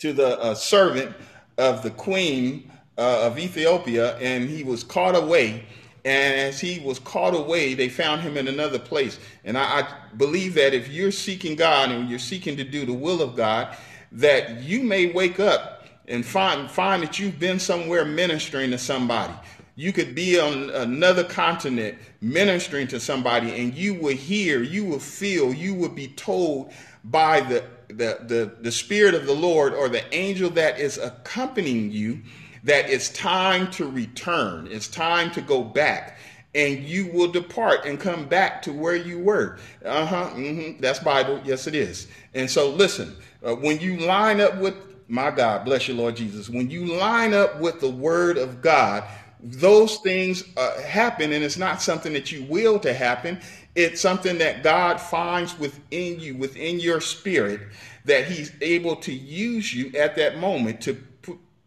to 0.00 0.12
the 0.12 0.38
uh, 0.40 0.54
servant 0.54 1.14
of 1.56 1.82
the 1.82 1.90
queen 1.90 2.72
uh, 2.98 3.26
of 3.26 3.38
Ethiopia, 3.38 4.16
and 4.16 4.48
he 4.48 4.64
was 4.64 4.82
caught 4.82 5.14
away. 5.14 5.64
And 6.04 6.34
as 6.34 6.60
he 6.60 6.78
was 6.80 6.98
caught 6.98 7.34
away, 7.34 7.74
they 7.74 7.88
found 7.88 8.22
him 8.22 8.36
in 8.36 8.48
another 8.48 8.78
place. 8.78 9.18
And 9.44 9.58
I, 9.58 9.80
I 9.80 9.88
believe 10.16 10.54
that 10.54 10.74
if 10.74 10.88
you're 10.88 11.10
seeking 11.10 11.56
God 11.56 11.90
and 11.90 12.08
you're 12.08 12.18
seeking 12.18 12.56
to 12.56 12.64
do 12.64 12.86
the 12.86 12.92
will 12.92 13.20
of 13.20 13.36
God, 13.36 13.76
that 14.12 14.62
you 14.62 14.82
may 14.82 15.12
wake 15.12 15.40
up 15.40 15.86
and 16.06 16.24
find 16.24 16.70
find 16.70 17.02
that 17.02 17.18
you've 17.18 17.38
been 17.38 17.58
somewhere 17.58 18.04
ministering 18.04 18.70
to 18.70 18.78
somebody. 18.78 19.34
You 19.76 19.92
could 19.92 20.14
be 20.14 20.40
on 20.40 20.70
another 20.70 21.22
continent 21.22 21.98
ministering 22.20 22.88
to 22.88 22.98
somebody, 22.98 23.52
and 23.60 23.74
you 23.74 23.94
will 23.94 24.16
hear, 24.16 24.62
you 24.62 24.84
will 24.84 24.98
feel, 24.98 25.52
you 25.52 25.74
will 25.74 25.90
be 25.90 26.08
told 26.08 26.72
by 27.04 27.40
the 27.40 27.64
the 27.88 28.18
the, 28.26 28.52
the 28.60 28.72
spirit 28.72 29.14
of 29.14 29.26
the 29.26 29.34
Lord 29.34 29.74
or 29.74 29.88
the 29.88 30.02
angel 30.14 30.50
that 30.50 30.80
is 30.80 30.98
accompanying 30.98 31.90
you 31.90 32.20
that 32.64 32.90
it's 32.90 33.10
time 33.10 33.70
to 33.72 33.90
return. 33.90 34.68
It's 34.70 34.88
time 34.88 35.30
to 35.32 35.40
go 35.40 35.62
back 35.62 36.18
and 36.54 36.82
you 36.82 37.06
will 37.12 37.30
depart 37.30 37.84
and 37.84 38.00
come 38.00 38.26
back 38.26 38.62
to 38.62 38.72
where 38.72 38.96
you 38.96 39.18
were. 39.18 39.58
Uh 39.84 40.06
huh. 40.06 40.30
Mm-hmm, 40.34 40.80
that's 40.80 40.98
Bible. 40.98 41.40
Yes, 41.44 41.66
it 41.66 41.74
is. 41.74 42.08
And 42.34 42.50
so, 42.50 42.70
listen, 42.70 43.16
uh, 43.44 43.54
when 43.54 43.80
you 43.80 43.98
line 43.98 44.40
up 44.40 44.56
with 44.58 44.74
my 45.08 45.30
God, 45.30 45.64
bless 45.64 45.88
you, 45.88 45.94
Lord 45.94 46.16
Jesus, 46.16 46.50
when 46.50 46.70
you 46.70 46.84
line 46.84 47.32
up 47.32 47.60
with 47.60 47.80
the 47.80 47.90
word 47.90 48.38
of 48.38 48.60
God, 48.60 49.04
those 49.40 49.98
things 49.98 50.44
uh, 50.56 50.80
happen, 50.82 51.32
and 51.32 51.44
it's 51.44 51.56
not 51.56 51.80
something 51.80 52.12
that 52.12 52.32
you 52.32 52.44
will 52.44 52.78
to 52.80 52.92
happen. 52.92 53.40
It's 53.74 54.00
something 54.00 54.38
that 54.38 54.62
God 54.62 55.00
finds 55.00 55.56
within 55.58 56.18
you, 56.18 56.36
within 56.36 56.80
your 56.80 57.00
spirit, 57.00 57.60
that 58.04 58.24
He's 58.24 58.52
able 58.60 58.96
to 58.96 59.12
use 59.12 59.72
you 59.72 59.92
at 59.96 60.16
that 60.16 60.38
moment 60.38 60.80
to 60.82 60.94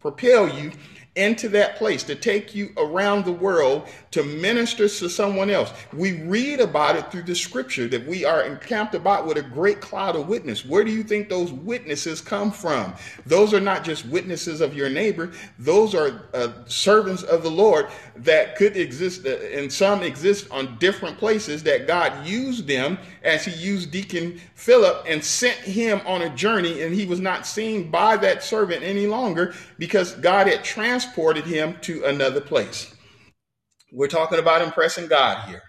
propel 0.02 0.48
you 0.48 0.72
into 1.16 1.50
that 1.50 1.76
place, 1.76 2.04
to 2.04 2.16
take 2.16 2.56
you 2.56 2.72
around 2.78 3.26
the 3.26 3.32
world 3.32 3.88
to 4.12 4.24
minister 4.24 4.88
to 4.88 5.10
someone 5.10 5.50
else. 5.50 5.74
We 5.92 6.22
read 6.24 6.62
about 6.62 6.96
it 6.96 7.12
through 7.12 7.24
the 7.24 7.36
scripture 7.36 7.88
that 7.90 8.08
we 8.08 8.24
are 8.24 8.44
encamped 8.44 8.96
about 8.96 9.28
with 9.28 9.38
a 9.38 9.42
great 9.42 9.82
cloud 9.82 10.16
of 10.16 10.30
witness. 10.30 10.66
Where 10.66 10.84
do 10.84 10.92
you 10.92 11.04
think 11.04 11.28
those 11.28 11.52
witnesses 11.52 12.22
come 12.22 12.52
from? 12.52 12.94
Those 13.26 13.54
are 13.54 13.60
not 13.60 13.84
just 13.84 14.06
witnesses 14.06 14.62
of 14.62 14.74
your 14.74 14.90
neighbor, 14.90 15.32
those 15.60 15.94
are 15.94 16.30
uh, 16.34 16.50
servants 16.66 17.24
of 17.24 17.44
the 17.44 17.52
Lord 17.52 17.88
that 18.16 18.56
could 18.56 18.78
exist, 18.78 19.26
uh, 19.26 19.38
and 19.54 19.72
some 19.72 20.04
exist 20.04 20.50
on 20.50 20.78
different 20.78 21.18
places 21.18 21.64
that 21.64 21.88
God 21.88 22.26
used 22.26 22.68
them 22.68 22.98
as 23.24 23.44
He 23.44 23.52
used 23.52 23.92
Deacon 23.92 24.40
Philip 24.62 25.06
and 25.08 25.24
sent 25.24 25.58
him 25.58 26.02
on 26.06 26.22
a 26.22 26.30
journey, 26.36 26.84
and 26.84 26.94
he 26.94 27.06
was 27.06 27.20
not 27.20 27.48
seen 27.48 27.90
by 27.90 28.16
that 28.18 28.44
servant 28.44 28.84
any 28.84 29.08
longer 29.08 29.56
because 29.80 30.14
God 30.16 30.46
had 30.46 30.64
transported 31.02 31.46
him 31.46 31.78
to 31.82 32.04
another 32.06 32.42
place. 32.42 32.94
We're 33.92 34.08
talking 34.08 34.40
about 34.40 34.62
impressing 34.62 35.08
God 35.08 35.48
here. 35.50 35.64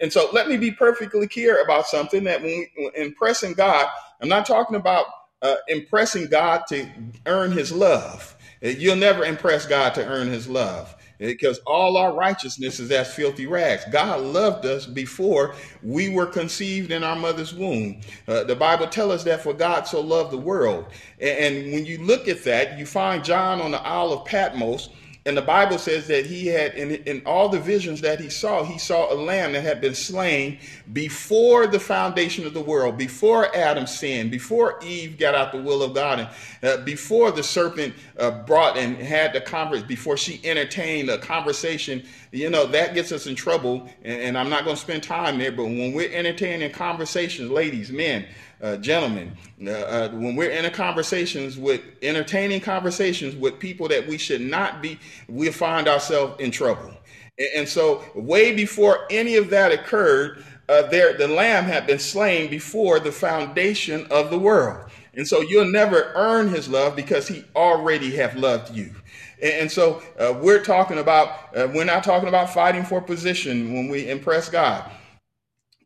And 0.00 0.12
so 0.12 0.28
let 0.32 0.48
me 0.48 0.56
be 0.56 0.72
perfectly 0.72 1.28
clear 1.28 1.62
about 1.62 1.86
something 1.86 2.24
that 2.24 2.42
when, 2.42 2.66
we, 2.76 2.90
impressing 2.96 3.54
God, 3.54 3.88
I'm 4.20 4.28
not 4.28 4.46
talking 4.46 4.76
about 4.76 5.06
uh, 5.42 5.56
impressing 5.68 6.26
God 6.26 6.62
to 6.68 6.88
earn 7.26 7.52
his 7.52 7.72
love. 7.72 8.36
You'll 8.60 8.96
never 8.96 9.24
impress 9.24 9.66
God 9.66 9.94
to 9.94 10.04
earn 10.04 10.28
his 10.28 10.48
love 10.48 10.94
because 11.26 11.58
all 11.60 11.96
our 11.96 12.12
righteousness 12.14 12.80
is 12.80 12.90
as 12.90 13.14
filthy 13.14 13.46
rags. 13.46 13.84
God 13.90 14.20
loved 14.20 14.66
us 14.66 14.86
before 14.86 15.54
we 15.82 16.08
were 16.08 16.26
conceived 16.26 16.90
in 16.90 17.04
our 17.04 17.16
mother's 17.16 17.54
womb. 17.54 18.00
Uh, 18.26 18.44
the 18.44 18.56
Bible 18.56 18.86
tells 18.86 19.12
us 19.12 19.24
that 19.24 19.42
for 19.42 19.52
God 19.52 19.86
so 19.86 20.00
loved 20.00 20.32
the 20.32 20.38
world. 20.38 20.86
And, 21.20 21.56
and 21.56 21.72
when 21.72 21.86
you 21.86 21.98
look 21.98 22.28
at 22.28 22.44
that, 22.44 22.78
you 22.78 22.86
find 22.86 23.24
John 23.24 23.60
on 23.60 23.70
the 23.70 23.82
Isle 23.82 24.12
of 24.12 24.24
Patmos 24.24 24.88
and 25.24 25.36
the 25.36 25.42
Bible 25.42 25.78
says 25.78 26.08
that 26.08 26.26
he 26.26 26.48
had, 26.48 26.74
in, 26.74 26.96
in 27.04 27.22
all 27.24 27.48
the 27.48 27.60
visions 27.60 28.00
that 28.00 28.18
he 28.18 28.28
saw, 28.28 28.64
he 28.64 28.76
saw 28.76 29.12
a 29.12 29.14
lamb 29.14 29.52
that 29.52 29.62
had 29.62 29.80
been 29.80 29.94
slain 29.94 30.58
before 30.92 31.68
the 31.68 31.78
foundation 31.78 32.44
of 32.44 32.54
the 32.54 32.60
world, 32.60 32.98
before 32.98 33.54
Adam 33.54 33.86
sinned, 33.86 34.32
before 34.32 34.80
Eve 34.82 35.16
got 35.18 35.36
out 35.36 35.52
the 35.52 35.62
will 35.62 35.84
of 35.84 35.94
God, 35.94 36.18
and 36.18 36.28
uh, 36.64 36.82
before 36.84 37.30
the 37.30 37.42
serpent 37.42 37.94
uh, 38.18 38.32
brought 38.32 38.76
and 38.76 38.96
had 38.96 39.32
the 39.32 39.40
converse, 39.40 39.84
before 39.84 40.16
she 40.16 40.40
entertained 40.42 41.08
a 41.08 41.18
conversation. 41.18 42.02
You 42.32 42.50
know, 42.50 42.66
that 42.66 42.94
gets 42.94 43.12
us 43.12 43.28
in 43.28 43.36
trouble. 43.36 43.88
And, 44.02 44.22
and 44.22 44.38
I'm 44.38 44.50
not 44.50 44.64
going 44.64 44.74
to 44.74 44.82
spend 44.82 45.04
time 45.04 45.38
there, 45.38 45.52
but 45.52 45.64
when 45.64 45.92
we're 45.92 46.12
entertaining 46.12 46.72
conversations, 46.72 47.48
ladies, 47.48 47.92
men, 47.92 48.26
uh, 48.62 48.76
gentlemen, 48.76 49.36
uh, 49.66 49.70
uh, 49.70 50.08
when 50.10 50.36
we're 50.36 50.50
in 50.50 50.70
conversations 50.72 51.58
with 51.58 51.80
entertaining 52.00 52.60
conversations 52.60 53.34
with 53.34 53.58
people 53.58 53.88
that 53.88 54.06
we 54.06 54.16
should 54.16 54.40
not 54.40 54.80
be, 54.80 54.98
we 55.28 55.50
find 55.50 55.88
ourselves 55.88 56.40
in 56.40 56.50
trouble. 56.50 56.92
And, 57.38 57.48
and 57.56 57.68
so, 57.68 58.04
way 58.14 58.54
before 58.54 59.06
any 59.10 59.34
of 59.34 59.50
that 59.50 59.72
occurred, 59.72 60.44
uh, 60.68 60.82
there 60.82 61.16
the 61.16 61.28
lamb 61.28 61.64
had 61.64 61.86
been 61.86 61.98
slain 61.98 62.48
before 62.50 63.00
the 63.00 63.12
foundation 63.12 64.06
of 64.10 64.30
the 64.30 64.38
world. 64.38 64.90
And 65.14 65.26
so 65.28 65.40
you'll 65.42 65.70
never 65.70 66.12
earn 66.14 66.48
his 66.48 66.68
love 66.68 66.96
because 66.96 67.28
he 67.28 67.44
already 67.54 68.16
have 68.16 68.36
loved 68.36 68.74
you. 68.74 68.94
And, 69.42 69.52
and 69.52 69.72
so 69.72 70.02
uh, 70.18 70.34
we're 70.40 70.62
talking 70.64 70.98
about, 70.98 71.54
uh, 71.56 71.68
we're 71.74 71.84
not 71.84 72.04
talking 72.04 72.28
about 72.28 72.54
fighting 72.54 72.84
for 72.84 73.00
position 73.00 73.74
when 73.74 73.88
we 73.88 74.08
impress 74.08 74.48
God. 74.48 74.90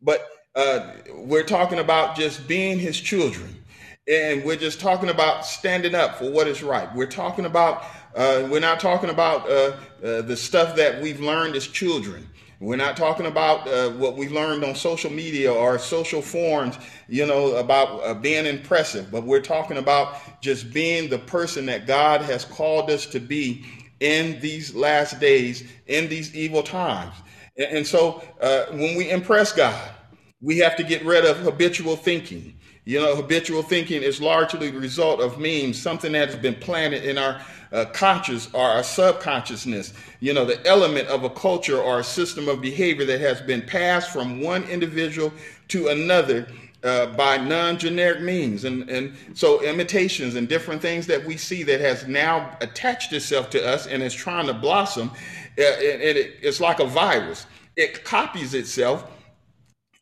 But 0.00 0.24
uh, 0.56 0.92
we're 1.14 1.44
talking 1.44 1.78
about 1.78 2.16
just 2.16 2.48
being 2.48 2.78
his 2.78 2.98
children. 2.98 3.62
And 4.08 4.44
we're 4.44 4.56
just 4.56 4.80
talking 4.80 5.10
about 5.10 5.44
standing 5.44 5.94
up 5.94 6.16
for 6.16 6.30
what 6.30 6.48
is 6.48 6.62
right. 6.62 6.92
We're 6.94 7.06
talking 7.06 7.44
about, 7.44 7.84
uh, 8.14 8.48
we're 8.50 8.60
not 8.60 8.80
talking 8.80 9.10
about 9.10 9.48
uh, 9.50 9.76
uh 10.02 10.22
the 10.22 10.36
stuff 10.36 10.76
that 10.76 11.02
we've 11.02 11.20
learned 11.20 11.56
as 11.56 11.66
children. 11.66 12.28
We're 12.58 12.76
not 12.76 12.96
talking 12.96 13.26
about 13.26 13.68
uh, 13.68 13.90
what 13.90 14.16
we 14.16 14.30
learned 14.30 14.64
on 14.64 14.74
social 14.74 15.10
media 15.10 15.52
or 15.52 15.78
social 15.78 16.22
forums, 16.22 16.78
you 17.06 17.26
know, 17.26 17.56
about 17.56 18.02
uh, 18.02 18.14
being 18.14 18.46
impressive, 18.46 19.10
but 19.10 19.24
we're 19.24 19.42
talking 19.42 19.76
about 19.76 20.40
just 20.40 20.72
being 20.72 21.10
the 21.10 21.18
person 21.18 21.66
that 21.66 21.86
God 21.86 22.22
has 22.22 22.46
called 22.46 22.88
us 22.90 23.04
to 23.06 23.20
be 23.20 23.66
in 24.00 24.40
these 24.40 24.74
last 24.74 25.20
days, 25.20 25.70
in 25.86 26.08
these 26.08 26.34
evil 26.34 26.62
times. 26.62 27.14
And, 27.58 27.78
and 27.78 27.86
so 27.86 28.22
uh, 28.40 28.66
when 28.70 28.96
we 28.96 29.10
impress 29.10 29.52
God, 29.52 29.90
we 30.46 30.58
have 30.58 30.76
to 30.76 30.84
get 30.84 31.04
rid 31.04 31.24
of 31.24 31.38
habitual 31.38 31.96
thinking. 31.96 32.56
You 32.84 33.00
know, 33.00 33.16
habitual 33.16 33.64
thinking 33.64 34.04
is 34.04 34.20
largely 34.20 34.70
the 34.70 34.78
result 34.78 35.18
of 35.20 35.40
memes, 35.40 35.82
something 35.82 36.12
that 36.12 36.28
has 36.28 36.38
been 36.38 36.54
planted 36.54 37.02
in 37.02 37.18
our 37.18 37.42
uh, 37.72 37.86
conscious 37.86 38.48
or 38.54 38.62
our 38.62 38.84
subconsciousness. 38.84 39.92
You 40.20 40.34
know, 40.34 40.44
the 40.44 40.64
element 40.64 41.08
of 41.08 41.24
a 41.24 41.30
culture 41.30 41.78
or 41.78 41.98
a 41.98 42.04
system 42.04 42.48
of 42.48 42.60
behavior 42.60 43.04
that 43.06 43.20
has 43.20 43.40
been 43.40 43.60
passed 43.60 44.10
from 44.10 44.40
one 44.40 44.62
individual 44.68 45.32
to 45.66 45.88
another 45.88 46.46
uh, 46.84 47.06
by 47.06 47.38
non-genetic 47.38 48.22
means 48.22 48.62
and 48.62 48.88
and 48.88 49.16
so 49.34 49.60
imitations 49.62 50.36
and 50.36 50.48
different 50.48 50.80
things 50.80 51.08
that 51.08 51.24
we 51.24 51.36
see 51.36 51.64
that 51.64 51.80
has 51.80 52.06
now 52.06 52.56
attached 52.60 53.12
itself 53.12 53.50
to 53.50 53.66
us 53.66 53.88
and 53.88 54.00
is 54.02 54.14
trying 54.14 54.46
to 54.46 54.54
blossom 54.54 55.10
uh, 55.58 55.62
and, 55.62 56.02
it, 56.02 56.36
it's 56.42 56.60
like 56.60 56.78
a 56.78 56.86
virus 56.86 57.46
it 57.76 58.04
copies 58.04 58.52
itself 58.52 59.10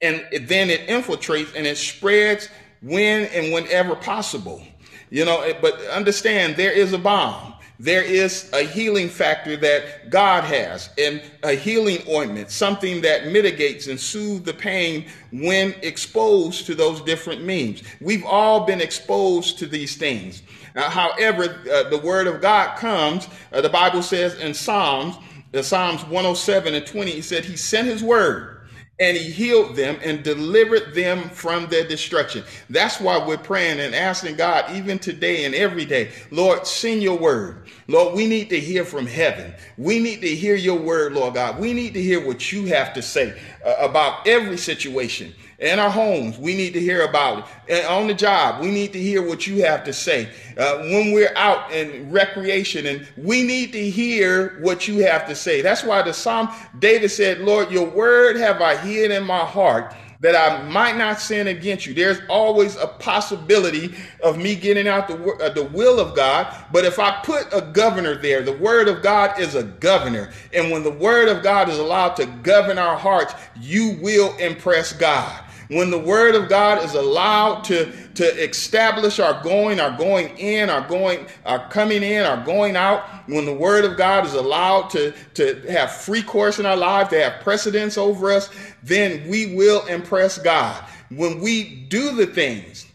and 0.05 0.49
then 0.49 0.71
it 0.71 0.87
infiltrates 0.87 1.55
and 1.57 1.67
it 1.67 1.79
spreads 1.79 2.49
when 2.83 3.25
and 3.27 3.53
whenever 3.53 3.97
possible. 3.97 4.62
You 5.11 5.25
know, 5.25 5.53
but 5.61 5.81
understand 5.87 6.57
there 6.57 6.73
is 6.73 6.93
a 6.93 6.99
balm. 6.99 7.55
There 7.81 8.03
is 8.03 8.51
a 8.53 8.62
healing 8.62 9.09
factor 9.09 9.57
that 9.57 10.09
God 10.09 10.45
has 10.45 10.90
and 10.97 11.21
a 11.43 11.53
healing 11.53 11.99
ointment, 12.09 12.51
something 12.51 13.01
that 13.03 13.27
mitigates 13.29 13.88
and 13.88 13.99
soothes 13.99 14.45
the 14.45 14.55
pain 14.55 15.07
when 15.33 15.75
exposed 15.83 16.67
to 16.67 16.75
those 16.75 17.01
different 17.01 17.45
means. 17.45 17.83
We've 18.01 18.25
all 18.25 18.64
been 18.64 18.81
exposed 18.81 19.59
to 19.59 19.67
these 19.67 19.97
things. 19.97 20.43
however, 20.77 21.62
uh, 21.71 21.88
the 21.88 21.99
word 21.99 22.27
of 22.27 22.40
God 22.40 22.77
comes, 22.79 23.27
uh, 23.53 23.61
the 23.61 23.69
Bible 23.69 24.03
says 24.03 24.35
in 24.38 24.55
Psalms, 24.55 25.17
Psalms 25.62 26.03
107 26.05 26.75
and 26.75 26.87
20, 26.87 27.11
he 27.11 27.23
said, 27.23 27.45
He 27.45 27.57
sent 27.57 27.88
His 27.88 28.03
word 28.03 28.54
and 29.00 29.16
he 29.16 29.30
healed 29.30 29.74
them 29.74 29.98
and 30.04 30.22
delivered 30.22 30.94
them 30.94 31.28
from 31.30 31.66
their 31.66 31.87
destruction. 31.87 32.44
That's 32.70 33.00
why 33.00 33.24
we're 33.26 33.38
praying 33.38 33.80
and 33.80 33.94
asking 33.94 34.37
God, 34.37 34.70
even 34.76 34.98
today 34.98 35.44
and 35.44 35.54
every 35.54 35.85
day, 35.85 36.12
Lord, 36.30 36.66
send 36.66 37.02
your 37.02 37.18
word. 37.18 37.68
Lord, 37.88 38.14
we 38.14 38.26
need 38.26 38.50
to 38.50 38.61
hear 38.61 38.85
from 38.85 39.07
heaven. 39.07 39.52
We 39.76 39.98
need 39.98 40.20
to 40.20 40.35
hear 40.35 40.54
your 40.54 40.78
word, 40.78 41.12
Lord 41.12 41.35
God. 41.35 41.59
We 41.59 41.72
need 41.72 41.94
to 41.94 42.02
hear 42.02 42.24
what 42.24 42.52
you 42.52 42.66
have 42.66 42.94
to 42.94 43.02
say 43.02 43.37
uh, 43.64 43.74
about 43.80 44.26
every 44.26 44.57
situation 44.57 45.35
in 45.64 45.79
our 45.79 45.90
homes, 45.90 46.38
we 46.38 46.55
need 46.55 46.74
to 46.74 46.81
hear 46.81 47.05
about 47.05 47.38
it. 47.38 47.44
And 47.68 47.87
on 47.87 48.07
the 48.07 48.14
job, 48.14 48.61
we 48.61 48.70
need 48.70 48.92
to 48.92 49.00
hear 49.00 49.27
what 49.27 49.46
you 49.46 49.64
have 49.64 49.83
to 49.85 49.92
say. 49.92 50.29
Uh, 50.59 50.79
when 50.79 51.12
we're 51.12 51.35
out 51.37 51.72
in 51.72 52.11
recreation, 52.11 52.87
and 52.87 53.07
we 53.16 53.42
need 53.42 53.72
to 53.72 53.90
hear 53.90 54.59
what 54.61 54.87
you 54.87 55.05
have 55.07 55.27
to 55.27 55.35
say. 55.35 55.62
That's 55.62 55.83
why 55.83 56.03
the 56.03 56.12
Psalm 56.12 56.50
David 56.79 57.11
said, 57.11 57.40
Lord, 57.40 57.70
your 57.70 57.88
word 57.88 58.37
have 58.37 58.61
I 58.61 58.77
hid 58.77 59.11
in 59.11 59.24
my 59.24 59.38
heart 59.38 59.94
that 60.24 60.35
I 60.35 60.62
might 60.70 60.96
not 60.96 61.20
sin 61.20 61.48
against 61.48 61.85
you. 61.85 61.92
There's 61.92 62.18
always 62.31 62.77
a 62.77 62.87
possibility 62.87 63.94
of 64.22 64.38
me 64.38 64.55
getting 64.55 64.88
out 64.88 65.07
the, 65.07 65.16
uh, 65.35 65.50
the 65.50 65.64
will 65.64 66.00
of 66.00 66.16
God. 66.16 66.55
But 66.72 66.87
if 66.87 66.98
I 66.98 67.20
put 67.22 67.53
a 67.53 67.61
governor 67.61 68.14
there, 68.14 68.42
the 68.42 68.57
word 68.57 68.88
of 68.88 69.03
God 69.03 69.38
is 69.38 69.55
a 69.55 69.64
governor. 69.64 70.31
And 70.55 70.70
when 70.70 70.83
the 70.83 70.90
word 70.90 71.29
of 71.29 71.42
God 71.42 71.68
is 71.68 71.79
allowed 71.79 72.16
to 72.16 72.27
govern 72.42 72.79
our 72.79 72.96
hearts, 72.96 73.35
you 73.61 73.98
will 74.00 74.35
impress 74.38 74.94
God. 74.94 75.43
When 75.68 75.90
the 75.90 75.98
word 75.98 76.35
of 76.35 76.48
God 76.48 76.85
is 76.85 76.94
allowed 76.94 77.64
to, 77.64 77.90
to 78.14 78.24
establish 78.24 79.18
our 79.18 79.42
going, 79.42 79.81
our 79.81 79.96
going 79.96 80.37
in, 80.37 80.68
our 80.68 80.87
going, 80.87 81.27
our 81.46 81.68
coming 81.70 82.03
in, 82.03 82.24
our 82.24 82.44
going 82.44 82.77
out, 82.77 83.05
when 83.29 83.46
the 83.46 83.55
word 83.55 83.85
of 83.85 83.96
God 83.96 84.27
is 84.27 84.35
allowed 84.35 84.90
to, 84.90 85.12
to 85.35 85.61
have 85.70 85.90
free 85.90 86.22
course 86.22 86.59
in 86.59 86.66
our 86.66 86.77
life, 86.77 87.09
to 87.11 87.22
have 87.22 87.42
precedence 87.42 87.96
over 87.96 88.31
us, 88.31 88.50
then 88.83 89.29
we 89.29 89.55
will 89.55 89.87
impress 89.87 90.38
God. 90.38 90.85
When 91.11 91.40
we 91.40 91.87
do 91.88 92.14
the 92.14 92.27
things 92.27 92.87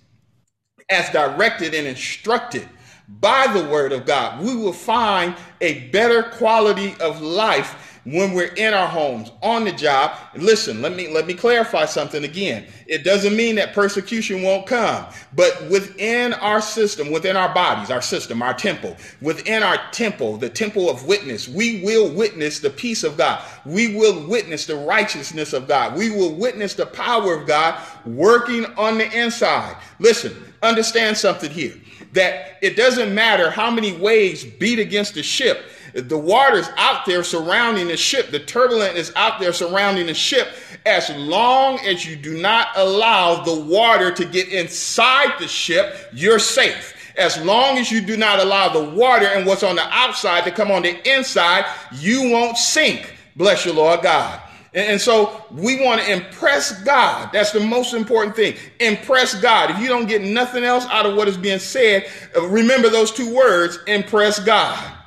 as 0.89 1.09
directed 1.09 1.73
and 1.73 1.87
instructed 1.87 2.67
by 3.07 3.47
the 3.47 3.67
word 3.69 3.91
of 3.91 4.05
God, 4.05 4.43
we 4.43 4.55
will 4.55 4.73
find 4.73 5.35
a 5.61 5.87
better 5.89 6.23
quality 6.23 6.95
of 6.99 7.21
life 7.21 7.88
when 8.05 8.33
we're 8.33 8.53
in 8.53 8.73
our 8.73 8.87
homes, 8.87 9.31
on 9.41 9.65
the 9.65 9.71
job. 9.71 10.17
Listen, 10.35 10.81
let 10.81 10.95
me 10.95 11.11
let 11.11 11.27
me 11.27 11.33
clarify 11.33 11.85
something 11.85 12.23
again. 12.23 12.65
It 12.87 13.03
doesn't 13.03 13.35
mean 13.35 13.55
that 13.55 13.73
persecution 13.73 14.41
won't 14.41 14.65
come, 14.65 15.05
but 15.35 15.69
within 15.69 16.33
our 16.33 16.61
system, 16.61 17.11
within 17.11 17.35
our 17.35 17.53
bodies, 17.53 17.91
our 17.91 18.01
system, 18.01 18.41
our 18.41 18.53
temple, 18.53 18.95
within 19.21 19.63
our 19.63 19.77
temple, 19.91 20.37
the 20.37 20.49
temple 20.49 20.89
of 20.89 21.05
witness, 21.05 21.47
we 21.47 21.83
will 21.83 22.09
witness 22.13 22.59
the 22.59 22.69
peace 22.69 23.03
of 23.03 23.17
God. 23.17 23.43
We 23.65 23.95
will 23.95 24.27
witness 24.27 24.65
the 24.65 24.75
righteousness 24.75 25.53
of 25.53 25.67
God. 25.67 25.97
We 25.97 26.09
will 26.09 26.33
witness 26.35 26.73
the 26.73 26.85
power 26.85 27.33
of 27.33 27.47
God 27.47 27.79
working 28.05 28.65
on 28.77 28.97
the 28.97 29.11
inside. 29.11 29.75
Listen, 29.99 30.35
understand 30.61 31.17
something 31.17 31.51
here 31.51 31.75
that 32.13 32.57
it 32.61 32.75
doesn't 32.75 33.13
matter 33.13 33.51
how 33.51 33.69
many 33.69 33.95
waves 33.95 34.43
beat 34.43 34.79
against 34.79 35.13
the 35.13 35.23
ship 35.23 35.65
the 35.93 36.17
water's 36.17 36.69
out 36.77 37.05
there 37.05 37.23
surrounding 37.23 37.87
the 37.87 37.97
ship. 37.97 38.31
The 38.31 38.39
turbulent 38.39 38.97
is 38.97 39.11
out 39.15 39.39
there 39.39 39.53
surrounding 39.53 40.07
the 40.07 40.13
ship. 40.13 40.49
As 40.85 41.09
long 41.15 41.79
as 41.79 42.05
you 42.05 42.15
do 42.15 42.39
not 42.39 42.69
allow 42.75 43.43
the 43.43 43.59
water 43.59 44.11
to 44.11 44.25
get 44.25 44.49
inside 44.49 45.39
the 45.39 45.47
ship, 45.47 45.95
you're 46.13 46.39
safe. 46.39 46.95
As 47.17 47.37
long 47.43 47.77
as 47.77 47.91
you 47.91 48.01
do 48.01 48.15
not 48.15 48.39
allow 48.39 48.69
the 48.69 48.83
water 48.91 49.25
and 49.25 49.45
what's 49.45 49.63
on 49.63 49.75
the 49.75 49.87
outside 49.89 50.43
to 50.45 50.51
come 50.51 50.71
on 50.71 50.83
the 50.83 51.11
inside, 51.11 51.65
you 51.91 52.29
won't 52.29 52.57
sink. 52.57 53.13
Bless 53.35 53.65
you, 53.65 53.73
Lord 53.73 54.01
God. 54.01 54.41
And, 54.71 55.01
so 55.01 55.45
we 55.51 55.83
want 55.83 55.99
to 56.01 56.11
impress 56.11 56.83
God. 56.83 57.31
That's 57.33 57.51
the 57.51 57.59
most 57.59 57.95
important 57.95 58.35
thing. 58.35 58.55
Impress 58.79 59.33
God. 59.33 59.71
If 59.71 59.79
you 59.79 59.87
don't 59.87 60.07
get 60.07 60.21
nothing 60.21 60.63
else 60.63 60.85
out 60.85 61.07
of 61.07 61.15
what 61.15 61.27
is 61.27 61.37
being 61.37 61.57
said, 61.57 62.07
uh, 62.37 62.47
remember 62.47 62.87
those 62.87 63.11
two 63.11 63.33
words, 63.33 63.79
impress 63.87 64.39
God 64.39 64.98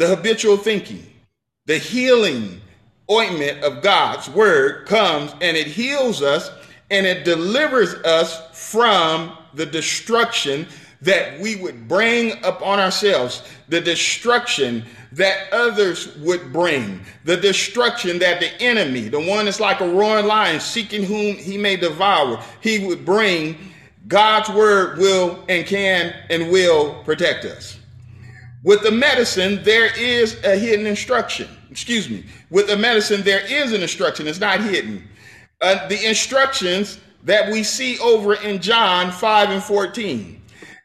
the 0.00 0.06
habitual 0.06 0.56
thinking, 0.56 1.06
the 1.66 1.76
healing 1.76 2.58
ointment 3.10 3.62
of 3.62 3.82
God's 3.82 4.30
word 4.30 4.86
comes 4.86 5.30
and 5.42 5.58
it 5.58 5.66
heals 5.66 6.22
us 6.22 6.50
and 6.90 7.04
it 7.04 7.22
delivers 7.22 7.92
us 7.96 8.40
from 8.70 9.36
the 9.52 9.66
destruction 9.66 10.66
that 11.02 11.38
we 11.38 11.56
would 11.56 11.86
bring 11.86 12.42
upon 12.44 12.80
ourselves, 12.80 13.42
the 13.68 13.78
destruction 13.78 14.86
that 15.12 15.52
others 15.52 16.16
would 16.16 16.50
bring, 16.50 17.04
the 17.26 17.36
destruction 17.36 18.18
that 18.20 18.40
the 18.40 18.58
enemy, 18.62 19.02
the 19.02 19.20
one 19.20 19.44
that's 19.44 19.60
like 19.60 19.82
a 19.82 19.88
roaring 19.88 20.24
lion 20.24 20.60
seeking 20.60 21.02
whom 21.02 21.36
he 21.36 21.58
may 21.58 21.76
devour, 21.76 22.42
he 22.62 22.86
would 22.86 23.04
bring. 23.04 23.58
God's 24.08 24.48
word 24.48 24.96
will 24.96 25.44
and 25.50 25.66
can 25.66 26.14
and 26.30 26.50
will 26.50 27.04
protect 27.04 27.44
us. 27.44 27.79
With 28.62 28.82
the 28.82 28.90
medicine, 28.90 29.62
there 29.62 29.96
is 29.98 30.42
a 30.44 30.56
hidden 30.56 30.86
instruction. 30.86 31.48
Excuse 31.70 32.10
me. 32.10 32.26
With 32.50 32.66
the 32.66 32.76
medicine, 32.76 33.22
there 33.22 33.44
is 33.50 33.72
an 33.72 33.82
instruction. 33.82 34.26
It's 34.26 34.40
not 34.40 34.60
hidden. 34.60 35.08
Uh, 35.60 35.88
the 35.88 36.06
instructions 36.06 36.98
that 37.24 37.50
we 37.50 37.62
see 37.62 37.98
over 37.98 38.34
in 38.34 38.60
John 38.60 39.10
5 39.12 39.50
and 39.50 39.62
14. 39.62 40.42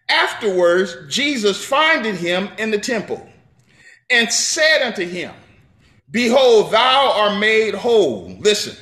Afterwards, 0.07 0.95
Jesus 1.09 1.63
findeth 1.63 2.19
him 2.19 2.49
in 2.57 2.71
the 2.71 2.77
temple 2.77 3.27
and 4.09 4.31
said 4.31 4.83
unto 4.83 5.05
him, 5.05 5.33
Behold, 6.11 6.71
thou 6.71 7.11
art 7.15 7.39
made 7.39 7.73
whole. 7.73 8.37
Listen, 8.39 8.75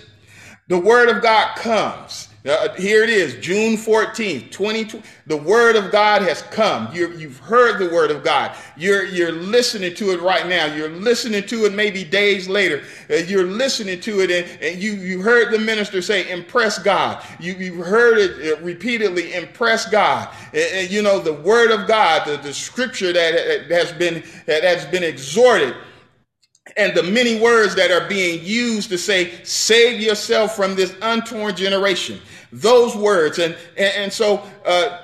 the 0.68 0.78
word 0.78 1.10
of 1.10 1.24
God 1.24 1.56
comes. 1.56 2.28
Uh, 2.46 2.74
here 2.74 3.04
it 3.04 3.10
is, 3.10 3.36
June 3.36 3.78
14th, 3.78 4.52
2020. 4.52 5.02
The 5.28 5.38
word 5.38 5.78
of 5.78 5.91
God 5.91 6.22
has 6.24 6.41
come. 6.41 6.94
you 6.94 7.08
have 7.08 7.39
heard 7.39 7.80
the 7.80 7.94
word 7.94 8.12
of 8.12 8.22
God. 8.22 8.54
You're, 8.76 9.06
you're 9.06 9.32
listening 9.32 9.96
to 9.96 10.12
it 10.12 10.20
right 10.20 10.46
now. 10.46 10.66
You're 10.66 10.89
listening 10.89 11.46
to 11.48 11.66
it 11.66 11.74
maybe 11.74 12.04
days 12.04 12.50
later. 12.50 12.84
Uh, 13.10 13.16
you're 13.16 13.46
listening 13.46 14.02
to 14.02 14.20
it 14.20 14.30
and, 14.30 14.62
and, 14.62 14.82
you, 14.82 14.91
you 14.91 15.22
heard 15.22 15.54
the 15.54 15.60
minister 15.60 16.02
say, 16.02 16.30
impress 16.30 16.78
God. 16.80 17.24
You, 17.39 17.54
you've 17.54 17.86
heard 17.86 18.18
it 18.18 18.58
uh, 18.58 18.62
repeatedly, 18.62 19.34
impress 19.36 19.89
God. 19.89 20.28
And, 20.54 20.91
you 20.91 21.02
know, 21.02 21.20
the 21.20 21.34
word 21.34 21.72
of 21.72 21.88
God, 21.88 22.28
the, 22.28 22.36
the 22.36 22.54
scripture 22.54 23.14
that 23.14 23.72
has 23.72 23.94
been, 23.94 24.22
that 24.48 24.66
has 24.66 24.86
been 24.88 25.04
exhorted 25.04 25.76
and 26.78 26.96
the 26.96 27.04
many 27.04 27.39
words 27.39 27.76
that 27.76 27.91
are 27.91 28.08
being 28.08 28.44
used 28.44 28.89
to 28.89 28.98
say, 28.98 29.44
save 29.44 30.00
yourself 30.00 30.56
from 30.56 30.76
this 30.76 30.96
untorn 31.02 31.56
generation. 31.56 32.20
Those 32.54 32.95
words. 32.95 33.39
And, 33.39 33.56
and, 33.78 33.93
and 33.95 34.14
so, 34.14 34.43
uh, 34.66 34.99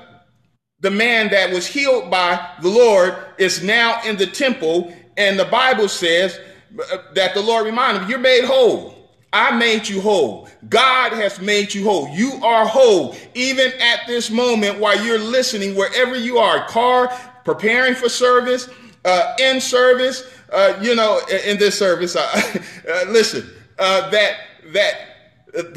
the 0.81 0.91
man 0.91 1.29
that 1.31 1.51
was 1.51 1.67
healed 1.67 2.09
by 2.09 2.55
the 2.61 2.69
Lord 2.69 3.17
is 3.37 3.63
now 3.63 4.01
in 4.03 4.17
the 4.17 4.27
temple. 4.27 4.93
And 5.17 5.37
the 5.37 5.45
Bible 5.45 5.89
says 5.89 6.39
uh, 6.79 6.97
that 7.15 7.33
the 7.33 7.41
Lord 7.41 7.65
reminded 7.65 8.03
him, 8.03 8.09
you're 8.09 8.19
made 8.19 8.45
whole. 8.45 8.95
I 9.31 9.55
made 9.55 9.87
you 9.87 10.01
whole. 10.01 10.49
God 10.69 11.13
has 11.13 11.39
made 11.39 11.73
you 11.73 11.83
whole. 11.83 12.09
You 12.09 12.39
are 12.43 12.65
whole. 12.65 13.15
Even 13.35 13.71
at 13.79 14.07
this 14.07 14.31
moment 14.31 14.79
while 14.79 15.03
you're 15.03 15.19
listening, 15.19 15.75
wherever 15.75 16.15
you 16.15 16.39
are, 16.39 16.67
car, 16.67 17.09
preparing 17.45 17.93
for 17.93 18.09
service, 18.09 18.69
uh, 19.05 19.35
in 19.39 19.61
service, 19.61 20.23
uh, 20.51 20.79
you 20.81 20.95
know, 20.95 21.21
in 21.45 21.57
this 21.57 21.77
service, 21.77 22.15
uh, 22.15 22.27
uh, 22.91 23.05
listen, 23.09 23.49
uh, 23.77 24.09
that 24.09 24.37
that 24.73 25.08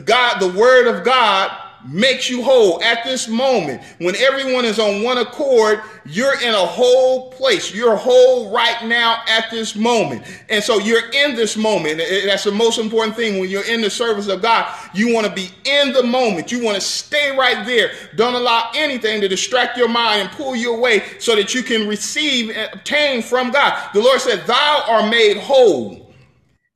God, 0.04 0.38
the 0.38 0.52
Word 0.58 0.86
of 0.86 1.04
God 1.04 1.50
makes 1.86 2.30
you 2.30 2.42
whole. 2.42 2.82
At 2.82 3.04
this 3.04 3.28
moment 3.28 3.82
when 3.98 4.14
everyone 4.16 4.64
is 4.64 4.78
on 4.78 5.02
one 5.02 5.18
accord 5.18 5.80
you're 6.04 6.40
in 6.40 6.54
a 6.54 6.66
whole 6.66 7.30
place. 7.32 7.74
You're 7.74 7.96
whole 7.96 8.50
right 8.50 8.84
now 8.86 9.22
at 9.28 9.50
this 9.50 9.76
moment. 9.76 10.24
And 10.48 10.62
so 10.62 10.78
you're 10.78 11.10
in 11.10 11.34
this 11.36 11.56
moment. 11.56 11.98
That's 11.98 12.44
the 12.44 12.52
most 12.52 12.78
important 12.78 13.16
thing. 13.16 13.38
When 13.38 13.48
you're 13.48 13.68
in 13.68 13.80
the 13.80 13.90
service 13.90 14.28
of 14.28 14.42
god 14.42 14.72
you 14.94 15.12
want 15.12 15.26
to 15.26 15.32
be 15.32 15.50
in 15.64 15.92
the 15.92 16.02
moment. 16.02 16.52
You 16.52 16.62
want 16.62 16.76
to 16.76 16.80
stay 16.80 17.36
right 17.36 17.64
there. 17.66 17.92
Don't 18.16 18.34
allow 18.34 18.70
anything 18.74 19.20
to 19.20 19.28
distract 19.28 19.76
your 19.76 19.88
mind 19.88 20.22
and 20.22 20.30
pull 20.30 20.54
you 20.54 20.74
away 20.74 21.02
so 21.18 21.34
that 21.36 21.54
you 21.54 21.62
can 21.62 21.88
receive 21.88 22.50
and 22.50 22.72
obtain 22.72 23.22
from 23.22 23.50
god. 23.50 23.90
The 23.92 24.00
lord 24.00 24.20
said 24.20 24.46
thou 24.46 24.84
art 24.88 25.10
made 25.10 25.36
whole. 25.36 26.00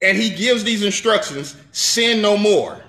And 0.02 0.16
he 0.16 0.28
gives 0.28 0.62
these 0.62 0.84
instructions 0.84 1.56
sin 1.72 2.20
no 2.20 2.36
more 2.36 2.82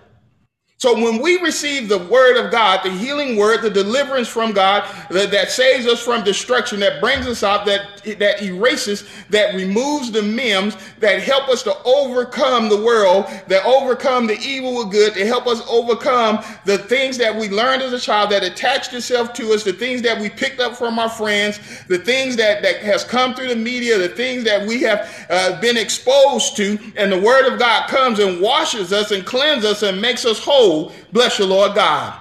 So 0.80 0.94
when 0.94 1.24
we 1.24 1.42
receive 1.42 1.90
the 1.90 1.98
word 1.98 2.38
of 2.38 2.52
God, 2.52 2.82
the 2.84 2.92
healing 2.92 3.36
word, 3.36 3.64
the 3.64 3.70
deliverance 3.72 4.28
from 4.28 4.52
God 4.52 4.88
that, 5.10 5.32
that, 5.32 5.50
saves 5.50 5.88
us 5.88 6.00
from 6.00 6.24
destruction, 6.24 6.80
that 6.82 7.02
brings 7.02 7.26
us 7.26 7.42
out, 7.42 7.66
that 7.66 8.04
that 8.20 8.44
erases, 8.44 9.10
that 9.32 9.56
removes 9.56 10.12
the 10.12 10.22
memes, 10.22 10.78
that 11.00 11.24
help 11.24 11.50
us 11.50 11.64
to 11.64 11.76
overcome 11.84 12.70
the 12.70 12.78
world, 12.78 13.26
that 13.48 13.66
overcome 13.66 14.28
the 14.28 14.38
evil 14.38 14.78
with 14.78 14.92
good, 14.92 15.16
to 15.16 15.26
help 15.26 15.48
us 15.48 15.68
overcome 15.68 16.44
the 16.66 16.78
things 16.78 17.18
that 17.18 17.36
we 17.36 17.50
learned 17.50 17.82
as 17.82 17.92
a 17.92 18.00
child 18.00 18.30
that 18.30 18.44
attached 18.44 18.94
itself 18.94 19.34
to 19.34 19.54
us, 19.54 19.64
the 19.64 19.74
things 19.74 20.04
that 20.04 20.22
we 20.22 20.30
picked 20.30 20.60
up 20.60 20.76
from 20.76 21.00
our 21.00 21.10
friends, 21.10 21.60
the 21.88 21.98
things 21.98 22.36
that, 22.36 22.62
that 22.62 22.78
has 22.82 23.04
come 23.04 23.34
through 23.34 23.48
the 23.48 23.56
media, 23.56 23.98
the 23.98 24.10
things 24.10 24.44
that 24.44 24.68
we 24.68 24.84
have 24.84 25.26
uh, 25.32 25.60
been 25.60 25.76
exposed 25.76 26.56
to, 26.56 26.78
and 26.96 27.12
the 27.12 27.20
word 27.20 27.52
of 27.52 27.58
God 27.58 27.90
comes 27.90 28.20
and 28.20 28.40
washes 28.40 28.94
us 28.94 29.10
and 29.10 29.26
cleanses 29.26 29.66
us 29.66 29.82
and 29.82 30.00
makes 30.00 30.24
us 30.24 30.38
whole 30.38 30.67
bless 31.12 31.40
your 31.40 31.48
Lord 31.48 31.76
God. 31.76 32.18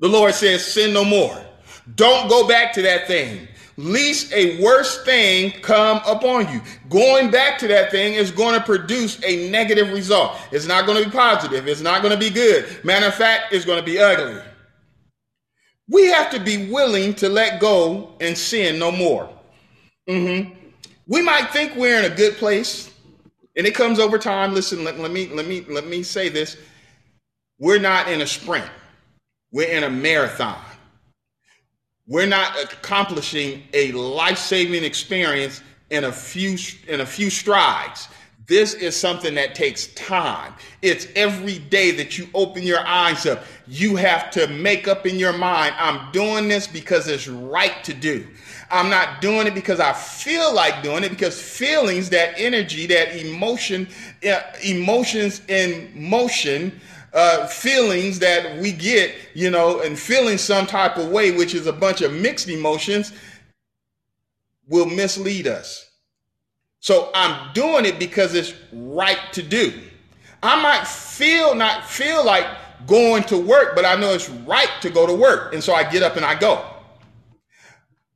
The 0.00 0.08
Lord 0.08 0.34
says, 0.34 0.64
sin 0.64 0.92
no 0.92 1.04
more. 1.04 1.38
Don't 1.94 2.28
go 2.28 2.46
back 2.46 2.72
to 2.74 2.82
that 2.82 3.06
thing. 3.06 3.48
Least 3.76 4.32
a 4.32 4.62
worse 4.62 5.02
thing 5.04 5.50
come 5.62 6.00
upon 6.06 6.52
you. 6.52 6.60
Going 6.90 7.30
back 7.30 7.58
to 7.60 7.68
that 7.68 7.90
thing 7.90 8.14
is 8.14 8.30
going 8.30 8.54
to 8.54 8.64
produce 8.64 9.22
a 9.24 9.48
negative 9.50 9.92
result. 9.92 10.36
It's 10.50 10.66
not 10.66 10.86
going 10.86 11.02
to 11.02 11.08
be 11.08 11.14
positive. 11.14 11.66
It's 11.66 11.80
not 11.80 12.02
going 12.02 12.12
to 12.12 12.20
be 12.20 12.30
good. 12.30 12.84
Matter 12.84 13.06
of 13.06 13.14
fact, 13.14 13.52
it's 13.52 13.64
going 13.64 13.78
to 13.78 13.84
be 13.84 13.98
ugly. 13.98 14.40
We 15.88 16.06
have 16.08 16.30
to 16.30 16.40
be 16.40 16.70
willing 16.70 17.14
to 17.14 17.28
let 17.28 17.60
go 17.60 18.14
and 18.20 18.36
sin 18.36 18.78
no 18.78 18.92
more. 18.92 19.28
Mm-hmm. 20.08 20.54
We 21.06 21.22
might 21.22 21.50
think 21.50 21.74
we're 21.74 21.98
in 21.98 22.10
a 22.10 22.14
good 22.14 22.36
place, 22.36 22.92
and 23.56 23.66
it 23.66 23.74
comes 23.74 23.98
over 23.98 24.18
time. 24.18 24.54
Listen, 24.54 24.84
let, 24.84 24.98
let 24.98 25.10
me 25.10 25.28
let 25.28 25.46
me 25.46 25.64
let 25.68 25.86
me 25.86 26.02
say 26.02 26.28
this. 26.28 26.56
We're 27.62 27.78
not 27.78 28.08
in 28.08 28.22
a 28.22 28.26
sprint, 28.26 28.68
we're 29.52 29.68
in 29.68 29.84
a 29.84 29.88
marathon. 29.88 30.60
We're 32.08 32.26
not 32.26 32.60
accomplishing 32.60 33.62
a 33.72 33.92
life-saving 33.92 34.82
experience 34.82 35.62
in 35.90 36.02
a 36.02 36.10
few 36.10 36.58
in 36.88 37.02
a 37.02 37.06
few 37.06 37.30
strides. 37.30 38.08
This 38.48 38.74
is 38.74 38.96
something 38.96 39.36
that 39.36 39.54
takes 39.54 39.86
time. 39.94 40.54
It's 40.82 41.06
every 41.14 41.60
day 41.60 41.92
that 41.92 42.18
you 42.18 42.26
open 42.34 42.64
your 42.64 42.84
eyes 42.84 43.26
up. 43.26 43.44
You 43.68 43.94
have 43.94 44.32
to 44.32 44.48
make 44.48 44.88
up 44.88 45.06
in 45.06 45.16
your 45.16 45.32
mind, 45.32 45.76
I'm 45.78 46.10
doing 46.10 46.48
this 46.48 46.66
because 46.66 47.06
it's 47.06 47.28
right 47.28 47.84
to 47.84 47.94
do. 47.94 48.26
I'm 48.72 48.90
not 48.90 49.20
doing 49.20 49.46
it 49.46 49.54
because 49.54 49.78
I 49.78 49.92
feel 49.92 50.52
like 50.52 50.82
doing 50.82 51.04
it 51.04 51.10
because 51.10 51.40
feelings, 51.40 52.10
that 52.10 52.34
energy, 52.36 52.86
that 52.88 53.14
emotion, 53.14 53.86
uh, 54.26 54.40
emotions 54.64 55.42
in 55.46 55.92
motion 55.94 56.80
uh, 57.14 57.46
feelings 57.46 58.18
that 58.20 58.58
we 58.58 58.72
get, 58.72 59.14
you 59.34 59.50
know, 59.50 59.80
and 59.80 59.98
feeling 59.98 60.38
some 60.38 60.66
type 60.66 60.96
of 60.96 61.08
way, 61.10 61.30
which 61.30 61.54
is 61.54 61.66
a 61.66 61.72
bunch 61.72 62.00
of 62.00 62.12
mixed 62.12 62.48
emotions, 62.48 63.12
will 64.68 64.86
mislead 64.86 65.46
us. 65.46 65.90
So 66.80 67.10
I'm 67.14 67.52
doing 67.52 67.84
it 67.84 67.98
because 67.98 68.34
it's 68.34 68.54
right 68.72 69.20
to 69.32 69.42
do. 69.42 69.72
I 70.42 70.60
might 70.60 70.86
feel 70.86 71.54
not 71.54 71.86
feel 71.86 72.24
like 72.24 72.46
going 72.86 73.22
to 73.24 73.38
work, 73.38 73.76
but 73.76 73.84
I 73.84 73.94
know 73.94 74.12
it's 74.12 74.28
right 74.28 74.70
to 74.80 74.90
go 74.90 75.06
to 75.06 75.14
work. 75.14 75.54
And 75.54 75.62
so 75.62 75.74
I 75.74 75.88
get 75.88 76.02
up 76.02 76.16
and 76.16 76.24
I 76.24 76.34
go. 76.34 76.64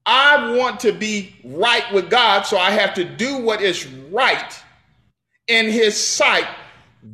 I 0.04 0.56
want 0.56 0.80
to 0.80 0.92
be 0.92 1.36
right 1.44 1.84
with 1.92 2.10
God, 2.10 2.42
so 2.42 2.58
I 2.58 2.70
have 2.70 2.94
to 2.94 3.04
do 3.04 3.38
what 3.38 3.60
is 3.60 3.86
right 3.86 4.62
in 5.48 5.70
his 5.70 5.96
sight 5.96 6.46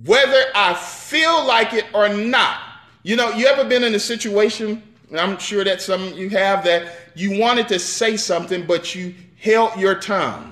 whether 0.04 0.42
I 0.54 0.74
feel 0.74 1.46
like 1.46 1.72
it 1.72 1.86
or 1.94 2.08
not. 2.08 2.60
You 3.02 3.16
know, 3.16 3.30
you 3.30 3.46
ever 3.46 3.64
been 3.68 3.84
in 3.84 3.94
a 3.94 4.00
situation, 4.00 4.82
and 5.10 5.20
I'm 5.20 5.38
sure 5.38 5.64
that 5.64 5.82
some 5.82 6.14
you 6.14 6.30
have, 6.30 6.64
that 6.64 6.92
you 7.14 7.38
wanted 7.38 7.68
to 7.68 7.78
say 7.78 8.16
something, 8.16 8.66
but 8.66 8.94
you 8.94 9.14
held 9.40 9.78
your 9.78 9.96
tongue. 9.96 10.48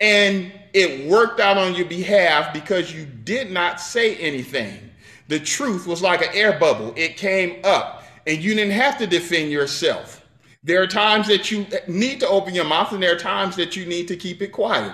And 0.00 0.52
it 0.72 1.08
worked 1.08 1.40
out 1.40 1.58
on 1.58 1.74
your 1.74 1.86
behalf 1.86 2.52
because 2.54 2.94
you 2.94 3.04
did 3.04 3.50
not 3.50 3.80
say 3.80 4.16
anything. 4.16 4.90
The 5.28 5.38
truth 5.38 5.86
was 5.86 6.02
like 6.02 6.22
an 6.22 6.30
air 6.32 6.58
bubble, 6.58 6.92
it 6.96 7.16
came 7.16 7.60
up, 7.64 8.04
and 8.26 8.42
you 8.42 8.54
didn't 8.54 8.72
have 8.72 8.98
to 8.98 9.06
defend 9.06 9.52
yourself. 9.52 10.26
There 10.62 10.82
are 10.82 10.86
times 10.86 11.28
that 11.28 11.50
you 11.50 11.66
need 11.86 12.20
to 12.20 12.28
open 12.28 12.54
your 12.54 12.64
mouth, 12.64 12.92
and 12.92 13.02
there 13.02 13.14
are 13.14 13.18
times 13.18 13.56
that 13.56 13.76
you 13.76 13.86
need 13.86 14.08
to 14.08 14.16
keep 14.16 14.42
it 14.42 14.48
quiet. 14.48 14.92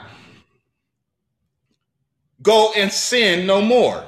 Go 2.47 2.72
and 2.76 2.92
sin 2.92 3.44
no 3.44 3.61
more. 3.61 4.05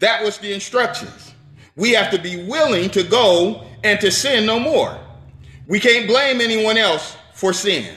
That 0.00 0.24
was 0.24 0.36
the 0.38 0.52
instructions. 0.52 1.32
We 1.76 1.92
have 1.92 2.10
to 2.10 2.18
be 2.18 2.42
willing 2.42 2.90
to 2.90 3.04
go 3.04 3.64
and 3.84 4.00
to 4.00 4.10
sin 4.10 4.46
no 4.46 4.58
more. 4.58 4.98
We 5.68 5.78
can't 5.78 6.08
blame 6.08 6.40
anyone 6.40 6.76
else 6.76 7.16
for 7.34 7.52
sin. 7.52 7.94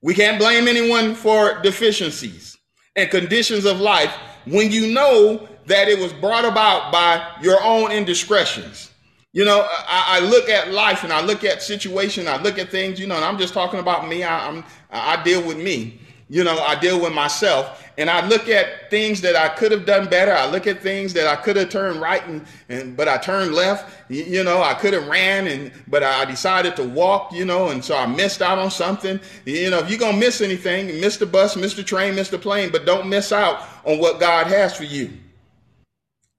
We 0.00 0.14
can't 0.14 0.38
blame 0.38 0.66
anyone 0.66 1.14
for 1.14 1.60
deficiencies 1.60 2.56
and 2.96 3.10
conditions 3.10 3.66
of 3.66 3.80
life 3.80 4.14
when 4.46 4.72
you 4.72 4.94
know 4.94 5.46
that 5.66 5.88
it 5.88 5.98
was 5.98 6.14
brought 6.14 6.46
about 6.46 6.90
by 6.90 7.22
your 7.42 7.62
own 7.62 7.92
indiscretions. 7.92 8.92
You 9.34 9.44
know, 9.44 9.60
I, 9.60 10.16
I, 10.16 10.20
look 10.20 10.48
at 10.48 10.72
life 10.72 11.04
and 11.04 11.12
I 11.12 11.20
look 11.20 11.44
at 11.44 11.62
situation, 11.62 12.26
I 12.26 12.40
look 12.40 12.58
at 12.58 12.70
things, 12.70 12.98
you 12.98 13.06
know, 13.06 13.16
and 13.16 13.24
I'm 13.26 13.36
just 13.36 13.52
talking 13.52 13.78
about 13.78 14.08
me. 14.08 14.24
I, 14.24 14.48
I'm, 14.48 14.64
I 14.90 15.22
deal 15.22 15.46
with 15.46 15.58
me. 15.58 16.00
You 16.32 16.44
know, 16.44 16.56
I 16.60 16.78
deal 16.78 17.00
with 17.02 17.12
myself 17.12 17.84
and 17.98 18.08
I 18.08 18.24
look 18.24 18.48
at 18.48 18.88
things 18.88 19.20
that 19.22 19.34
I 19.34 19.48
could 19.48 19.72
have 19.72 19.84
done 19.84 20.08
better. 20.08 20.32
I 20.32 20.48
look 20.48 20.68
at 20.68 20.80
things 20.80 21.12
that 21.14 21.26
I 21.26 21.34
could 21.34 21.56
have 21.56 21.70
turned 21.70 22.00
right 22.00 22.24
and, 22.24 22.46
and 22.68 22.96
but 22.96 23.08
I 23.08 23.18
turned 23.18 23.52
left. 23.52 23.92
You, 24.08 24.22
you 24.22 24.44
know, 24.44 24.62
I 24.62 24.74
could 24.74 24.92
have 24.92 25.08
ran 25.08 25.48
and 25.48 25.72
but 25.88 26.04
I 26.04 26.24
decided 26.24 26.76
to 26.76 26.84
walk, 26.84 27.32
you 27.32 27.44
know, 27.44 27.70
and 27.70 27.84
so 27.84 27.96
I 27.96 28.06
missed 28.06 28.42
out 28.42 28.60
on 28.60 28.70
something. 28.70 29.18
You 29.44 29.70
know, 29.70 29.80
if 29.80 29.90
you're 29.90 29.98
gonna 29.98 30.16
miss 30.16 30.40
anything, 30.40 31.00
miss 31.00 31.16
the 31.16 31.26
bus, 31.26 31.56
miss 31.56 31.74
the 31.74 31.82
train, 31.82 32.14
miss 32.14 32.28
the 32.28 32.38
plane, 32.38 32.70
but 32.70 32.86
don't 32.86 33.08
miss 33.08 33.32
out 33.32 33.66
on 33.84 33.98
what 33.98 34.20
God 34.20 34.46
has 34.46 34.76
for 34.76 34.84
you. 34.84 35.10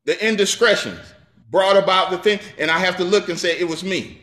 The 0.05 0.25
indiscretions 0.25 1.01
brought 1.49 1.75
about 1.75 2.11
the 2.11 2.17
thing, 2.17 2.39
and 2.57 2.71
I 2.71 2.79
have 2.79 2.95
to 2.95 3.03
look 3.03 3.27
and 3.27 3.37
say 3.37 3.59
it 3.59 3.67
was 3.67 3.83
me. 3.83 4.20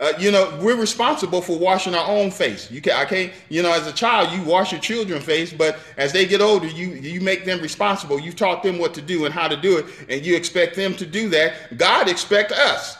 Uh, 0.00 0.14
you 0.18 0.30
know, 0.30 0.58
we're 0.62 0.80
responsible 0.80 1.42
for 1.42 1.58
washing 1.58 1.94
our 1.94 2.08
own 2.08 2.30
face. 2.30 2.70
You 2.70 2.80
can, 2.80 2.94
I 2.94 3.04
can't, 3.04 3.30
you 3.50 3.62
know, 3.62 3.70
as 3.70 3.86
a 3.86 3.92
child, 3.92 4.32
you 4.32 4.42
wash 4.42 4.72
your 4.72 4.80
children's 4.80 5.24
face, 5.24 5.52
but 5.52 5.78
as 5.98 6.10
they 6.10 6.24
get 6.24 6.40
older, 6.40 6.66
you 6.66 6.88
you 6.88 7.20
make 7.20 7.44
them 7.44 7.60
responsible. 7.60 8.18
You 8.18 8.32
taught 8.32 8.62
them 8.62 8.78
what 8.78 8.94
to 8.94 9.02
do 9.02 9.26
and 9.26 9.34
how 9.34 9.46
to 9.46 9.56
do 9.56 9.76
it, 9.76 9.84
and 10.08 10.24
you 10.24 10.36
expect 10.36 10.74
them 10.74 10.94
to 10.94 11.04
do 11.04 11.28
that. 11.28 11.76
God 11.76 12.08
expects 12.08 12.58
us 12.58 12.96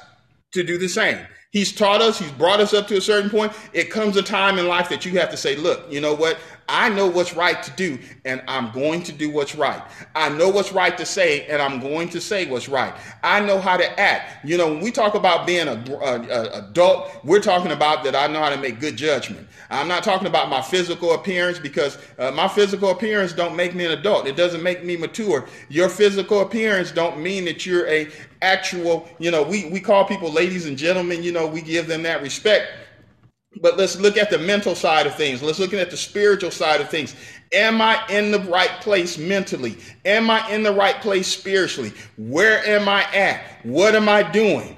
to 0.53 0.62
do 0.62 0.76
the 0.76 0.88
same. 0.88 1.18
He's 1.53 1.72
taught 1.72 2.03
us, 2.03 2.18
he's 2.18 2.30
brought 2.32 2.61
us 2.61 2.74
up 2.74 2.86
to 2.88 2.96
a 2.96 3.01
certain 3.01 3.30
point. 3.30 3.53
It 3.72 3.90
comes 3.90 4.16
a 4.16 4.22
time 4.22 4.59
in 4.59 4.68
life 4.68 4.88
that 4.90 5.05
you 5.05 5.18
have 5.18 5.30
to 5.30 5.36
say, 5.36 5.57
look, 5.57 5.90
you 5.90 6.01
know 6.01 6.14
what? 6.14 6.38
I 6.71 6.89
know 6.89 7.09
what's 7.09 7.35
right 7.35 7.61
to 7.64 7.71
do, 7.73 7.99
and 8.25 8.41
I'm 8.47 8.71
going 8.71 9.03
to 9.03 9.12
do 9.12 9.29
what's 9.29 9.57
right. 9.57 9.83
I 10.14 10.29
know 10.29 10.49
what's 10.49 10.71
right 10.71 10.97
to 10.99 11.05
say, 11.05 11.45
and 11.47 11.61
I'm 11.61 11.81
going 11.81 12.09
to 12.11 12.21
say 12.21 12.47
what's 12.49 12.68
right. 12.68 12.95
I 13.25 13.41
know 13.41 13.59
how 13.59 13.77
to 13.77 14.01
act. 14.01 14.47
You 14.47 14.57
know, 14.57 14.68
when 14.68 14.81
we 14.81 14.93
talk 14.93 15.16
about 15.16 15.49
being 15.49 15.66
a, 15.66 15.85
a, 16.01 16.21
a 16.21 16.68
adult, 16.68 17.25
we're 17.25 17.41
talking 17.41 17.73
about 17.73 18.05
that 18.05 18.14
I 18.14 18.29
know 18.29 18.39
how 18.39 18.51
to 18.51 18.57
make 18.57 18.79
good 18.79 18.97
judgment. 18.97 19.49
I'm 19.68 19.89
not 19.89 20.05
talking 20.05 20.29
about 20.29 20.49
my 20.49 20.62
physical 20.62 21.14
appearance 21.14 21.59
because 21.59 21.99
uh, 22.21 22.31
my 22.31 22.47
physical 22.47 22.91
appearance 22.91 23.33
don't 23.33 23.57
make 23.57 23.75
me 23.75 23.85
an 23.87 23.91
adult. 23.91 24.29
It 24.29 24.37
doesn't 24.37 24.62
make 24.62 24.85
me 24.85 24.97
mature. 24.97 25.49
Your 25.71 25.89
physical 25.89 26.41
appearance 26.41 26.93
don't 26.93 27.21
mean 27.21 27.47
that 27.47 27.66
you're 27.66 27.89
a 27.89 28.09
actual. 28.43 29.09
You 29.18 29.33
know, 29.33 29.43
we 29.43 29.68
we 29.71 29.81
call 29.81 30.05
people 30.05 30.31
ladies 30.31 30.66
and 30.66 30.79
gentlemen. 30.79 31.25
You 31.25 31.33
know, 31.33 31.49
we 31.49 31.62
give 31.62 31.89
them 31.89 32.05
that 32.05 32.23
respect 32.23 32.68
but 33.57 33.76
let's 33.76 33.98
look 33.98 34.16
at 34.16 34.30
the 34.30 34.38
mental 34.38 34.74
side 34.74 35.07
of 35.07 35.14
things. 35.16 35.42
Let's 35.42 35.59
look 35.59 35.74
at 35.74 35.90
the 35.90 35.96
spiritual 35.96 36.51
side 36.51 36.80
of 36.80 36.88
things. 36.88 37.16
Am 37.53 37.80
I 37.80 38.01
in 38.09 38.30
the 38.30 38.40
right 38.40 38.80
place 38.80 39.18
mentally? 39.18 39.76
Am 40.05 40.30
I 40.30 40.48
in 40.51 40.62
the 40.62 40.72
right 40.72 41.01
place 41.01 41.26
spiritually? 41.26 41.92
Where 42.16 42.64
am 42.64 42.88
I 42.88 43.03
at? 43.12 43.64
What 43.64 43.96
am 43.96 44.09
I 44.09 44.22
doing? 44.22 44.76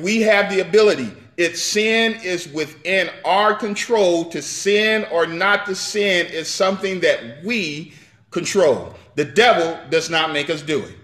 We 0.00 0.22
have 0.22 0.50
the 0.50 0.60
ability. 0.60 1.12
It's 1.36 1.60
sin 1.60 2.18
is 2.24 2.48
within 2.48 3.10
our 3.26 3.54
control 3.54 4.24
to 4.30 4.40
sin 4.40 5.06
or 5.12 5.26
not 5.26 5.66
to 5.66 5.74
sin 5.74 6.26
is 6.26 6.48
something 6.48 7.00
that 7.00 7.44
we 7.44 7.92
control. 8.30 8.94
The 9.16 9.26
devil 9.26 9.78
does 9.90 10.08
not 10.08 10.32
make 10.32 10.48
us 10.48 10.62
do 10.62 10.82
it. 10.82 10.94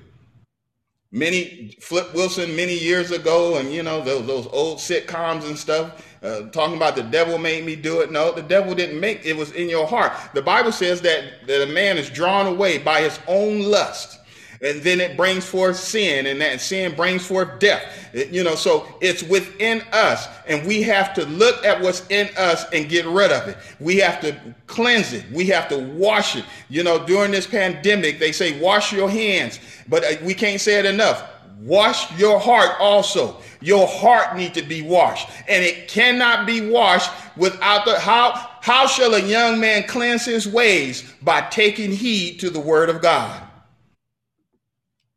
Many 1.12 1.76
Flip 1.80 2.12
Wilson 2.14 2.56
many 2.56 2.76
years 2.76 3.10
ago, 3.10 3.58
and 3.58 3.72
you 3.72 3.82
know 3.82 4.02
those 4.02 4.26
those 4.26 4.46
old 4.46 4.78
sitcoms 4.78 5.44
and 5.46 5.58
stuff 5.58 6.02
uh, 6.22 6.42
talking 6.50 6.76
about 6.76 6.94
the 6.94 7.02
devil 7.02 7.36
made 7.38 7.64
me 7.64 7.74
do 7.74 8.00
it. 8.00 8.12
No, 8.12 8.32
the 8.32 8.42
devil 8.42 8.74
didn't 8.74 8.98
make 9.00 9.24
it 9.24 9.36
was 9.36 9.50
in 9.52 9.68
your 9.68 9.86
heart. 9.86 10.12
The 10.34 10.42
Bible 10.42 10.72
says 10.72 11.00
that, 11.02 11.46
that 11.46 11.62
a 11.62 11.72
man 11.72 11.98
is 11.98 12.08
drawn 12.08 12.46
away 12.46 12.78
by 12.78 13.00
his 13.00 13.18
own 13.26 13.62
lust. 13.62 14.20
And 14.62 14.80
then 14.82 15.00
it 15.00 15.16
brings 15.16 15.44
forth 15.44 15.76
sin, 15.76 16.26
and 16.26 16.40
that 16.40 16.60
sin 16.60 16.94
brings 16.94 17.26
forth 17.26 17.58
death. 17.58 17.82
You 18.14 18.44
know, 18.44 18.54
so 18.54 18.86
it's 19.00 19.22
within 19.24 19.82
us, 19.92 20.28
and 20.46 20.64
we 20.66 20.82
have 20.82 21.12
to 21.14 21.26
look 21.26 21.64
at 21.64 21.80
what's 21.80 22.06
in 22.08 22.30
us 22.36 22.64
and 22.72 22.88
get 22.88 23.04
rid 23.06 23.32
of 23.32 23.48
it. 23.48 23.56
We 23.80 23.96
have 23.96 24.20
to 24.20 24.38
cleanse 24.68 25.12
it. 25.12 25.24
We 25.32 25.46
have 25.46 25.68
to 25.70 25.78
wash 25.78 26.36
it. 26.36 26.44
You 26.68 26.84
know, 26.84 27.04
during 27.04 27.32
this 27.32 27.46
pandemic, 27.46 28.20
they 28.20 28.30
say 28.30 28.60
wash 28.60 28.92
your 28.92 29.10
hands, 29.10 29.58
but 29.88 30.04
uh, 30.04 30.16
we 30.22 30.32
can't 30.32 30.60
say 30.60 30.78
it 30.78 30.86
enough 30.86 31.28
wash 31.62 32.18
your 32.18 32.38
heart 32.38 32.76
also. 32.80 33.38
Your 33.60 33.86
heart 33.86 34.36
need 34.36 34.54
to 34.54 34.62
be 34.62 34.82
washed, 34.82 35.28
and 35.48 35.62
it 35.62 35.86
cannot 35.86 36.46
be 36.46 36.68
washed 36.68 37.10
without 37.36 37.84
the 37.84 37.98
how. 37.98 38.48
How 38.60 38.86
shall 38.86 39.14
a 39.14 39.20
young 39.20 39.58
man 39.58 39.84
cleanse 39.88 40.24
his 40.24 40.46
ways 40.46 41.12
by 41.22 41.40
taking 41.42 41.90
heed 41.90 42.38
to 42.40 42.50
the 42.50 42.60
word 42.60 42.88
of 42.88 43.02
God? 43.02 43.42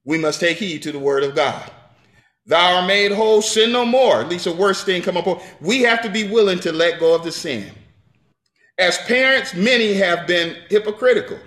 We 0.05 0.17
must 0.17 0.39
take 0.39 0.57
heed 0.57 0.83
to 0.83 0.91
the 0.91 0.99
word 0.99 1.23
of 1.23 1.35
God. 1.35 1.71
Thou 2.45 2.77
art 2.77 2.87
made 2.87 3.11
whole, 3.11 3.41
sin 3.41 3.71
no 3.71 3.85
more. 3.85 4.21
At 4.21 4.29
least 4.29 4.45
the 4.45 4.53
worst 4.53 4.85
thing 4.85 5.01
come 5.01 5.17
upon. 5.17 5.41
We 5.59 5.81
have 5.81 6.03
to 6.03 6.09
be 6.09 6.27
willing 6.27 6.59
to 6.59 6.71
let 6.71 6.99
go 6.99 7.15
of 7.15 7.23
the 7.23 7.31
sin. 7.31 7.71
As 8.77 8.97
parents, 8.99 9.53
many 9.55 9.93
have 9.93 10.27
been 10.27 10.55
hypocritical 10.69 11.39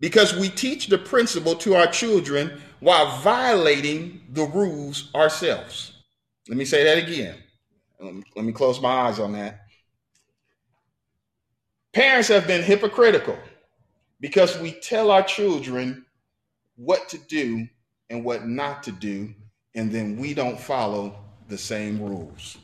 because 0.00 0.34
we 0.34 0.48
teach 0.48 0.88
the 0.88 0.98
principle 0.98 1.54
to 1.56 1.76
our 1.76 1.86
children 1.86 2.60
while 2.80 3.20
violating 3.20 4.22
the 4.30 4.44
rules 4.44 5.10
ourselves. 5.14 5.92
Let 6.48 6.56
me 6.56 6.64
say 6.64 6.82
that 6.84 6.98
again. 6.98 7.36
Let 8.00 8.44
me 8.44 8.52
close 8.52 8.80
my 8.80 8.88
eyes 8.88 9.18
on 9.20 9.32
that. 9.32 9.60
Parents 11.92 12.28
have 12.28 12.46
been 12.46 12.62
hypocritical 12.62 13.38
because 14.20 14.58
we 14.58 14.72
tell 14.72 15.10
our 15.10 15.22
children 15.22 16.06
what 16.76 17.08
to 17.10 17.18
do 17.18 17.68
and 18.10 18.24
what 18.24 18.46
not 18.46 18.82
to 18.82 18.92
do, 18.92 19.32
and 19.74 19.90
then 19.90 20.18
we 20.18 20.34
don't 20.34 20.60
follow 20.60 21.14
the 21.48 21.56
same 21.56 22.02
rules. 22.02 22.58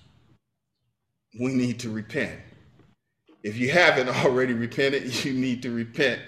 We 1.39 1.55
need 1.55 1.79
to 1.81 1.91
repent. 1.91 2.39
If 3.43 3.57
you 3.57 3.71
haven't 3.71 4.09
already 4.25 4.53
repented, 4.53 5.25
you 5.25 5.33
need 5.33 5.63
to 5.63 5.71
repent 5.71 6.21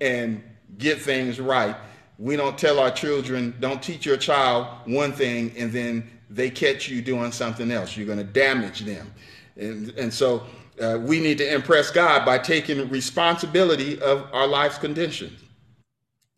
and 0.00 0.42
get 0.78 1.02
things 1.02 1.40
right. 1.40 1.76
We 2.18 2.36
don't 2.36 2.56
tell 2.56 2.78
our 2.78 2.90
children, 2.90 3.54
don't 3.60 3.82
teach 3.82 4.06
your 4.06 4.16
child 4.16 4.66
one 4.84 5.12
thing 5.12 5.52
and 5.56 5.72
then 5.72 6.08
they 6.28 6.50
catch 6.50 6.88
you 6.88 7.02
doing 7.02 7.32
something 7.32 7.70
else. 7.70 7.96
You're 7.96 8.06
going 8.06 8.18
to 8.18 8.24
damage 8.24 8.80
them. 8.80 9.12
And, 9.56 9.88
and 9.98 10.12
so 10.14 10.46
uh, 10.80 10.98
we 11.00 11.18
need 11.18 11.38
to 11.38 11.54
impress 11.54 11.90
God 11.90 12.24
by 12.24 12.38
taking 12.38 12.88
responsibility 12.88 14.00
of 14.00 14.28
our 14.32 14.46
life's 14.46 14.78
conditions. 14.78 15.40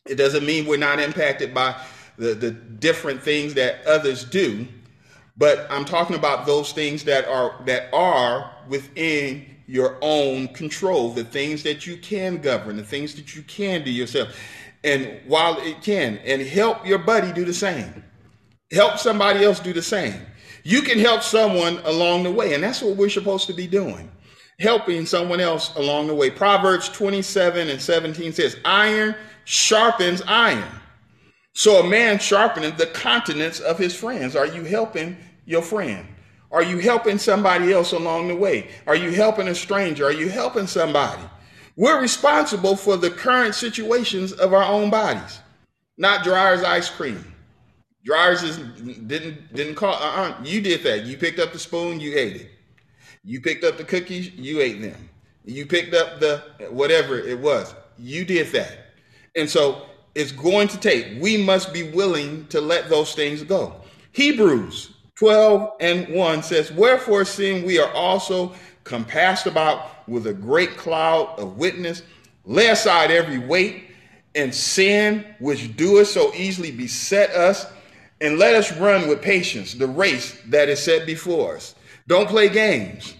It 0.06 0.16
doesn't 0.16 0.46
mean 0.46 0.66
we're 0.66 0.78
not 0.78 0.98
impacted 0.98 1.52
by 1.52 1.80
the, 2.22 2.34
the 2.34 2.50
different 2.50 3.22
things 3.22 3.54
that 3.54 3.84
others 3.86 4.24
do, 4.24 4.66
but 5.36 5.66
I'm 5.70 5.84
talking 5.84 6.16
about 6.16 6.46
those 6.46 6.72
things 6.72 7.04
that 7.04 7.26
are 7.26 7.60
that 7.66 7.92
are 7.92 8.54
within 8.68 9.46
your 9.66 9.96
own 10.02 10.48
control, 10.48 11.10
the 11.10 11.24
things 11.24 11.62
that 11.62 11.86
you 11.86 11.96
can 11.96 12.38
govern, 12.38 12.76
the 12.76 12.84
things 12.84 13.14
that 13.14 13.34
you 13.34 13.42
can 13.42 13.82
do 13.84 13.90
yourself. 13.90 14.28
And 14.84 15.20
while 15.26 15.58
it 15.60 15.80
can, 15.82 16.18
and 16.18 16.42
help 16.42 16.86
your 16.86 16.98
buddy 16.98 17.32
do 17.32 17.44
the 17.44 17.54
same. 17.54 18.04
Help 18.72 18.98
somebody 18.98 19.44
else 19.44 19.60
do 19.60 19.72
the 19.72 19.82
same. 19.82 20.20
You 20.64 20.82
can 20.82 20.98
help 20.98 21.22
someone 21.22 21.78
along 21.84 22.24
the 22.24 22.32
way, 22.32 22.54
and 22.54 22.62
that's 22.62 22.82
what 22.82 22.96
we're 22.96 23.08
supposed 23.08 23.46
to 23.46 23.52
be 23.52 23.66
doing. 23.66 24.10
Helping 24.58 25.06
someone 25.06 25.40
else 25.40 25.74
along 25.76 26.06
the 26.08 26.14
way. 26.14 26.30
Proverbs 26.30 26.88
27 26.88 27.68
and 27.68 27.80
17 27.80 28.32
says, 28.32 28.56
Iron 28.64 29.14
sharpens 29.44 30.22
iron. 30.26 30.81
So 31.54 31.80
a 31.80 31.88
man 31.88 32.18
sharpeneth 32.18 32.76
the 32.76 32.86
countenance 32.86 33.60
of 33.60 33.78
his 33.78 33.94
friends. 33.94 34.34
Are 34.36 34.46
you 34.46 34.64
helping 34.64 35.16
your 35.44 35.62
friend? 35.62 36.06
Are 36.50 36.62
you 36.62 36.78
helping 36.78 37.18
somebody 37.18 37.72
else 37.72 37.92
along 37.92 38.28
the 38.28 38.36
way? 38.36 38.68
Are 38.86 38.96
you 38.96 39.10
helping 39.10 39.48
a 39.48 39.54
stranger? 39.54 40.06
Are 40.06 40.12
you 40.12 40.28
helping 40.28 40.66
somebody? 40.66 41.22
We're 41.76 42.00
responsible 42.00 42.76
for 42.76 42.96
the 42.96 43.10
current 43.10 43.54
situations 43.54 44.32
of 44.32 44.52
our 44.52 44.64
own 44.64 44.90
bodies, 44.90 45.40
not 45.96 46.24
Dreyer's 46.24 46.62
ice 46.62 46.90
cream. 46.90 47.24
Dreyer's 48.04 48.42
is, 48.42 48.58
didn't 49.06 49.54
didn't 49.54 49.76
call. 49.76 49.94
Uh-uh, 49.94 50.42
you 50.44 50.60
did 50.60 50.82
that. 50.82 51.04
You 51.04 51.16
picked 51.16 51.38
up 51.38 51.52
the 51.52 51.58
spoon. 51.58 52.00
You 52.00 52.18
ate 52.18 52.36
it. 52.36 52.50
You 53.24 53.40
picked 53.40 53.64
up 53.64 53.78
the 53.78 53.84
cookies. 53.84 54.30
You 54.32 54.60
ate 54.60 54.82
them. 54.82 55.08
You 55.44 55.64
picked 55.64 55.94
up 55.94 56.20
the 56.20 56.42
whatever 56.70 57.18
it 57.18 57.38
was. 57.38 57.74
You 57.98 58.24
did 58.24 58.48
that. 58.48 58.78
And 59.36 59.48
so 59.48 59.86
it's 60.14 60.32
going 60.32 60.68
to 60.68 60.78
take. 60.78 61.20
We 61.20 61.36
must 61.36 61.72
be 61.72 61.90
willing 61.90 62.46
to 62.48 62.60
let 62.60 62.88
those 62.88 63.14
things 63.14 63.42
go. 63.42 63.74
Hebrews 64.12 64.92
12 65.16 65.72
and 65.80 66.08
1 66.08 66.42
says, 66.42 66.72
Wherefore, 66.72 67.24
seeing 67.24 67.64
we 67.64 67.78
are 67.78 67.92
also 67.92 68.54
compassed 68.84 69.46
about 69.46 70.08
with 70.08 70.26
a 70.26 70.34
great 70.34 70.76
cloud 70.76 71.38
of 71.38 71.56
witness, 71.56 72.02
lay 72.44 72.68
aside 72.68 73.10
every 73.10 73.38
weight 73.38 73.84
and 74.34 74.54
sin 74.54 75.24
which 75.38 75.76
doeth 75.76 76.08
so 76.08 76.32
easily 76.34 76.70
beset 76.70 77.30
us, 77.30 77.66
and 78.20 78.38
let 78.38 78.54
us 78.54 78.76
run 78.78 79.08
with 79.08 79.20
patience 79.20 79.74
the 79.74 79.86
race 79.86 80.40
that 80.46 80.68
is 80.68 80.82
set 80.82 81.06
before 81.06 81.56
us. 81.56 81.74
Don't 82.06 82.28
play 82.28 82.48
games. 82.48 83.14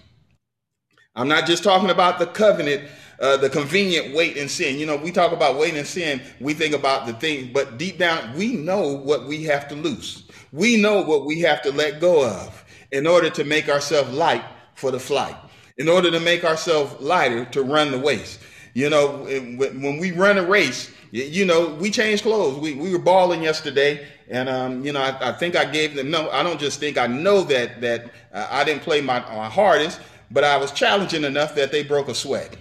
I'm 1.15 1.27
not 1.27 1.45
just 1.45 1.63
talking 1.63 1.89
about 1.89 2.19
the 2.19 2.25
covenant, 2.25 2.89
uh, 3.19 3.37
the 3.37 3.49
convenient 3.49 4.15
weight 4.15 4.37
and 4.37 4.49
sin. 4.49 4.77
You 4.77 4.85
know, 4.85 4.97
we 4.97 5.11
talk 5.11 5.31
about 5.31 5.57
weight 5.57 5.75
and 5.75 5.87
sin, 5.87 6.21
we 6.39 6.53
think 6.53 6.73
about 6.73 7.05
the 7.05 7.13
thing, 7.13 7.51
but 7.53 7.77
deep 7.77 7.97
down, 7.97 8.35
we 8.35 8.55
know 8.55 8.93
what 8.97 9.25
we 9.27 9.43
have 9.43 9.67
to 9.69 9.75
lose. 9.75 10.23
We 10.51 10.77
know 10.77 11.01
what 11.01 11.25
we 11.25 11.39
have 11.41 11.61
to 11.63 11.71
let 11.71 11.99
go 11.99 12.27
of 12.27 12.63
in 12.91 13.07
order 13.07 13.29
to 13.31 13.43
make 13.43 13.69
ourselves 13.69 14.11
light 14.13 14.43
for 14.75 14.91
the 14.91 14.99
flight, 14.99 15.35
in 15.77 15.89
order 15.89 16.11
to 16.11 16.19
make 16.19 16.43
ourselves 16.43 17.01
lighter 17.01 17.45
to 17.45 17.63
run 17.63 17.91
the 17.91 17.97
race. 17.97 18.39
You 18.75 18.89
know, 18.89 19.25
when 19.25 19.99
we 19.99 20.11
run 20.11 20.37
a 20.37 20.43
race, 20.43 20.91
you 21.11 21.45
know, 21.45 21.75
we 21.75 21.91
change 21.91 22.23
clothes. 22.23 22.57
We, 22.59 22.73
we 22.73 22.91
were 22.91 22.99
balling 22.99 23.43
yesterday, 23.43 24.07
and 24.29 24.49
um, 24.49 24.83
you 24.83 24.91
know, 24.91 25.01
I, 25.01 25.29
I, 25.29 25.31
think 25.33 25.55
I 25.55 25.65
gave 25.65 25.93
them. 25.95 26.09
No, 26.09 26.29
I 26.31 26.41
don't 26.41 26.59
just 26.59 26.79
think. 26.79 26.97
I 26.97 27.05
know 27.05 27.41
that 27.43 27.81
that 27.81 28.11
uh, 28.33 28.47
I 28.49 28.63
didn't 28.63 28.81
play 28.81 28.99
my, 28.99 29.19
my 29.19 29.47
hardest, 29.47 29.99
but 30.31 30.43
I 30.43 30.57
was 30.57 30.71
challenging 30.71 31.23
enough 31.23 31.53
that 31.53 31.71
they 31.71 31.83
broke 31.83 32.07
a 32.07 32.15
sweat. 32.15 32.57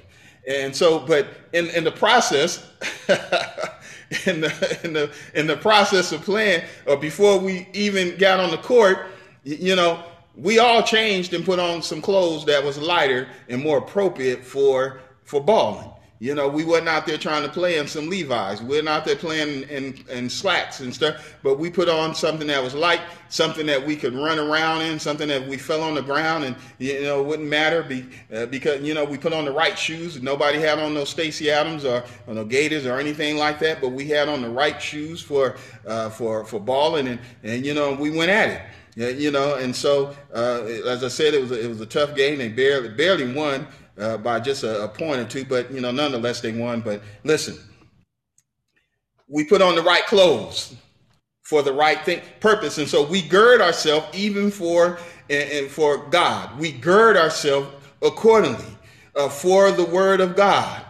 And 0.46 0.74
so, 0.74 0.98
but 0.98 1.28
in 1.52 1.68
in 1.70 1.84
the 1.84 1.92
process, 1.92 2.68
in 4.26 4.40
the 4.40 4.80
in 4.82 4.92
the 4.92 5.12
in 5.34 5.46
the 5.46 5.56
process 5.56 6.10
of 6.12 6.22
playing, 6.22 6.64
or 6.86 6.96
before 6.96 7.38
we 7.38 7.68
even 7.72 8.16
got 8.16 8.40
on 8.40 8.50
the 8.50 8.58
court, 8.58 9.06
you 9.44 9.76
know, 9.76 10.02
we 10.36 10.58
all 10.58 10.82
changed 10.82 11.32
and 11.32 11.44
put 11.44 11.58
on 11.58 11.82
some 11.82 12.02
clothes 12.02 12.44
that 12.46 12.64
was 12.64 12.78
lighter 12.78 13.28
and 13.48 13.62
more 13.62 13.78
appropriate 13.78 14.44
for 14.44 15.00
for 15.22 15.40
balling. 15.40 15.91
You 16.22 16.36
know, 16.36 16.46
we 16.46 16.62
wasn't 16.62 16.88
out 16.88 17.04
there 17.04 17.18
trying 17.18 17.42
to 17.42 17.48
play 17.48 17.78
in 17.78 17.88
some 17.88 18.08
Levi's. 18.08 18.62
We 18.62 18.68
we're 18.68 18.82
not 18.84 19.04
there 19.04 19.16
playing 19.16 19.64
in, 19.64 20.04
in 20.08 20.30
slacks 20.30 20.78
and 20.78 20.94
stuff, 20.94 21.34
but 21.42 21.58
we 21.58 21.68
put 21.68 21.88
on 21.88 22.14
something 22.14 22.46
that 22.46 22.62
was 22.62 22.76
light, 22.76 23.00
something 23.28 23.66
that 23.66 23.84
we 23.84 23.96
could 23.96 24.14
run 24.14 24.38
around 24.38 24.82
in, 24.82 25.00
something 25.00 25.26
that 25.26 25.44
we 25.48 25.56
fell 25.56 25.82
on 25.82 25.96
the 25.96 26.00
ground 26.00 26.44
and, 26.44 26.54
you 26.78 27.02
know, 27.02 27.20
wouldn't 27.24 27.48
matter 27.48 27.82
be, 27.82 28.06
uh, 28.32 28.46
because, 28.46 28.82
you 28.82 28.94
know, 28.94 29.04
we 29.04 29.18
put 29.18 29.32
on 29.32 29.44
the 29.44 29.50
right 29.50 29.76
shoes. 29.76 30.22
Nobody 30.22 30.60
had 30.60 30.78
on 30.78 30.94
no 30.94 31.04
Stacy 31.04 31.50
Adams 31.50 31.84
or, 31.84 32.04
or 32.28 32.34
no 32.34 32.44
Gators 32.44 32.86
or 32.86 33.00
anything 33.00 33.36
like 33.36 33.58
that, 33.58 33.80
but 33.80 33.88
we 33.88 34.06
had 34.06 34.28
on 34.28 34.42
the 34.42 34.50
right 34.50 34.80
shoes 34.80 35.20
for, 35.20 35.56
uh, 35.88 36.08
for, 36.08 36.44
for 36.44 36.60
balling 36.60 37.08
and, 37.08 37.18
and, 37.42 37.66
you 37.66 37.74
know, 37.74 37.94
we 37.94 38.16
went 38.16 38.30
at 38.30 38.48
it. 38.48 38.62
You 38.94 39.30
know, 39.30 39.54
and 39.54 39.74
so 39.74 40.14
uh, 40.34 40.64
as 40.86 41.02
I 41.02 41.08
said, 41.08 41.32
it 41.32 41.40
was 41.40 41.50
a, 41.50 41.64
it 41.64 41.66
was 41.66 41.80
a 41.80 41.86
tough 41.86 42.14
game. 42.14 42.36
They 42.36 42.50
barely 42.50 42.90
barely 42.90 43.32
won, 43.32 43.66
uh, 43.98 44.16
by 44.18 44.40
just 44.40 44.64
a, 44.64 44.84
a 44.84 44.88
point 44.88 45.20
or 45.20 45.24
two, 45.24 45.44
but 45.44 45.70
you 45.70 45.80
know, 45.80 45.90
nonetheless 45.90 46.40
they 46.40 46.52
won. 46.52 46.80
But 46.80 47.02
listen, 47.24 47.58
we 49.28 49.44
put 49.44 49.62
on 49.62 49.74
the 49.74 49.82
right 49.82 50.06
clothes 50.06 50.74
for 51.42 51.62
the 51.62 51.72
right 51.72 52.02
thing, 52.04 52.20
purpose, 52.40 52.78
and 52.78 52.88
so 52.88 53.04
we 53.04 53.22
gird 53.22 53.60
ourselves 53.60 54.06
even 54.14 54.50
for 54.50 54.98
and, 55.28 55.50
and, 55.50 55.70
for 55.70 56.06
God. 56.08 56.58
We 56.58 56.72
gird 56.72 57.16
ourselves 57.16 57.68
accordingly 58.00 58.76
uh, 59.16 59.28
for 59.28 59.70
the 59.72 59.84
Word 59.84 60.20
of 60.20 60.36
God, 60.36 60.84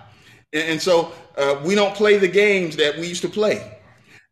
and, 0.52 0.62
and 0.72 0.82
so 0.82 1.12
uh, 1.36 1.60
we 1.64 1.74
don't 1.74 1.94
play 1.94 2.18
the 2.18 2.28
games 2.28 2.76
that 2.76 2.96
we 2.96 3.06
used 3.06 3.22
to 3.22 3.28
play. 3.28 3.78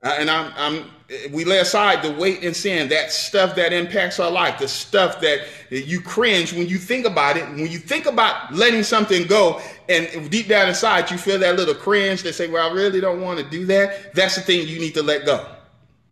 Uh, 0.02 0.16
and 0.18 0.30
I'm, 0.30 0.52
I'm 0.56 0.90
we 1.32 1.44
lay 1.44 1.58
aside 1.58 2.02
the 2.02 2.12
weight 2.12 2.44
and 2.44 2.54
sin, 2.54 2.88
that 2.88 3.10
stuff 3.10 3.56
that 3.56 3.72
impacts 3.72 4.20
our 4.20 4.30
life, 4.30 4.60
the 4.60 4.68
stuff 4.68 5.20
that 5.20 5.40
you 5.70 6.00
cringe 6.00 6.52
when 6.52 6.68
you 6.68 6.78
think 6.78 7.04
about 7.04 7.36
it. 7.36 7.48
When 7.48 7.66
you 7.66 7.78
think 7.78 8.06
about 8.06 8.54
letting 8.54 8.84
something 8.84 9.26
go, 9.26 9.60
and 9.88 10.30
deep 10.30 10.46
down 10.46 10.68
inside 10.68 11.10
you 11.10 11.18
feel 11.18 11.38
that 11.40 11.56
little 11.56 11.74
cringe 11.74 12.22
that 12.22 12.34
say, 12.34 12.46
"Well, 12.46 12.70
I 12.70 12.72
really 12.72 13.00
don't 13.00 13.20
want 13.20 13.40
to 13.40 13.44
do 13.44 13.66
that." 13.66 14.14
That's 14.14 14.36
the 14.36 14.40
thing 14.40 14.68
you 14.68 14.78
need 14.78 14.94
to 14.94 15.02
let 15.02 15.26
go. 15.26 15.44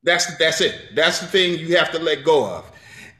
That's 0.02 0.36
that's 0.36 0.60
it. 0.60 0.96
That's 0.96 1.20
the 1.20 1.26
thing 1.26 1.58
you 1.58 1.76
have 1.76 1.92
to 1.92 2.00
let 2.00 2.24
go 2.24 2.44
of. 2.46 2.70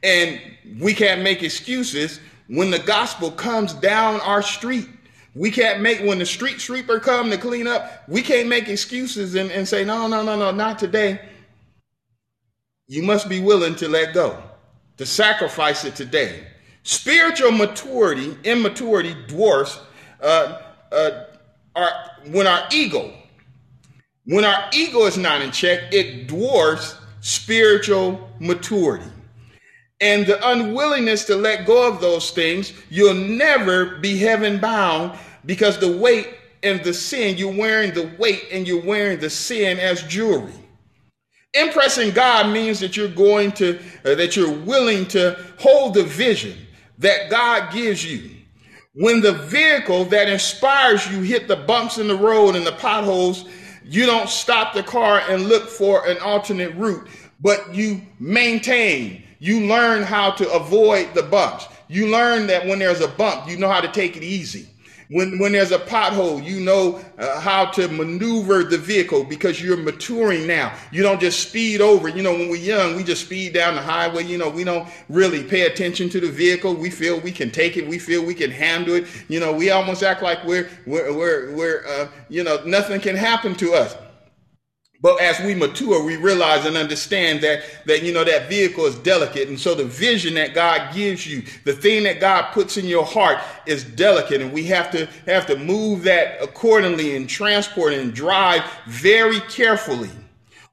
And 0.03 0.41
we 0.81 0.95
can't 0.95 1.23
make 1.23 1.45
excuses 1.45 2.19
when 2.49 2.71
the 2.73 2.79
gospel 2.81 3.31
comes 3.31 3.73
down 3.75 4.21
our 4.23 4.43
street. 4.43 4.89
We 5.37 5.53
can't 5.53 5.81
make 5.81 6.01
when 6.01 6.19
the 6.19 6.27
street 6.27 6.61
sweeper 6.61 6.99
come 6.99 7.31
to 7.31 7.39
clean 7.39 7.69
up. 7.69 8.09
We 8.09 8.23
can't 8.23 8.49
make 8.49 8.69
excuses 8.69 9.37
and, 9.37 9.53
and 9.53 9.69
say, 9.69 9.85
"No, 9.85 10.09
no, 10.09 10.25
no, 10.25 10.37
no, 10.37 10.51
not 10.51 10.81
today." 10.81 11.21
You 12.89 13.03
must 13.03 13.29
be 13.29 13.41
willing 13.41 13.75
to 13.77 13.89
let 13.89 14.15
go, 14.15 14.43
to 14.97 15.07
sacrifice 15.07 15.85
it 15.85 15.95
today. 15.95 16.47
Spiritual 16.83 17.53
maturity, 17.53 18.37
immaturity 18.45 19.15
dwarfs 19.27 19.79
uh, 20.23 20.61
uh, 20.91 21.25
our, 21.77 21.91
when 22.31 22.47
our 22.47 22.67
ego, 22.73 23.13
when 24.25 24.45
our 24.45 24.69
ego 24.73 25.05
is 25.05 25.19
not 25.19 25.43
in 25.43 25.53
check, 25.53 25.93
it 25.93 26.27
dwarfs 26.27 26.97
spiritual 27.21 28.31
maturity. 28.41 29.11
And 30.01 30.27
the 30.27 30.39
unwillingness 30.49 31.25
to 31.27 31.37
let 31.37 31.67
go 31.67 31.89
of 31.89 32.01
those 32.01 32.31
things, 32.31 32.73
you'll 32.89 33.15
never 33.15 33.97
be 33.97 34.17
heaven 34.17 34.59
bound 34.59 35.19
because 35.45 35.79
the 35.79 35.97
weight 35.97 36.29
and 36.63 36.83
the 36.85 36.95
sin, 36.95 37.37
you're 37.37 37.55
wearing 37.55 37.93
the 37.93 38.11
weight 38.19 38.47
and 38.51 38.67
you're 38.67 38.85
wearing 38.85 39.19
the 39.19 39.31
sin 39.31 39.79
as 39.79 40.03
jewelry. 40.05 40.53
Impressing 41.55 42.11
God 42.11 42.53
means 42.53 42.79
that 42.81 42.97
you're 42.97 43.09
going 43.09 43.53
to, 43.53 43.79
uh, 44.05 44.15
that 44.15 44.37
you're 44.37 44.53
willing 44.53 45.07
to 45.07 45.39
hold 45.59 45.95
the 45.95 46.03
vision 46.03 46.57
that 46.99 47.31
God 47.31 47.73
gives 47.73 48.05
you. 48.05 48.31
When 48.95 49.21
the 49.21 49.33
vehicle 49.33 50.05
that 50.07 50.29
inspires 50.29 51.11
you 51.11 51.21
hit 51.23 51.49
the 51.49 51.57
bumps 51.57 51.99
in 51.99 52.09
the 52.09 52.17
road 52.17 52.55
and 52.55 52.67
the 52.67 52.73
potholes, 52.73 53.47
you 53.85 54.05
don't 54.05 54.29
stop 54.29 54.75
the 54.75 54.83
car 54.83 55.23
and 55.29 55.49
look 55.49 55.69
for 55.69 56.07
an 56.07 56.19
alternate 56.19 56.75
route, 56.75 57.09
but 57.41 57.75
you 57.75 58.03
maintain. 58.19 59.23
You 59.39 59.67
learn 59.67 60.03
how 60.03 60.33
to 60.33 60.51
avoid 60.53 61.15
the 61.15 61.23
bumps. 61.23 61.67
You 61.89 62.09
learn 62.09 62.47
that 62.49 62.67
when 62.67 62.79
there's 62.81 63.01
a 63.01 63.09
bump, 63.09 63.49
you 63.49 63.57
know 63.57 63.71
how 63.71 63.81
to 63.81 63.89
take 63.89 64.17
it 64.17 64.23
easy. 64.23 64.69
When, 65.11 65.39
when 65.39 65.53
there's 65.53 65.73
a 65.73 65.79
pothole, 65.79 66.45
you 66.45 66.61
know 66.61 67.01
uh, 67.19 67.41
how 67.41 67.67
to 67.73 67.89
maneuver 67.89 68.63
the 68.65 68.77
vehicle 68.77 69.25
because 69.25 69.63
you're 69.63 69.79
maturing 69.79 70.47
now. 70.47 70.77
You 70.93 71.03
don't 71.03 71.19
just 71.19 71.49
speed 71.49 71.81
over. 71.81 72.09
You 72.09 72.23
know, 72.23 72.33
when 72.33 72.51
we're 72.51 72.57
young, 72.57 72.95
we 72.95 73.05
just 73.05 73.25
speed 73.25 73.55
down 73.55 73.75
the 73.75 73.81
highway. 73.81 74.25
You 74.25 74.37
know, 74.37 74.51
we 74.51 74.65
don't 74.65 74.87
really 75.09 75.43
pay 75.43 75.63
attention 75.63 76.11
to 76.11 76.21
the 76.21 76.31
vehicle. 76.31 76.75
We 76.75 76.91
feel 76.91 77.21
we 77.21 77.33
can 77.33 77.51
take 77.51 77.79
it. 77.79 77.89
We 77.89 77.99
feel 77.99 78.23
we 78.23 78.35
can 78.35 78.51
handle 78.51 78.97
it. 78.97 79.07
You 79.29 79.41
know, 79.41 79.51
we 79.51 79.71
almost 79.71 80.03
act 80.03 80.23
like 80.23 80.45
we're, 80.45 80.69
we're, 80.85 81.17
we're, 81.17 81.55
we're 81.55 81.87
uh, 81.87 82.09
you 82.29 82.45
know, 82.45 82.63
nothing 82.67 83.01
can 83.01 83.17
happen 83.17 83.55
to 83.57 83.73
us. 83.73 83.97
But 85.01 85.21
as 85.21 85.39
we 85.41 85.55
mature, 85.55 86.03
we 86.03 86.17
realize 86.17 86.67
and 86.67 86.77
understand 86.77 87.41
that, 87.43 87.63
that, 87.87 88.03
you 88.03 88.13
know, 88.13 88.25
that 88.25 88.49
vehicle 88.49 88.85
is 88.85 88.97
delicate. 88.97 89.49
And 89.49 89.59
so 89.59 89.75
the 89.77 89.85
vision 89.85 90.35
that 90.35 90.55
God 90.55 90.93
gives 90.93 91.25
you, 91.25 91.45
the 91.65 91.73
thing 91.73 92.03
that 92.03 92.19
God 92.19 92.51
puts 92.53 92.77
in 92.77 92.85
your 92.85 93.05
heart 93.05 93.39
is 93.65 93.85
delicate. 93.85 94.41
And 94.41 94.53
we 94.53 94.65
have 94.65 94.91
to 94.91 95.07
have 95.27 95.47
to 95.47 95.57
move 95.57 96.03
that 96.03 96.43
accordingly 96.43 97.15
and 97.15 97.29
transport 97.29 97.93
and 97.93 98.13
drive 98.13 98.63
very 98.89 99.39
carefully. 99.43 100.11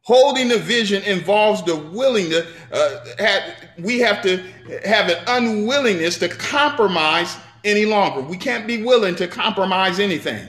Holding 0.02 0.48
the 0.48 0.58
vision 0.60 1.04
involves 1.04 1.64
the 1.64 1.76
willingness, 1.76 2.48
uh, 2.72 3.06
have, 3.20 3.44
we 3.78 4.00
have 4.00 4.24
to 4.24 4.38
have 4.86 5.10
an 5.10 5.24
unwillingness 5.28 6.18
to 6.20 6.30
compromise 6.30 7.38
any 7.64 7.86
longer. 7.86 8.22
We 8.22 8.38
can't 8.38 8.66
be 8.66 8.84
willing 8.84 9.16
to 9.18 9.28
compromise 9.28 10.00
anything. 10.00 10.48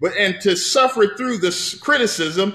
But 0.00 0.12
and 0.16 0.40
to 0.42 0.56
suffer 0.56 1.14
through 1.16 1.38
this 1.38 1.74
criticism 1.74 2.54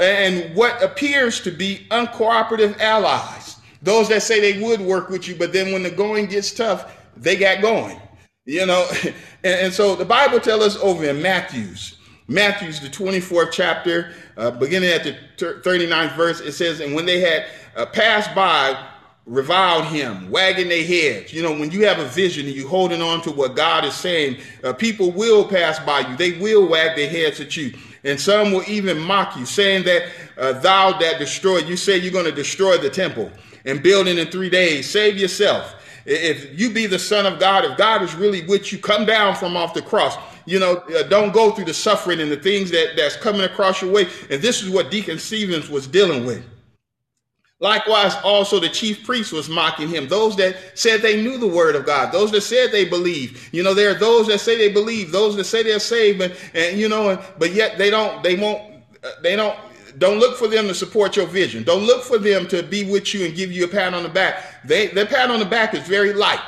and 0.00 0.54
what 0.54 0.82
appears 0.82 1.40
to 1.42 1.50
be 1.50 1.86
uncooperative 1.90 2.78
allies. 2.80 3.56
Those 3.82 4.08
that 4.10 4.22
say 4.22 4.40
they 4.40 4.62
would 4.62 4.80
work 4.80 5.08
with 5.08 5.26
you, 5.26 5.34
but 5.34 5.52
then 5.52 5.72
when 5.72 5.82
the 5.82 5.90
going 5.90 6.26
gets 6.26 6.52
tough, 6.52 6.96
they 7.16 7.36
got 7.36 7.60
going. 7.60 8.00
You 8.44 8.66
know, 8.66 8.88
and, 9.04 9.14
and 9.44 9.72
so 9.72 9.94
the 9.94 10.04
Bible 10.04 10.40
tells 10.40 10.62
us 10.62 10.76
over 10.76 11.04
in 11.04 11.20
Matthew's, 11.20 11.98
Matthew's, 12.28 12.80
the 12.80 12.88
24th 12.88 13.52
chapter, 13.52 14.14
uh, 14.36 14.50
beginning 14.52 14.90
at 14.90 15.04
the 15.04 15.16
39th 15.36 16.16
verse, 16.16 16.40
it 16.40 16.52
says, 16.52 16.80
And 16.80 16.94
when 16.94 17.04
they 17.04 17.20
had 17.20 17.46
uh, 17.76 17.86
passed 17.86 18.34
by, 18.34 18.88
reviled 19.26 19.84
him, 19.86 20.30
wagging 20.30 20.68
their 20.68 20.84
heads. 20.84 21.32
You 21.32 21.42
know, 21.42 21.52
when 21.52 21.70
you 21.70 21.86
have 21.86 21.98
a 21.98 22.06
vision 22.06 22.46
and 22.46 22.54
you're 22.54 22.68
holding 22.68 23.00
on 23.00 23.22
to 23.22 23.30
what 23.30 23.54
God 23.54 23.84
is 23.84 23.94
saying, 23.94 24.38
uh, 24.64 24.72
people 24.72 25.12
will 25.12 25.46
pass 25.46 25.78
by 25.80 26.00
you. 26.00 26.16
They 26.16 26.38
will 26.38 26.66
wag 26.66 26.96
their 26.96 27.08
heads 27.08 27.40
at 27.40 27.56
you. 27.56 27.72
And 28.04 28.20
some 28.20 28.52
will 28.52 28.64
even 28.66 28.98
mock 28.98 29.36
you, 29.36 29.46
saying 29.46 29.84
that 29.84 30.10
uh, 30.36 30.52
thou 30.54 30.98
that 30.98 31.18
destroyed, 31.18 31.66
you 31.66 31.76
say 31.76 31.96
you're 31.96 32.12
going 32.12 32.24
to 32.24 32.32
destroy 32.32 32.76
the 32.76 32.90
temple 32.90 33.30
and 33.64 33.82
build 33.82 34.08
it 34.08 34.18
in 34.18 34.26
three 34.28 34.50
days. 34.50 34.90
Save 34.90 35.16
yourself. 35.18 35.76
If 36.04 36.58
you 36.58 36.70
be 36.70 36.86
the 36.86 36.98
son 36.98 37.26
of 37.26 37.38
God, 37.38 37.64
if 37.64 37.78
God 37.78 38.02
is 38.02 38.14
really 38.14 38.44
with 38.46 38.72
you, 38.72 38.78
come 38.78 39.06
down 39.06 39.36
from 39.36 39.56
off 39.56 39.72
the 39.72 39.82
cross. 39.82 40.16
You 40.46 40.58
know, 40.58 40.78
uh, 40.78 41.04
don't 41.04 41.32
go 41.32 41.52
through 41.52 41.66
the 41.66 41.74
suffering 41.74 42.20
and 42.20 42.30
the 42.30 42.36
things 42.36 42.72
that, 42.72 42.94
that's 42.96 43.14
coming 43.14 43.42
across 43.42 43.80
your 43.80 43.92
way. 43.92 44.08
And 44.28 44.42
this 44.42 44.62
is 44.62 44.70
what 44.70 44.90
Deacon 44.90 45.18
Stevens 45.18 45.70
was 45.70 45.86
dealing 45.86 46.26
with. 46.26 46.44
Likewise, 47.62 48.16
also 48.24 48.58
the 48.58 48.68
chief 48.68 49.04
priest 49.06 49.32
was 49.32 49.48
mocking 49.48 49.88
him. 49.88 50.08
Those 50.08 50.34
that 50.34 50.56
said 50.74 51.00
they 51.00 51.22
knew 51.22 51.38
the 51.38 51.46
word 51.46 51.76
of 51.76 51.86
God, 51.86 52.10
those 52.10 52.32
that 52.32 52.40
said 52.40 52.72
they 52.72 52.84
believe. 52.84 53.48
You 53.52 53.62
know, 53.62 53.72
there 53.72 53.92
are 53.92 53.98
those 53.98 54.26
that 54.26 54.40
say 54.40 54.58
they 54.58 54.72
believe, 54.72 55.12
those 55.12 55.36
that 55.36 55.44
say 55.44 55.62
they're 55.62 55.78
saved, 55.78 56.20
and, 56.22 56.34
and 56.54 56.76
you 56.76 56.88
know, 56.88 57.10
and, 57.10 57.20
but 57.38 57.52
yet 57.52 57.78
they 57.78 57.88
don't, 57.88 58.20
they 58.24 58.34
won't, 58.34 58.82
uh, 59.04 59.10
they 59.22 59.36
don't, 59.36 59.56
don't 59.98 60.18
look 60.18 60.36
for 60.36 60.48
them 60.48 60.66
to 60.66 60.74
support 60.74 61.14
your 61.14 61.26
vision. 61.28 61.62
Don't 61.62 61.84
look 61.84 62.02
for 62.02 62.18
them 62.18 62.48
to 62.48 62.64
be 62.64 62.82
with 62.82 63.14
you 63.14 63.26
and 63.26 63.36
give 63.36 63.52
you 63.52 63.64
a 63.64 63.68
pat 63.68 63.94
on 63.94 64.02
the 64.02 64.08
back. 64.08 64.66
They, 64.66 64.88
their 64.88 65.06
pat 65.06 65.30
on 65.30 65.38
the 65.38 65.46
back 65.46 65.72
is 65.72 65.86
very 65.86 66.12
light 66.12 66.42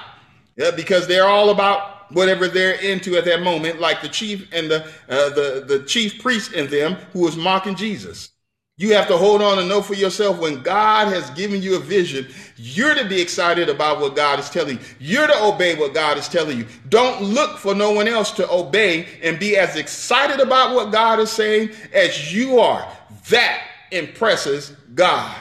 yeah, 0.57 0.73
because 0.73 1.07
they're 1.07 1.29
all 1.29 1.51
about 1.51 2.13
whatever 2.13 2.49
they're 2.49 2.75
into 2.81 3.17
at 3.17 3.25
that 3.27 3.41
moment, 3.41 3.79
like 3.79 4.03
the 4.03 4.09
chief 4.09 4.49
and 4.53 4.69
the, 4.69 4.85
uh, 5.09 5.29
the, 5.31 5.65
the 5.65 5.85
chief 5.85 6.21
priest 6.21 6.55
in 6.55 6.69
them 6.69 6.95
who 7.13 7.21
was 7.21 7.37
mocking 7.37 7.77
Jesus. 7.77 8.34
You 8.77 8.93
have 8.95 9.07
to 9.07 9.17
hold 9.17 9.41
on 9.41 9.61
and 9.61 9.69
know 9.69 9.83
for 9.83 9.95
yourself 9.95 10.41
when 10.41 10.61
God 10.61 11.07
has 11.07 11.31
given 11.31 11.63
you 11.63 11.77
a 11.77 11.81
vision, 11.81 12.27
you're 12.57 12.97
to 12.97 13.09
be 13.09 13.21
excited 13.21 13.69
about 13.69 14.01
what 14.01 14.17
God 14.17 14.41
is 14.41 14.51
telling 14.51 14.79
you. 14.79 14.85
You're 14.99 15.29
to 15.29 15.45
obey 15.45 15.77
what 15.77 15.95
God 15.95 16.19
is 16.19 16.29
telling 16.29 16.59
you. 16.59 16.67
Don't 16.89 17.23
look 17.23 17.59
for 17.59 17.73
no 17.73 17.93
one 17.93 18.09
else 18.09 18.33
to 18.33 18.51
obey 18.51 19.07
and 19.23 19.39
be 19.39 19.57
as 19.57 19.77
excited 19.77 20.41
about 20.41 20.75
what 20.75 20.91
God 20.91 21.21
is 21.21 21.31
saying 21.31 21.71
as 21.93 22.35
you 22.35 22.59
are. 22.59 22.91
That 23.31 23.63
impresses 23.93 24.73
God. 24.95 25.37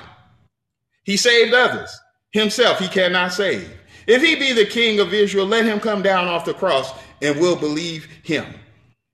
He 1.03 1.17
saved 1.17 1.55
others. 1.55 1.89
Himself, 2.33 2.77
he 2.77 2.87
cannot 2.87 3.33
save. 3.33 3.71
If 4.05 4.21
he 4.21 4.35
be 4.35 4.53
the 4.53 4.65
king 4.65 4.99
of 4.99 5.11
Israel, 5.11 5.47
let 5.47 5.65
him 5.65 5.79
come 5.79 6.03
down 6.03 6.27
off 6.27 6.45
the 6.45 6.53
cross 6.53 6.91
and 7.21 7.39
we'll 7.39 7.55
believe 7.55 8.07
him. 8.21 8.45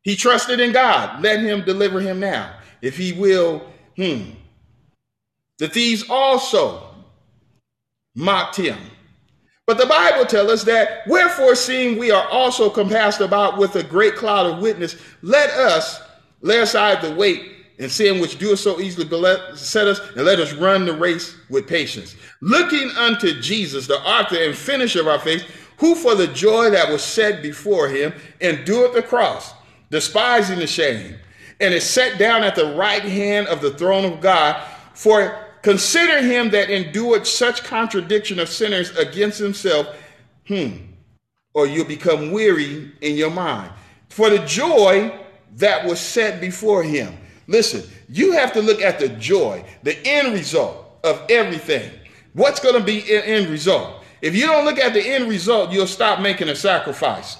He 0.02 0.18
trusted 0.18 0.60
in 0.60 0.74
God. 0.74 1.22
Let 1.22 1.40
him 1.40 1.64
deliver 1.64 2.02
him 2.02 2.20
now. 2.20 2.54
If 2.82 2.98
he 2.98 3.14
will, 3.14 3.62
Hmm. 4.00 4.30
The 5.58 5.68
thieves 5.68 6.06
also 6.10 6.88
mocked 8.16 8.56
him. 8.56 8.78
But 9.68 9.78
the 9.78 9.86
Bible 9.86 10.26
tells 10.26 10.50
us 10.50 10.64
that, 10.64 11.06
wherefore, 11.06 11.54
seeing 11.54 12.00
we 12.00 12.10
are 12.10 12.26
also 12.30 12.70
compassed 12.70 13.20
about 13.20 13.58
with 13.58 13.76
a 13.76 13.84
great 13.84 14.16
cloud 14.16 14.46
of 14.46 14.62
witness, 14.62 14.96
let 15.22 15.50
us 15.50 16.02
lay 16.40 16.60
aside 16.60 17.02
the 17.02 17.14
weight 17.14 17.52
and 17.78 17.92
sin 17.92 18.22
which 18.22 18.40
doeth 18.40 18.60
so 18.60 18.80
easily 18.80 19.06
beset 19.06 19.88
us, 19.88 20.00
and 20.16 20.26
let 20.26 20.40
us 20.40 20.54
run 20.54 20.86
the 20.86 20.94
race 20.94 21.36
with 21.50 21.68
patience. 21.68 22.16
Looking 22.42 22.90
unto 22.92 23.42
Jesus, 23.42 23.86
the 23.86 24.00
author 24.00 24.42
and 24.42 24.56
finisher 24.56 25.02
of 25.02 25.08
our 25.10 25.20
faith, 25.20 25.44
who 25.78 25.94
for 25.94 26.16
the 26.16 26.28
joy 26.28 26.70
that 26.70 26.90
was 26.90 27.04
set 27.04 27.44
before 27.44 27.90
him 27.90 28.14
endured 28.40 28.94
the 28.94 29.04
cross, 29.04 29.54
despising 29.90 30.60
the 30.60 30.68
shame 30.68 31.18
and 31.60 31.74
is 31.74 31.88
set 31.88 32.18
down 32.18 32.44
at 32.44 32.56
the 32.56 32.74
right 32.76 33.04
hand 33.04 33.48
of 33.48 33.62
the 33.62 33.72
throne 33.72 34.06
of 34.06 34.22
God. 34.22 34.62
For 34.94 35.46
consider 35.62 36.22
him 36.22 36.50
that 36.52 36.70
endured 36.70 37.28
such 37.28 37.64
contradiction 37.64 38.40
of 38.40 38.50
sinners 38.50 38.96
against 38.96 39.40
himself, 39.40 39.88
hmm, 40.48 40.70
or 41.54 41.68
you'll 41.68 41.86
become 41.86 42.32
weary 42.32 42.92
in 43.02 43.16
your 43.16 43.32
mind. 43.32 43.72
For 44.10 44.30
the 44.30 44.40
joy 44.46 45.18
that 45.56 45.86
was 45.86 46.00
set 46.00 46.40
before 46.40 46.84
him. 46.84 47.18
Listen, 47.48 47.84
you 48.08 48.32
have 48.34 48.54
to 48.54 48.62
look 48.62 48.82
at 48.82 49.00
the 49.00 49.10
joy, 49.10 49.64
the 49.84 49.98
end 50.06 50.34
result 50.34 51.00
of 51.04 51.26
everything. 51.30 51.92
What's 52.34 52.60
going 52.60 52.76
to 52.76 52.84
be 52.84 53.00
an 53.16 53.24
end 53.24 53.48
result? 53.48 54.04
If 54.22 54.36
you 54.36 54.46
don't 54.46 54.66
look 54.66 54.78
at 54.78 54.94
the 54.94 55.02
end 55.02 55.30
result, 55.30 55.72
you'll 55.72 55.88
stop 55.88 56.20
making 56.20 56.50
a 56.50 56.56
sacrifice. 56.56 57.38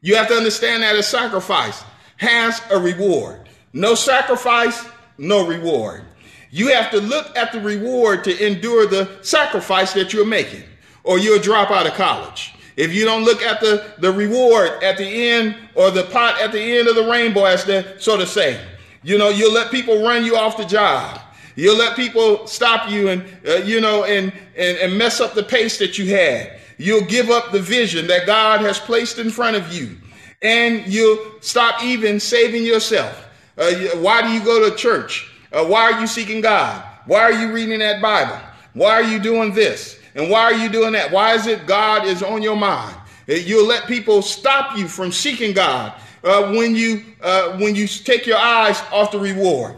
You 0.00 0.16
have 0.16 0.28
to 0.28 0.34
understand 0.34 0.82
that 0.82 0.96
a 0.96 1.02
sacrifice 1.02 1.82
has 2.16 2.60
a 2.70 2.78
reward. 2.78 3.48
No 3.72 3.94
sacrifice, 3.94 4.86
no 5.18 5.46
reward. 5.46 6.02
You 6.50 6.68
have 6.68 6.90
to 6.92 7.00
look 7.00 7.36
at 7.36 7.52
the 7.52 7.60
reward 7.60 8.22
to 8.24 8.46
endure 8.46 8.86
the 8.86 9.18
sacrifice 9.22 9.92
that 9.94 10.12
you're 10.12 10.24
making, 10.24 10.62
or 11.02 11.18
you'll 11.18 11.40
drop 11.40 11.70
out 11.70 11.86
of 11.86 11.94
college. 11.94 12.54
If 12.76 12.92
you 12.92 13.04
don't 13.04 13.24
look 13.24 13.42
at 13.42 13.60
the, 13.60 13.94
the 13.98 14.12
reward 14.12 14.82
at 14.82 14.96
the 14.96 15.04
end 15.04 15.56
or 15.74 15.90
the 15.90 16.04
pot 16.04 16.40
at 16.40 16.52
the 16.52 16.60
end 16.60 16.88
of 16.88 16.94
the 16.94 17.08
rainbow, 17.08 17.44
as 17.44 17.64
they 17.64 17.84
sort 17.98 18.20
of 18.20 18.28
say, 18.28 18.60
you 19.02 19.18
know, 19.18 19.28
you'll 19.28 19.52
let 19.52 19.70
people 19.70 20.02
run 20.02 20.24
you 20.24 20.36
off 20.36 20.56
the 20.56 20.64
job. 20.64 21.20
You'll 21.56 21.76
let 21.76 21.94
people 21.94 22.46
stop 22.46 22.90
you 22.90 23.08
and, 23.08 23.24
uh, 23.46 23.56
you 23.56 23.80
know, 23.80 24.04
and, 24.04 24.32
and, 24.56 24.78
and 24.78 24.98
mess 24.98 25.20
up 25.20 25.34
the 25.34 25.42
pace 25.42 25.78
that 25.78 25.98
you 25.98 26.14
had. 26.14 26.58
You'll 26.78 27.04
give 27.04 27.30
up 27.30 27.52
the 27.52 27.60
vision 27.60 28.08
that 28.08 28.26
God 28.26 28.60
has 28.60 28.78
placed 28.78 29.18
in 29.18 29.30
front 29.30 29.56
of 29.56 29.72
you 29.72 29.96
and 30.44 30.86
you 30.86 31.32
stop 31.40 31.82
even 31.82 32.20
saving 32.20 32.62
yourself. 32.62 33.26
Uh, 33.56 33.72
why 33.96 34.22
do 34.22 34.28
you 34.28 34.44
go 34.44 34.68
to 34.68 34.76
church? 34.76 35.30
Uh, 35.50 35.64
why 35.64 35.90
are 35.90 36.00
you 36.00 36.06
seeking 36.06 36.40
God? 36.40 36.84
Why 37.06 37.20
are 37.22 37.32
you 37.32 37.52
reading 37.52 37.78
that 37.78 38.02
Bible? 38.02 38.38
Why 38.74 38.90
are 38.90 39.02
you 39.02 39.18
doing 39.18 39.54
this? 39.54 39.98
And 40.14 40.30
why 40.30 40.42
are 40.42 40.54
you 40.54 40.68
doing 40.68 40.92
that? 40.92 41.10
Why 41.10 41.34
is 41.34 41.46
it 41.46 41.66
God 41.66 42.06
is 42.06 42.22
on 42.22 42.42
your 42.42 42.56
mind? 42.56 42.94
Uh, 43.28 43.34
you'll 43.34 43.66
let 43.66 43.86
people 43.86 44.20
stop 44.20 44.76
you 44.76 44.86
from 44.86 45.10
seeking 45.10 45.54
God 45.54 45.94
uh, 46.22 46.52
when 46.52 46.76
you 46.76 47.02
uh, 47.22 47.56
when 47.58 47.74
you 47.74 47.86
take 47.86 48.26
your 48.26 48.38
eyes 48.38 48.80
off 48.92 49.12
the 49.12 49.18
reward. 49.18 49.76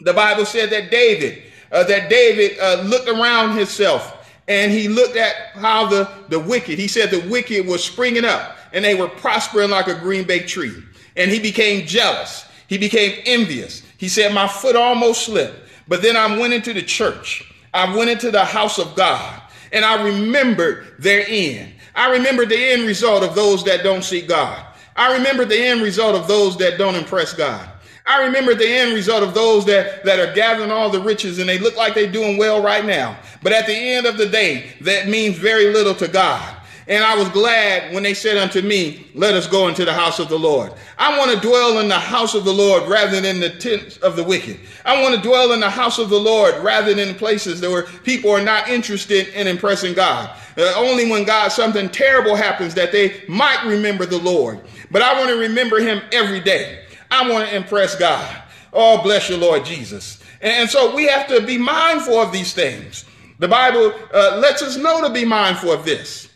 The 0.00 0.12
Bible 0.12 0.44
said 0.44 0.70
that 0.70 0.90
David 0.90 1.42
uh, 1.72 1.84
that 1.84 2.10
David 2.10 2.58
looked 2.86 3.08
around 3.08 3.56
himself 3.56 4.28
and 4.48 4.72
he 4.72 4.88
looked 4.88 5.16
at 5.16 5.34
how 5.54 5.86
the, 5.86 6.10
the 6.28 6.40
wicked, 6.40 6.78
he 6.78 6.88
said 6.88 7.10
the 7.10 7.26
wicked 7.28 7.66
was 7.66 7.84
springing 7.84 8.24
up 8.24 8.56
and 8.72 8.84
they 8.84 8.94
were 8.94 9.08
prospering 9.08 9.70
like 9.70 9.88
a 9.88 9.94
green 9.94 10.24
bay 10.24 10.40
tree. 10.40 10.74
And 11.16 11.30
he 11.30 11.38
became 11.38 11.86
jealous. 11.86 12.46
He 12.68 12.78
became 12.78 13.20
envious. 13.26 13.82
He 13.98 14.08
said, 14.08 14.32
My 14.32 14.48
foot 14.48 14.76
almost 14.76 15.26
slipped. 15.26 15.68
But 15.88 16.02
then 16.02 16.16
I 16.16 16.38
went 16.38 16.52
into 16.52 16.72
the 16.72 16.82
church. 16.82 17.44
I 17.74 17.96
went 17.96 18.10
into 18.10 18.30
the 18.30 18.44
house 18.44 18.78
of 18.78 18.94
God 18.94 19.42
and 19.72 19.84
I 19.84 20.02
remembered 20.02 20.94
their 20.98 21.24
end. 21.26 21.74
I 21.94 22.12
remember 22.12 22.46
the 22.46 22.56
end 22.56 22.86
result 22.86 23.22
of 23.22 23.34
those 23.34 23.64
that 23.64 23.82
don't 23.82 24.04
see 24.04 24.22
God. 24.22 24.64
I 24.96 25.16
remember 25.16 25.44
the 25.44 25.60
end 25.60 25.82
result 25.82 26.14
of 26.14 26.28
those 26.28 26.56
that 26.58 26.78
don't 26.78 26.94
impress 26.94 27.32
God. 27.32 27.68
I 28.06 28.24
remember 28.24 28.54
the 28.54 28.66
end 28.66 28.94
result 28.94 29.22
of 29.22 29.34
those 29.34 29.64
that, 29.66 30.04
that 30.04 30.18
are 30.18 30.32
gathering 30.34 30.70
all 30.70 30.90
the 30.90 31.00
riches 31.00 31.38
and 31.38 31.48
they 31.48 31.58
look 31.58 31.76
like 31.76 31.94
they're 31.94 32.10
doing 32.10 32.38
well 32.38 32.62
right 32.62 32.84
now. 32.84 33.18
But 33.42 33.52
at 33.52 33.66
the 33.66 33.74
end 33.74 34.06
of 34.06 34.16
the 34.16 34.26
day, 34.26 34.72
that 34.80 35.08
means 35.08 35.38
very 35.38 35.72
little 35.72 35.94
to 35.96 36.08
God. 36.08 36.56
And 36.90 37.04
I 37.04 37.14
was 37.14 37.28
glad 37.28 37.94
when 37.94 38.02
they 38.02 38.14
said 38.14 38.36
unto 38.36 38.62
me, 38.62 39.06
Let 39.14 39.34
us 39.34 39.46
go 39.46 39.68
into 39.68 39.84
the 39.84 39.92
house 39.92 40.18
of 40.18 40.28
the 40.28 40.38
Lord. 40.38 40.72
I 40.98 41.16
want 41.16 41.30
to 41.30 41.40
dwell 41.40 41.78
in 41.78 41.86
the 41.86 41.94
house 41.94 42.34
of 42.34 42.44
the 42.44 42.52
Lord 42.52 42.90
rather 42.90 43.12
than 43.12 43.24
in 43.24 43.38
the 43.38 43.48
tents 43.48 43.96
of 43.98 44.16
the 44.16 44.24
wicked. 44.24 44.58
I 44.84 45.00
want 45.00 45.14
to 45.14 45.22
dwell 45.22 45.52
in 45.52 45.60
the 45.60 45.70
house 45.70 46.00
of 46.00 46.10
the 46.10 46.18
Lord 46.18 46.56
rather 46.64 46.92
than 46.92 47.08
in 47.08 47.14
places 47.14 47.62
where 47.62 47.84
people 48.02 48.32
are 48.32 48.42
not 48.42 48.68
interested 48.68 49.28
in 49.28 49.46
impressing 49.46 49.94
God. 49.94 50.36
Uh, 50.58 50.74
only 50.76 51.08
when 51.08 51.22
God, 51.22 51.50
something 51.52 51.88
terrible 51.90 52.34
happens 52.34 52.74
that 52.74 52.90
they 52.90 53.22
might 53.28 53.64
remember 53.64 54.04
the 54.04 54.18
Lord. 54.18 54.60
But 54.90 55.02
I 55.02 55.16
want 55.16 55.28
to 55.28 55.36
remember 55.36 55.78
him 55.78 56.02
every 56.10 56.40
day. 56.40 56.86
I 57.08 57.30
want 57.30 57.48
to 57.48 57.54
impress 57.54 57.94
God. 57.94 58.42
Oh, 58.72 59.00
bless 59.00 59.30
you, 59.30 59.36
Lord 59.36 59.64
Jesus. 59.64 60.20
And, 60.40 60.52
and 60.52 60.68
so 60.68 60.92
we 60.92 61.06
have 61.06 61.28
to 61.28 61.40
be 61.46 61.56
mindful 61.56 62.16
of 62.16 62.32
these 62.32 62.52
things. 62.52 63.04
The 63.38 63.46
Bible 63.46 63.94
uh, 64.12 64.38
lets 64.38 64.60
us 64.60 64.76
know 64.76 65.06
to 65.06 65.14
be 65.14 65.24
mindful 65.24 65.70
of 65.70 65.84
this. 65.84 66.29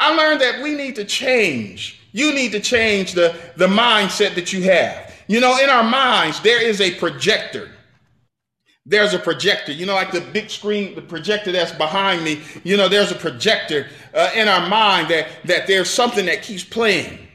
I 0.00 0.14
learned 0.14 0.40
that 0.40 0.62
we 0.62 0.74
need 0.74 0.96
to 0.96 1.04
change. 1.04 2.00
You 2.12 2.34
need 2.34 2.52
to 2.52 2.60
change 2.60 3.12
the, 3.12 3.38
the 3.56 3.66
mindset 3.66 4.34
that 4.34 4.52
you 4.52 4.62
have. 4.62 5.14
You 5.28 5.40
know, 5.40 5.58
in 5.58 5.70
our 5.70 5.84
minds, 5.84 6.40
there 6.40 6.60
is 6.60 6.80
a 6.80 6.94
projector. 6.94 7.70
There's 8.86 9.12
a 9.14 9.18
projector, 9.18 9.72
you 9.72 9.86
know, 9.86 9.94
like 9.94 10.10
the 10.10 10.22
big 10.22 10.50
screen, 10.50 10.94
the 10.94 11.02
projector 11.02 11.52
that's 11.52 11.70
behind 11.70 12.24
me. 12.24 12.40
You 12.64 12.76
know, 12.78 12.88
there's 12.88 13.12
a 13.12 13.14
projector 13.14 13.86
uh, 14.14 14.30
in 14.34 14.48
our 14.48 14.68
mind 14.68 15.08
that 15.08 15.28
that 15.44 15.66
there's 15.66 15.90
something 15.90 16.26
that 16.26 16.42
keeps 16.42 16.64
playing. 16.64 17.28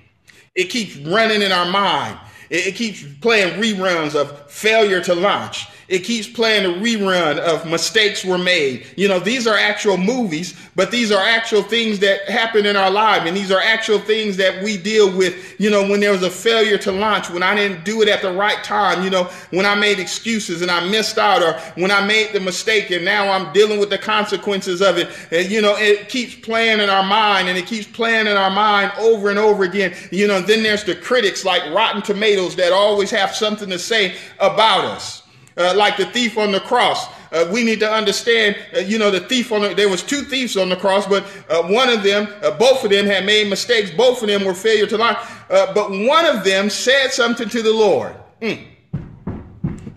It 0.55 0.65
keeps 0.65 0.97
running 0.97 1.43
in 1.43 1.51
our 1.51 1.69
mind. 1.69 2.19
It, 2.49 2.67
it 2.67 2.75
keeps 2.75 3.05
playing 3.21 3.61
reruns 3.61 4.15
of 4.15 4.51
failure 4.51 5.01
to 5.01 5.13
launch. 5.13 5.67
It 5.87 5.99
keeps 5.99 6.27
playing 6.27 6.65
a 6.65 6.79
rerun 6.79 7.37
of 7.37 7.69
mistakes 7.69 8.25
were 8.25 8.39
made. 8.39 8.87
You 8.95 9.07
know, 9.07 9.19
these 9.19 9.45
are 9.45 9.55
actual 9.55 9.97
movies, 9.97 10.59
but 10.75 10.89
these 10.89 11.11
are 11.11 11.23
actual 11.23 11.61
things 11.61 11.99
that 11.99 12.27
happen 12.27 12.65
in 12.65 12.75
our 12.75 12.89
lives. 12.89 13.27
And 13.27 13.37
these 13.37 13.51
are 13.51 13.61
actual 13.61 13.99
things 13.99 14.37
that 14.37 14.63
we 14.63 14.77
deal 14.77 15.15
with, 15.15 15.59
you 15.59 15.69
know, 15.69 15.87
when 15.87 15.99
there 15.99 16.11
was 16.11 16.23
a 16.23 16.31
failure 16.31 16.79
to 16.79 16.91
launch, 16.91 17.29
when 17.29 17.43
I 17.43 17.53
didn't 17.53 17.85
do 17.85 18.01
it 18.01 18.09
at 18.09 18.23
the 18.23 18.31
right 18.31 18.63
time, 18.63 19.03
you 19.03 19.11
know, 19.11 19.25
when 19.51 19.67
I 19.67 19.75
made 19.75 19.99
excuses 19.99 20.63
and 20.63 20.71
I 20.71 20.87
missed 20.89 21.19
out 21.19 21.43
or 21.43 21.53
when 21.79 21.91
I 21.91 22.03
made 22.03 22.33
the 22.33 22.39
mistake 22.39 22.89
and 22.89 23.05
now 23.05 23.31
I'm 23.31 23.53
dealing 23.53 23.79
with 23.79 23.91
the 23.91 23.99
consequences 23.99 24.81
of 24.81 24.97
it. 24.97 25.09
And, 25.29 25.51
you 25.51 25.61
know, 25.61 25.75
it 25.77 26.09
keeps 26.09 26.33
playing 26.33 26.79
in 26.79 26.89
our 26.89 27.03
mind 27.03 27.47
and 27.47 27.59
it 27.59 27.67
keeps 27.67 27.85
playing 27.85 28.25
in 28.25 28.37
our 28.37 28.49
mind 28.49 28.91
over 28.97 29.29
and 29.29 29.37
over 29.37 29.63
again. 29.63 29.93
You 30.11 30.27
know, 30.27 30.41
then 30.41 30.63
there's 30.63 30.83
the 30.83 30.95
critics 30.95 31.45
like 31.45 31.61
Rotten 31.71 32.01
Tomatoes 32.01 32.55
that 32.55 32.73
always 32.73 33.11
have 33.11 33.35
something 33.35 33.69
to 33.69 33.77
say 33.77 34.15
about 34.39 34.85
us 34.85 35.21
uh, 35.57 35.73
like 35.75 35.97
the 35.97 36.05
thief 36.05 36.37
on 36.37 36.51
the 36.51 36.59
cross. 36.59 37.07
Uh, 37.31 37.49
we 37.51 37.63
need 37.63 37.79
to 37.79 37.91
understand, 37.91 38.55
uh, 38.75 38.79
you 38.79 38.97
know, 38.97 39.11
the 39.11 39.19
thief 39.19 39.51
on 39.51 39.61
the, 39.61 39.73
there 39.73 39.89
was 39.89 40.03
two 40.03 40.21
thieves 40.21 40.55
on 40.55 40.69
the 40.69 40.75
cross, 40.75 41.05
but 41.07 41.23
uh, 41.49 41.63
one 41.63 41.89
of 41.89 42.03
them, 42.03 42.27
uh, 42.41 42.51
both 42.51 42.83
of 42.83 42.89
them 42.89 43.05
had 43.05 43.25
made 43.25 43.49
mistakes. 43.49 43.91
Both 43.91 44.21
of 44.21 44.27
them 44.27 44.45
were 44.45 44.53
failure 44.53 44.87
to 44.87 44.97
lie. 44.97 45.45
Uh, 45.49 45.73
but 45.73 45.91
one 45.91 46.25
of 46.25 46.43
them 46.43 46.69
said 46.69 47.09
something 47.09 47.49
to 47.49 47.61
the 47.61 47.73
Lord. 47.73 48.15
Mm. 48.41 48.65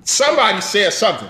Somebody 0.02 0.60
said 0.60 0.92
something. 0.92 1.28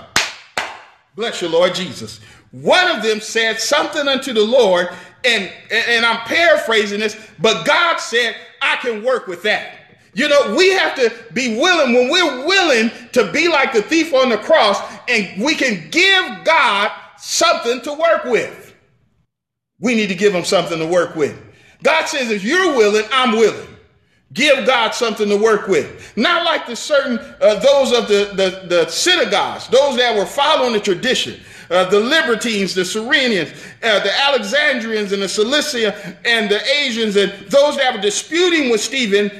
Bless 1.15 1.41
you, 1.41 1.49
Lord 1.49 1.75
Jesus. 1.75 2.19
One 2.51 2.87
of 2.87 3.03
them 3.03 3.19
said 3.19 3.59
something 3.59 4.07
unto 4.07 4.33
the 4.33 4.43
Lord, 4.43 4.89
and, 5.25 5.51
and 5.71 6.05
I'm 6.05 6.19
paraphrasing 6.25 6.99
this, 6.99 7.19
but 7.39 7.65
God 7.65 7.97
said, 7.97 8.35
I 8.61 8.77
can 8.77 9.03
work 9.03 9.27
with 9.27 9.43
that. 9.43 9.78
You 10.19 10.27
know, 10.27 10.53
we 10.53 10.71
have 10.71 10.95
to 10.95 11.13
be 11.31 11.57
willing, 11.57 11.93
when 11.93 12.09
we're 12.09 12.45
willing 12.45 12.91
to 13.13 13.31
be 13.31 13.47
like 13.47 13.71
the 13.71 13.81
thief 13.81 14.13
on 14.13 14.27
the 14.27 14.37
cross, 14.37 14.77
and 15.07 15.41
we 15.41 15.55
can 15.55 15.89
give 15.91 16.43
God 16.43 16.91
something 17.17 17.79
to 17.83 17.93
work 17.93 18.25
with. 18.25 18.75
We 19.79 19.95
need 19.95 20.07
to 20.07 20.15
give 20.15 20.35
him 20.35 20.43
something 20.43 20.77
to 20.77 20.85
work 20.85 21.15
with. 21.15 21.41
God 21.83 22.09
says, 22.09 22.31
if 22.31 22.43
you're 22.43 22.75
willing, 22.75 23.05
I'm 23.13 23.31
willing. 23.31 23.65
Give 24.33 24.65
God 24.65 24.93
something 24.93 25.29
to 25.29 25.37
work 25.37 25.69
with. 25.69 26.11
Not 26.17 26.43
like 26.43 26.67
the 26.67 26.75
certain, 26.75 27.17
uh, 27.41 27.55
those 27.59 27.93
of 27.93 28.09
the, 28.09 28.33
the, 28.35 28.67
the, 28.67 28.89
synagogues, 28.89 29.69
those 29.69 29.95
that 29.95 30.17
were 30.17 30.25
following 30.25 30.73
the 30.73 30.81
tradition, 30.81 31.39
uh, 31.69 31.85
the 31.85 31.99
Libertines, 31.99 32.75
the 32.75 32.81
Cyrenians, 32.81 33.55
uh, 33.83 34.03
the 34.03 34.11
Alexandrians 34.27 35.13
and 35.13 35.21
the 35.21 35.29
Cilicia 35.29 35.95
and 36.25 36.51
the 36.51 36.61
Asians 36.67 37.15
and 37.15 37.31
those 37.47 37.77
that 37.77 37.95
were 37.95 38.01
disputing 38.01 38.69
with 38.69 38.81
Stephen 38.81 39.31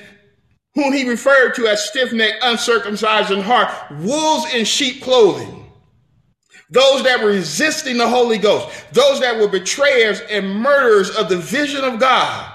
whom 0.75 0.93
he 0.93 1.09
referred 1.09 1.53
to 1.55 1.67
as 1.67 1.83
stiff 1.85 2.13
necked, 2.13 2.43
uncircumcised 2.43 3.31
in 3.31 3.41
heart, 3.41 3.69
wolves 3.99 4.53
in 4.53 4.65
sheep 4.65 5.01
clothing. 5.01 5.65
Those 6.71 7.03
that 7.03 7.21
were 7.21 7.29
resisting 7.29 7.97
the 7.97 8.07
Holy 8.07 8.37
Ghost, 8.37 8.69
those 8.93 9.19
that 9.21 9.39
were 9.39 9.47
betrayers 9.47 10.21
and 10.29 10.55
murderers 10.55 11.09
of 11.15 11.27
the 11.27 11.37
vision 11.37 11.83
of 11.83 11.99
God, 11.99 12.53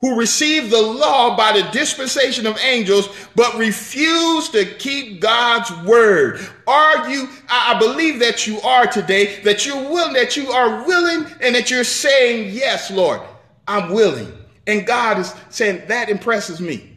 who 0.00 0.16
received 0.16 0.70
the 0.70 0.80
law 0.80 1.36
by 1.36 1.52
the 1.52 1.68
dispensation 1.70 2.46
of 2.46 2.58
angels, 2.60 3.10
but 3.36 3.58
refused 3.58 4.52
to 4.52 4.64
keep 4.64 5.20
God's 5.20 5.70
word. 5.86 6.40
Are 6.66 7.10
you, 7.10 7.28
I 7.50 7.78
believe 7.78 8.18
that 8.20 8.46
you 8.46 8.58
are 8.62 8.86
today, 8.86 9.42
that 9.42 9.66
you're 9.66 9.76
willing, 9.76 10.14
that 10.14 10.38
you 10.38 10.50
are 10.50 10.86
willing, 10.86 11.30
and 11.42 11.54
that 11.54 11.70
you're 11.70 11.84
saying, 11.84 12.54
Yes, 12.54 12.90
Lord, 12.90 13.20
I'm 13.68 13.92
willing. 13.92 14.32
And 14.66 14.86
God 14.86 15.18
is 15.18 15.34
saying, 15.50 15.82
That 15.88 16.08
impresses 16.08 16.62
me. 16.62 16.89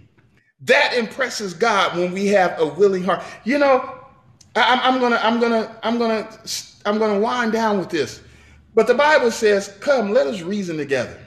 That 0.66 0.93
impresses 0.93 1.53
God 1.53 1.97
when 1.97 2.11
we 2.11 2.28
have 2.28 2.59
a 2.59 2.66
willing 2.66 3.03
heart. 3.03 3.24
You 3.43 3.57
know, 3.57 3.99
I, 4.55 4.80
I'm 4.84 4.99
gonna, 4.99 5.20
I'm 5.22 5.39
gonna, 5.39 5.78
I'm 5.84 5.97
gonna, 5.97 6.30
I'm 6.86 6.99
gonna 6.99 7.20
wind 7.20 7.51
down 7.51 7.80
with 7.80 7.89
this. 7.89 8.22
But 8.74 8.88
the 8.88 8.93
Bible 8.93 9.32
says, 9.32 9.76
"Come, 9.82 10.11
let 10.11 10.28
us 10.28 10.41
reason 10.41 10.78
together." 10.78 11.20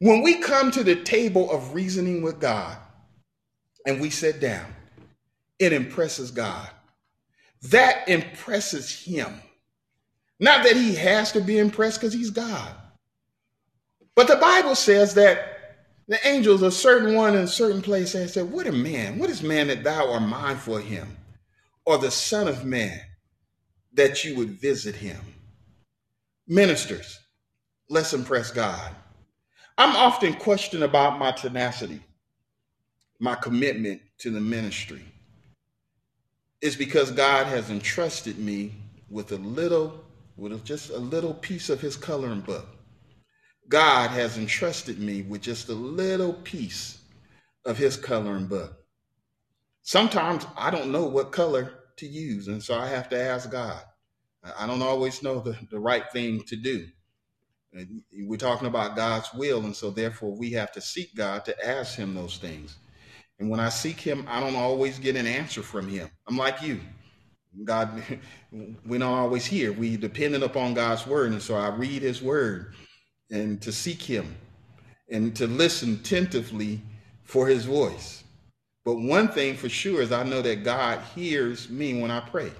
When 0.00 0.22
we 0.22 0.38
come 0.40 0.70
to 0.72 0.84
the 0.84 0.96
table 0.96 1.50
of 1.50 1.74
reasoning 1.74 2.22
with 2.22 2.40
God, 2.40 2.76
and 3.86 4.00
we 4.00 4.10
sit 4.10 4.40
down, 4.40 4.66
it 5.58 5.72
impresses 5.72 6.30
God. 6.30 6.68
That 7.62 8.08
impresses 8.08 8.90
Him. 9.04 9.40
Not 10.38 10.64
that 10.64 10.76
He 10.76 10.94
has 10.96 11.32
to 11.32 11.40
be 11.40 11.58
impressed 11.58 12.00
because 12.00 12.12
He's 12.12 12.30
God. 12.30 12.70
But 14.14 14.28
the 14.28 14.36
Bible 14.36 14.74
says 14.74 15.14
that 15.14 15.57
the 16.08 16.26
angels, 16.26 16.62
a 16.62 16.70
certain 16.70 17.14
one 17.14 17.34
in 17.34 17.42
a 17.42 17.46
certain 17.46 17.82
place, 17.82 18.14
they 18.14 18.26
said, 18.26 18.50
What 18.50 18.66
a 18.66 18.72
man, 18.72 19.18
what 19.18 19.28
is 19.30 19.42
man 19.42 19.68
that 19.68 19.84
thou 19.84 20.10
art 20.10 20.22
mindful 20.22 20.78
of 20.78 20.84
him? 20.84 21.16
Or 21.84 21.98
the 21.98 22.10
Son 22.10 22.48
of 22.48 22.64
Man 22.64 23.00
that 23.92 24.24
you 24.24 24.36
would 24.36 24.50
visit 24.50 24.94
him? 24.94 25.20
Ministers, 26.46 27.20
let's 27.90 28.14
impress 28.14 28.50
God. 28.50 28.90
I'm 29.76 29.94
often 29.94 30.34
questioned 30.34 30.82
about 30.82 31.18
my 31.18 31.30
tenacity, 31.30 32.00
my 33.20 33.34
commitment 33.34 34.00
to 34.18 34.30
the 34.30 34.40
ministry. 34.40 35.04
It's 36.62 36.74
because 36.74 37.10
God 37.10 37.46
has 37.46 37.70
entrusted 37.70 38.38
me 38.38 38.74
with 39.10 39.30
a 39.32 39.36
little, 39.36 40.04
with 40.36 40.64
just 40.64 40.90
a 40.90 40.98
little 40.98 41.34
piece 41.34 41.68
of 41.68 41.80
his 41.80 41.96
coloring 41.96 42.40
book. 42.40 42.66
God 43.68 44.10
has 44.10 44.38
entrusted 44.38 44.98
me 44.98 45.22
with 45.22 45.42
just 45.42 45.68
a 45.68 45.74
little 45.74 46.32
piece 46.32 47.02
of 47.66 47.76
his 47.76 47.96
coloring 47.96 48.46
book. 48.46 48.78
Sometimes 49.82 50.46
I 50.56 50.70
don't 50.70 50.90
know 50.90 51.04
what 51.04 51.32
color 51.32 51.74
to 51.98 52.06
use, 52.06 52.48
and 52.48 52.62
so 52.62 52.78
I 52.78 52.86
have 52.86 53.10
to 53.10 53.20
ask 53.20 53.50
God. 53.50 53.82
I 54.58 54.66
don't 54.66 54.82
always 54.82 55.22
know 55.22 55.40
the, 55.40 55.58
the 55.70 55.80
right 55.80 56.04
thing 56.12 56.42
to 56.44 56.56
do. 56.56 56.86
We're 58.12 58.38
talking 58.38 58.68
about 58.68 58.96
God's 58.96 59.28
will, 59.34 59.60
and 59.60 59.76
so 59.76 59.90
therefore 59.90 60.34
we 60.34 60.52
have 60.52 60.72
to 60.72 60.80
seek 60.80 61.14
God 61.14 61.44
to 61.44 61.66
ask 61.66 61.96
Him 61.96 62.14
those 62.14 62.38
things. 62.38 62.76
And 63.38 63.50
when 63.50 63.60
I 63.60 63.68
seek 63.68 64.00
Him, 64.00 64.24
I 64.28 64.40
don't 64.40 64.56
always 64.56 64.98
get 64.98 65.16
an 65.16 65.26
answer 65.26 65.62
from 65.62 65.88
Him. 65.88 66.08
I'm 66.26 66.38
like 66.38 66.62
you. 66.62 66.80
God, 67.64 68.02
we 68.86 68.96
don't 68.96 69.02
always 69.02 69.44
hear. 69.44 69.72
We 69.72 69.98
dependent 69.98 70.44
upon 70.44 70.72
God's 70.72 71.06
word, 71.06 71.32
and 71.32 71.42
so 71.42 71.54
I 71.54 71.68
read 71.68 72.00
His 72.00 72.22
word 72.22 72.74
and 73.30 73.60
to 73.62 73.72
seek 73.72 74.02
him 74.02 74.36
and 75.10 75.34
to 75.36 75.46
listen 75.46 75.94
attentively 75.94 76.80
for 77.24 77.46
his 77.46 77.64
voice. 77.64 78.24
But 78.84 78.96
one 78.96 79.28
thing 79.28 79.56
for 79.56 79.68
sure 79.68 80.00
is 80.00 80.12
I 80.12 80.22
know 80.22 80.40
that 80.42 80.64
God 80.64 81.00
hears 81.14 81.68
me 81.68 82.00
when 82.00 82.10
I 82.10 82.20
pray. 82.20 82.50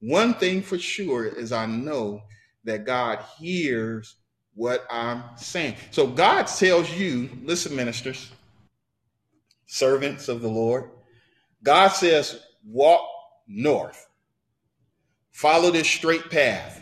One 0.00 0.34
thing 0.34 0.62
for 0.62 0.78
sure 0.78 1.26
is 1.26 1.52
I 1.52 1.66
know 1.66 2.22
that 2.64 2.84
God 2.84 3.20
hears 3.38 4.16
what 4.54 4.84
I'm 4.90 5.22
saying. 5.36 5.76
So 5.90 6.06
God 6.06 6.46
tells 6.46 6.90
you, 6.92 7.30
listen, 7.44 7.76
ministers, 7.76 8.30
servants 9.66 10.28
of 10.28 10.42
the 10.42 10.48
Lord, 10.48 10.90
God 11.62 11.88
says, 11.88 12.40
walk 12.66 13.06
north, 13.46 14.08
follow 15.30 15.70
this 15.70 15.88
straight 15.88 16.30
path. 16.30 16.79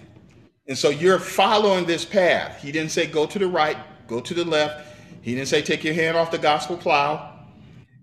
And 0.69 0.77
so 0.77 0.91
you're 0.91 1.19
following 1.19 1.87
this 1.87 2.05
path. 2.05 2.63
He 2.63 2.71
didn't 2.71 2.93
say 2.93 3.07
go 3.07 3.27
to 3.27 3.39
the 3.39 3.49
right, 3.49 3.79
go 4.07 4.21
to 4.21 4.35
the 4.35 4.45
left. 4.45 4.87
He 5.23 5.35
didn't 5.35 5.49
say 5.49 5.63
take 5.63 5.83
your 5.83 5.95
hand 5.95 6.17
off 6.17 6.31
the 6.31 6.39
gospel 6.39 6.77
plow. 6.77 7.41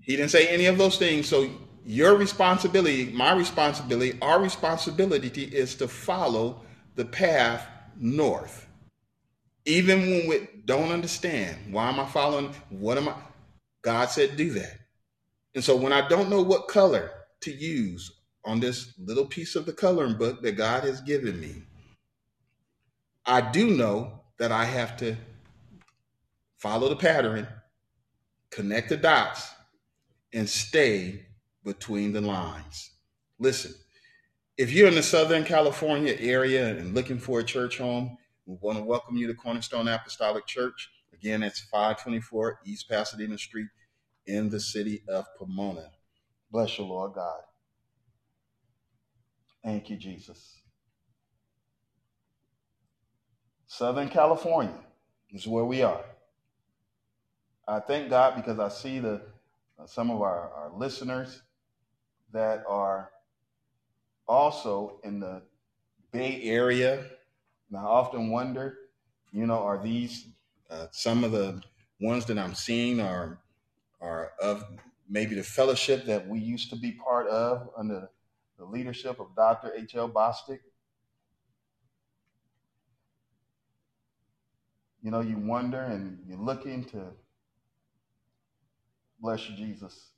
He 0.01 0.15
didn't 0.15 0.31
say 0.31 0.47
any 0.47 0.65
of 0.65 0.77
those 0.77 0.97
things. 0.97 1.27
So 1.27 1.49
your 1.85 2.15
responsibility, 2.15 3.11
my 3.11 3.33
responsibility, 3.33 4.17
our 4.21 4.41
responsibility 4.41 5.43
is 5.43 5.75
to 5.75 5.87
follow 5.87 6.61
the 6.95 7.05
path 7.05 7.67
north. 7.97 8.67
Even 9.65 10.01
when 10.01 10.27
we 10.27 10.47
don't 10.65 10.91
understand, 10.91 11.57
why 11.71 11.89
am 11.89 11.99
I 11.99 12.05
following? 12.05 12.53
What 12.69 12.97
am 12.97 13.09
I? 13.09 13.15
God 13.83 14.09
said, 14.09 14.37
do 14.37 14.51
that. 14.53 14.79
And 15.53 15.63
so 15.63 15.75
when 15.75 15.93
I 15.93 16.07
don't 16.07 16.29
know 16.29 16.41
what 16.41 16.67
color 16.67 17.11
to 17.41 17.51
use 17.51 18.11
on 18.43 18.59
this 18.59 18.93
little 18.99 19.25
piece 19.25 19.55
of 19.55 19.65
the 19.65 19.73
coloring 19.73 20.17
book 20.17 20.41
that 20.41 20.53
God 20.53 20.83
has 20.83 21.01
given 21.01 21.39
me, 21.39 21.63
I 23.25 23.41
do 23.41 23.71
know 23.71 24.21
that 24.37 24.51
I 24.51 24.65
have 24.65 24.97
to 24.97 25.15
follow 26.57 26.89
the 26.89 26.95
pattern, 26.95 27.47
connect 28.51 28.89
the 28.89 28.97
dots, 28.97 29.51
and 30.33 30.47
stay 30.47 31.25
between 31.63 32.13
the 32.13 32.21
lines. 32.21 32.91
Listen, 33.39 33.73
if 34.57 34.71
you're 34.71 34.87
in 34.87 34.95
the 34.95 35.03
Southern 35.03 35.43
California 35.43 36.15
area 36.19 36.77
and 36.77 36.93
looking 36.93 37.17
for 37.17 37.39
a 37.39 37.43
church 37.43 37.77
home, 37.77 38.17
we 38.45 38.57
want 38.61 38.77
to 38.77 38.83
welcome 38.83 39.17
you 39.17 39.27
to 39.27 39.33
Cornerstone 39.33 39.87
Apostolic 39.87 40.45
Church. 40.45 40.89
Again, 41.13 41.41
that's 41.41 41.61
524 41.61 42.59
East 42.65 42.87
Pasadena 42.89 43.37
Street 43.37 43.67
in 44.27 44.49
the 44.49 44.59
city 44.59 45.01
of 45.07 45.25
Pomona. 45.37 45.89
Bless 46.51 46.77
you, 46.77 46.85
Lord 46.85 47.13
God. 47.13 47.41
Thank 49.63 49.89
you, 49.89 49.97
Jesus. 49.97 50.55
Southern 53.67 54.09
California 54.09 54.77
is 55.31 55.47
where 55.47 55.65
we 55.65 55.81
are. 55.81 56.03
I 57.67 57.79
thank 57.79 58.09
God 58.09 58.35
because 58.35 58.59
I 58.59 58.69
see 58.69 58.99
the 58.99 59.21
uh, 59.77 59.85
some 59.85 60.09
of 60.09 60.21
our, 60.21 60.51
our 60.51 60.71
listeners 60.77 61.41
that 62.31 62.63
are 62.67 63.09
also 64.27 64.99
in 65.03 65.19
the 65.19 65.41
Bay 66.11 66.41
Area. 66.43 67.05
And 67.69 67.77
I 67.77 67.83
often 67.83 68.29
wonder, 68.29 68.77
you 69.33 69.45
know, 69.45 69.59
are 69.59 69.81
these 69.81 70.27
uh, 70.69 70.87
some 70.91 71.23
of 71.23 71.31
the 71.31 71.61
ones 71.99 72.25
that 72.25 72.37
I'm 72.37 72.53
seeing 72.53 72.99
are 72.99 73.39
are 73.99 74.31
of 74.41 74.63
maybe 75.09 75.35
the 75.35 75.43
fellowship 75.43 76.05
that 76.05 76.27
we 76.27 76.39
used 76.39 76.69
to 76.69 76.75
be 76.75 76.91
part 76.91 77.27
of 77.27 77.69
under 77.77 78.09
the 78.57 78.65
leadership 78.65 79.19
of 79.19 79.35
Dr. 79.35 79.73
H.L. 79.75 80.09
Bostic? 80.09 80.59
You 85.05 85.11
know, 85.11 85.21
you 85.21 85.37
wonder 85.37 85.79
and 85.79 86.17
you're 86.27 86.37
looking 86.37 86.83
to 86.85 87.11
bless 89.21 89.47
you, 89.47 89.55
Jesus 89.55 90.09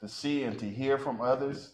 to 0.00 0.08
see 0.08 0.44
and 0.44 0.58
to 0.58 0.66
hear 0.66 0.98
from 0.98 1.20
others. 1.20 1.72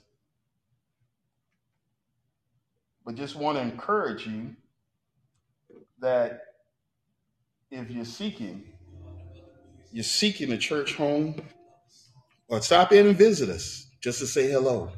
But 3.05 3.17
just 3.17 3.35
want 3.35 3.59
to 3.59 3.63
encourage 3.63 4.27
you 4.27 4.55
that 6.01 6.41
if 7.71 7.91
you're 7.91 8.05
seeking, 8.05 8.63
you're 9.93 10.05
seeking 10.05 10.53
a 10.53 10.59
church 10.59 10.95
home, 10.95 11.43
or 12.49 12.61
stop 12.61 12.93
in 12.93 13.07
and 13.07 13.17
visit 13.17 13.49
us 13.49 13.89
just 14.01 14.19
to 14.21 14.27
say 14.27 14.51
hello. 14.51 14.93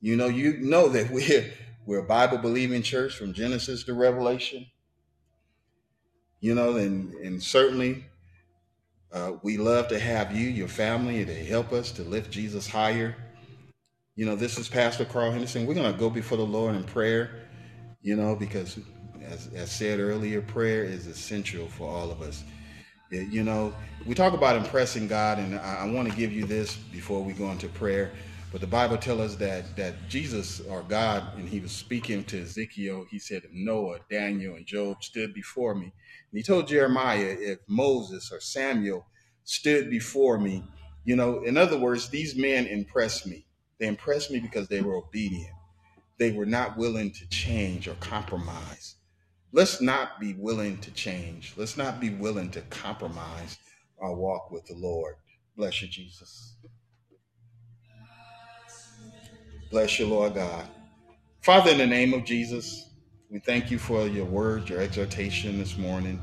You 0.00 0.16
know, 0.16 0.26
you 0.28 0.58
know 0.60 0.88
that 0.88 1.10
we're 1.10 1.52
we're 1.86 2.00
a 2.00 2.04
Bible 2.04 2.38
believing 2.38 2.82
church 2.82 3.16
from 3.16 3.32
Genesis 3.32 3.84
to 3.84 3.94
Revelation. 3.94 4.66
You 6.40 6.54
know, 6.54 6.76
and 6.76 7.14
and 7.14 7.42
certainly 7.42 8.04
uh, 9.12 9.32
we 9.42 9.58
love 9.58 9.88
to 9.88 9.98
have 9.98 10.34
you, 10.34 10.48
your 10.48 10.68
family, 10.68 11.24
to 11.24 11.44
help 11.44 11.72
us 11.72 11.92
to 11.92 12.02
lift 12.02 12.30
Jesus 12.30 12.66
higher. 12.66 13.14
You 14.16 14.26
know, 14.26 14.36
this 14.36 14.58
is 14.58 14.68
Pastor 14.68 15.04
Carl 15.04 15.30
Henderson. 15.30 15.66
We're 15.66 15.74
going 15.74 15.92
to 15.92 15.98
go 15.98 16.10
before 16.10 16.38
the 16.38 16.44
Lord 16.46 16.74
in 16.74 16.84
prayer, 16.84 17.46
you 18.00 18.16
know, 18.16 18.34
because 18.34 18.78
as, 19.24 19.48
as 19.54 19.70
said 19.70 20.00
earlier, 20.00 20.40
prayer 20.40 20.84
is 20.84 21.06
essential 21.06 21.66
for 21.66 21.88
all 21.88 22.10
of 22.10 22.22
us. 22.22 22.42
You 23.10 23.42
know, 23.42 23.74
we 24.06 24.14
talk 24.14 24.32
about 24.32 24.56
impressing 24.56 25.06
God, 25.06 25.38
and 25.38 25.58
I, 25.58 25.80
I 25.80 25.90
want 25.90 26.10
to 26.10 26.16
give 26.16 26.32
you 26.32 26.46
this 26.46 26.76
before 26.76 27.22
we 27.22 27.34
go 27.34 27.50
into 27.50 27.68
prayer. 27.68 28.12
But 28.52 28.60
the 28.60 28.66
Bible 28.66 28.98
tells 28.98 29.20
us 29.20 29.36
that 29.36 29.76
that 29.76 29.94
Jesus 30.08 30.60
or 30.60 30.82
God, 30.82 31.38
and 31.38 31.48
he 31.48 31.60
was 31.60 31.72
speaking 31.72 32.22
to 32.24 32.42
Ezekiel, 32.42 33.06
he 33.10 33.18
said, 33.18 33.44
Noah, 33.50 34.00
Daniel, 34.10 34.56
and 34.56 34.66
Job 34.66 35.02
stood 35.02 35.32
before 35.32 35.74
me. 35.74 35.86
And 35.86 36.38
he 36.38 36.42
told 36.42 36.68
Jeremiah, 36.68 37.34
if 37.40 37.60
Moses 37.66 38.30
or 38.30 38.40
Samuel 38.40 39.06
stood 39.44 39.88
before 39.88 40.38
me, 40.38 40.64
you 41.04 41.16
know, 41.16 41.42
in 41.42 41.56
other 41.56 41.78
words, 41.78 42.10
these 42.10 42.36
men 42.36 42.66
impressed 42.66 43.26
me. 43.26 43.46
They 43.80 43.86
impressed 43.86 44.30
me 44.30 44.38
because 44.38 44.68
they 44.68 44.82
were 44.82 44.96
obedient. 44.96 45.54
They 46.18 46.32
were 46.32 46.46
not 46.46 46.76
willing 46.76 47.10
to 47.12 47.28
change 47.28 47.88
or 47.88 47.94
compromise. 47.94 48.96
Let's 49.50 49.80
not 49.80 50.20
be 50.20 50.34
willing 50.34 50.78
to 50.78 50.90
change. 50.92 51.54
Let's 51.56 51.76
not 51.76 52.00
be 52.00 52.10
willing 52.10 52.50
to 52.50 52.60
compromise 52.62 53.58
our 53.98 54.14
walk 54.14 54.50
with 54.50 54.66
the 54.66 54.76
Lord. 54.76 55.16
Bless 55.56 55.82
you, 55.82 55.88
Jesus. 55.88 56.54
Bless 59.72 59.98
you, 59.98 60.06
Lord 60.06 60.34
God. 60.34 60.66
Father, 61.40 61.70
in 61.70 61.78
the 61.78 61.86
name 61.86 62.12
of 62.12 62.26
Jesus, 62.26 62.90
we 63.30 63.38
thank 63.38 63.70
you 63.70 63.78
for 63.78 64.06
your 64.06 64.26
word, 64.26 64.68
your 64.68 64.82
exhortation 64.82 65.56
this 65.56 65.78
morning. 65.78 66.20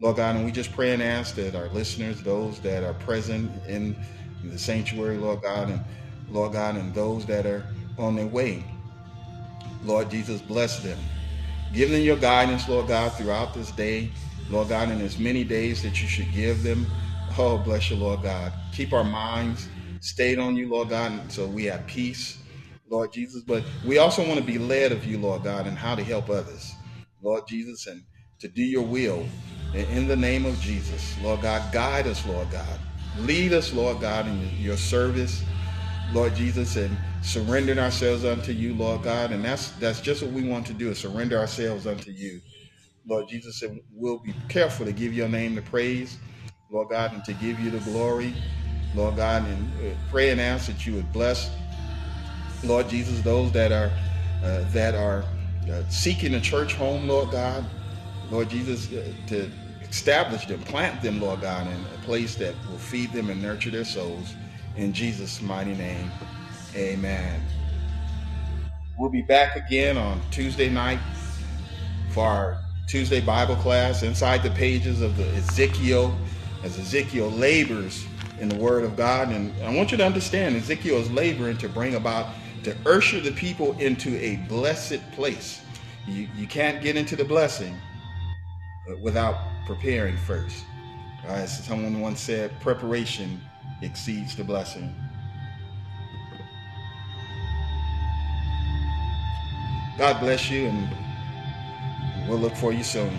Lord 0.00 0.16
God, 0.16 0.34
and 0.34 0.44
we 0.44 0.50
just 0.50 0.72
pray 0.72 0.92
and 0.92 1.00
ask 1.00 1.36
that 1.36 1.54
our 1.54 1.68
listeners, 1.68 2.20
those 2.24 2.58
that 2.58 2.82
are 2.82 2.94
present 2.94 3.52
in 3.68 3.94
the 4.42 4.58
sanctuary, 4.58 5.16
Lord 5.16 5.42
God, 5.42 5.70
and 5.70 5.80
Lord 6.28 6.54
God, 6.54 6.74
and 6.74 6.92
those 6.92 7.24
that 7.26 7.46
are 7.46 7.64
on 7.98 8.16
their 8.16 8.26
way, 8.26 8.64
Lord 9.84 10.10
Jesus, 10.10 10.42
bless 10.42 10.82
them. 10.82 10.98
Give 11.72 11.88
them 11.88 12.02
your 12.02 12.16
guidance, 12.16 12.68
Lord 12.68 12.88
God, 12.88 13.12
throughout 13.12 13.54
this 13.54 13.70
day, 13.70 14.10
Lord 14.50 14.70
God, 14.70 14.90
in 14.90 15.00
as 15.02 15.20
many 15.20 15.44
days 15.44 15.84
that 15.84 16.02
you 16.02 16.08
should 16.08 16.32
give 16.32 16.64
them. 16.64 16.88
Oh, 17.38 17.58
bless 17.58 17.90
you, 17.90 17.96
Lord 17.96 18.24
God. 18.24 18.52
Keep 18.72 18.92
our 18.92 19.04
minds 19.04 19.68
stayed 20.00 20.40
on 20.40 20.56
you, 20.56 20.68
Lord 20.68 20.88
God, 20.88 21.30
so 21.30 21.46
we 21.46 21.66
have 21.66 21.86
peace 21.86 22.41
Lord 22.92 23.12
Jesus. 23.12 23.42
But 23.42 23.64
we 23.84 23.98
also 23.98 24.24
want 24.26 24.38
to 24.38 24.44
be 24.44 24.58
led 24.58 24.92
of 24.92 25.04
you, 25.06 25.18
Lord 25.18 25.42
God, 25.42 25.66
and 25.66 25.76
how 25.76 25.94
to 25.94 26.04
help 26.04 26.28
others, 26.28 26.74
Lord 27.22 27.48
Jesus, 27.48 27.86
and 27.86 28.02
to 28.40 28.48
do 28.48 28.62
your 28.62 28.84
will. 28.84 29.26
In 29.74 30.06
the 30.06 30.16
name 30.16 30.44
of 30.44 30.60
Jesus, 30.60 31.16
Lord 31.22 31.40
God, 31.40 31.72
guide 31.72 32.06
us, 32.06 32.24
Lord 32.26 32.50
God. 32.50 32.78
Lead 33.20 33.54
us, 33.54 33.72
Lord 33.72 34.00
God, 34.00 34.26
in 34.26 34.50
your 34.58 34.76
service, 34.76 35.42
Lord 36.12 36.34
Jesus, 36.34 36.76
and 36.76 36.94
surrendering 37.22 37.78
ourselves 37.78 38.24
unto 38.24 38.52
you, 38.52 38.74
Lord 38.74 39.02
God. 39.02 39.32
And 39.32 39.42
that's 39.42 39.70
that's 39.72 40.00
just 40.00 40.22
what 40.22 40.32
we 40.32 40.46
want 40.46 40.66
to 40.66 40.74
do, 40.74 40.90
is 40.90 40.98
surrender 40.98 41.38
ourselves 41.38 41.86
unto 41.86 42.10
you. 42.10 42.40
Lord 43.06 43.28
Jesus, 43.28 43.62
and 43.62 43.80
we'll 43.94 44.18
be 44.18 44.34
careful 44.48 44.84
to 44.84 44.92
give 44.92 45.14
your 45.14 45.28
name 45.28 45.54
the 45.54 45.62
praise, 45.62 46.18
Lord 46.70 46.90
God, 46.90 47.14
and 47.14 47.24
to 47.24 47.32
give 47.32 47.58
you 47.58 47.70
the 47.70 47.80
glory, 47.90 48.34
Lord 48.94 49.16
God, 49.16 49.44
and 49.46 49.72
uh, 49.80 49.94
pray 50.10 50.30
and 50.30 50.40
ask 50.40 50.66
that 50.66 50.86
you 50.86 50.94
would 50.94 51.12
bless 51.12 51.50
Lord 52.64 52.88
Jesus, 52.88 53.20
those 53.20 53.52
that 53.52 53.72
are 53.72 53.90
uh, 54.44 54.64
that 54.72 54.94
are 54.94 55.24
uh, 55.70 55.82
seeking 55.88 56.34
a 56.34 56.40
church 56.40 56.74
home, 56.74 57.08
Lord 57.08 57.30
God, 57.30 57.64
Lord 58.30 58.50
Jesus, 58.50 58.92
uh, 58.92 59.12
to 59.28 59.50
establish 59.88 60.46
them, 60.46 60.60
plant 60.62 61.02
them, 61.02 61.20
Lord 61.20 61.42
God, 61.42 61.66
in 61.66 61.72
a 61.72 62.04
place 62.04 62.34
that 62.36 62.54
will 62.68 62.78
feed 62.78 63.12
them 63.12 63.30
and 63.30 63.40
nurture 63.40 63.70
their 63.70 63.84
souls. 63.84 64.34
In 64.76 64.92
Jesus' 64.92 65.40
mighty 65.42 65.74
name, 65.74 66.10
amen. 66.74 67.40
We'll 68.98 69.10
be 69.10 69.22
back 69.22 69.56
again 69.56 69.96
on 69.96 70.20
Tuesday 70.30 70.68
night 70.68 71.00
for 72.10 72.26
our 72.26 72.58
Tuesday 72.86 73.20
Bible 73.20 73.56
class 73.56 74.02
inside 74.02 74.42
the 74.42 74.50
pages 74.50 75.02
of 75.02 75.16
the 75.16 75.26
Ezekiel 75.34 76.16
as 76.62 76.78
Ezekiel 76.78 77.30
labors 77.30 78.04
in 78.38 78.48
the 78.48 78.56
Word 78.56 78.84
of 78.84 78.96
God. 78.96 79.28
And 79.28 79.52
I 79.62 79.74
want 79.74 79.92
you 79.92 79.98
to 79.98 80.04
understand 80.04 80.56
Ezekiel 80.56 80.96
is 80.96 81.10
laboring 81.10 81.58
to 81.58 81.68
bring 81.68 81.94
about 81.94 82.28
to 82.64 82.76
usher 82.86 83.20
the 83.20 83.32
people 83.32 83.78
into 83.78 84.16
a 84.22 84.36
blessed 84.48 85.00
place. 85.12 85.62
You, 86.06 86.28
you 86.36 86.46
can't 86.46 86.82
get 86.82 86.96
into 86.96 87.16
the 87.16 87.24
blessing 87.24 87.76
uh, 88.90 88.96
without 88.98 89.36
preparing 89.66 90.16
first. 90.16 90.64
Uh, 91.24 91.32
as 91.32 91.64
someone 91.64 92.00
once 92.00 92.20
said, 92.20 92.58
preparation 92.60 93.40
exceeds 93.82 94.36
the 94.36 94.44
blessing. 94.44 94.94
God 99.98 100.20
bless 100.20 100.50
you, 100.50 100.66
and 100.66 102.28
we'll 102.28 102.38
look 102.38 102.56
for 102.56 102.72
you 102.72 102.82
soon. 102.82 103.16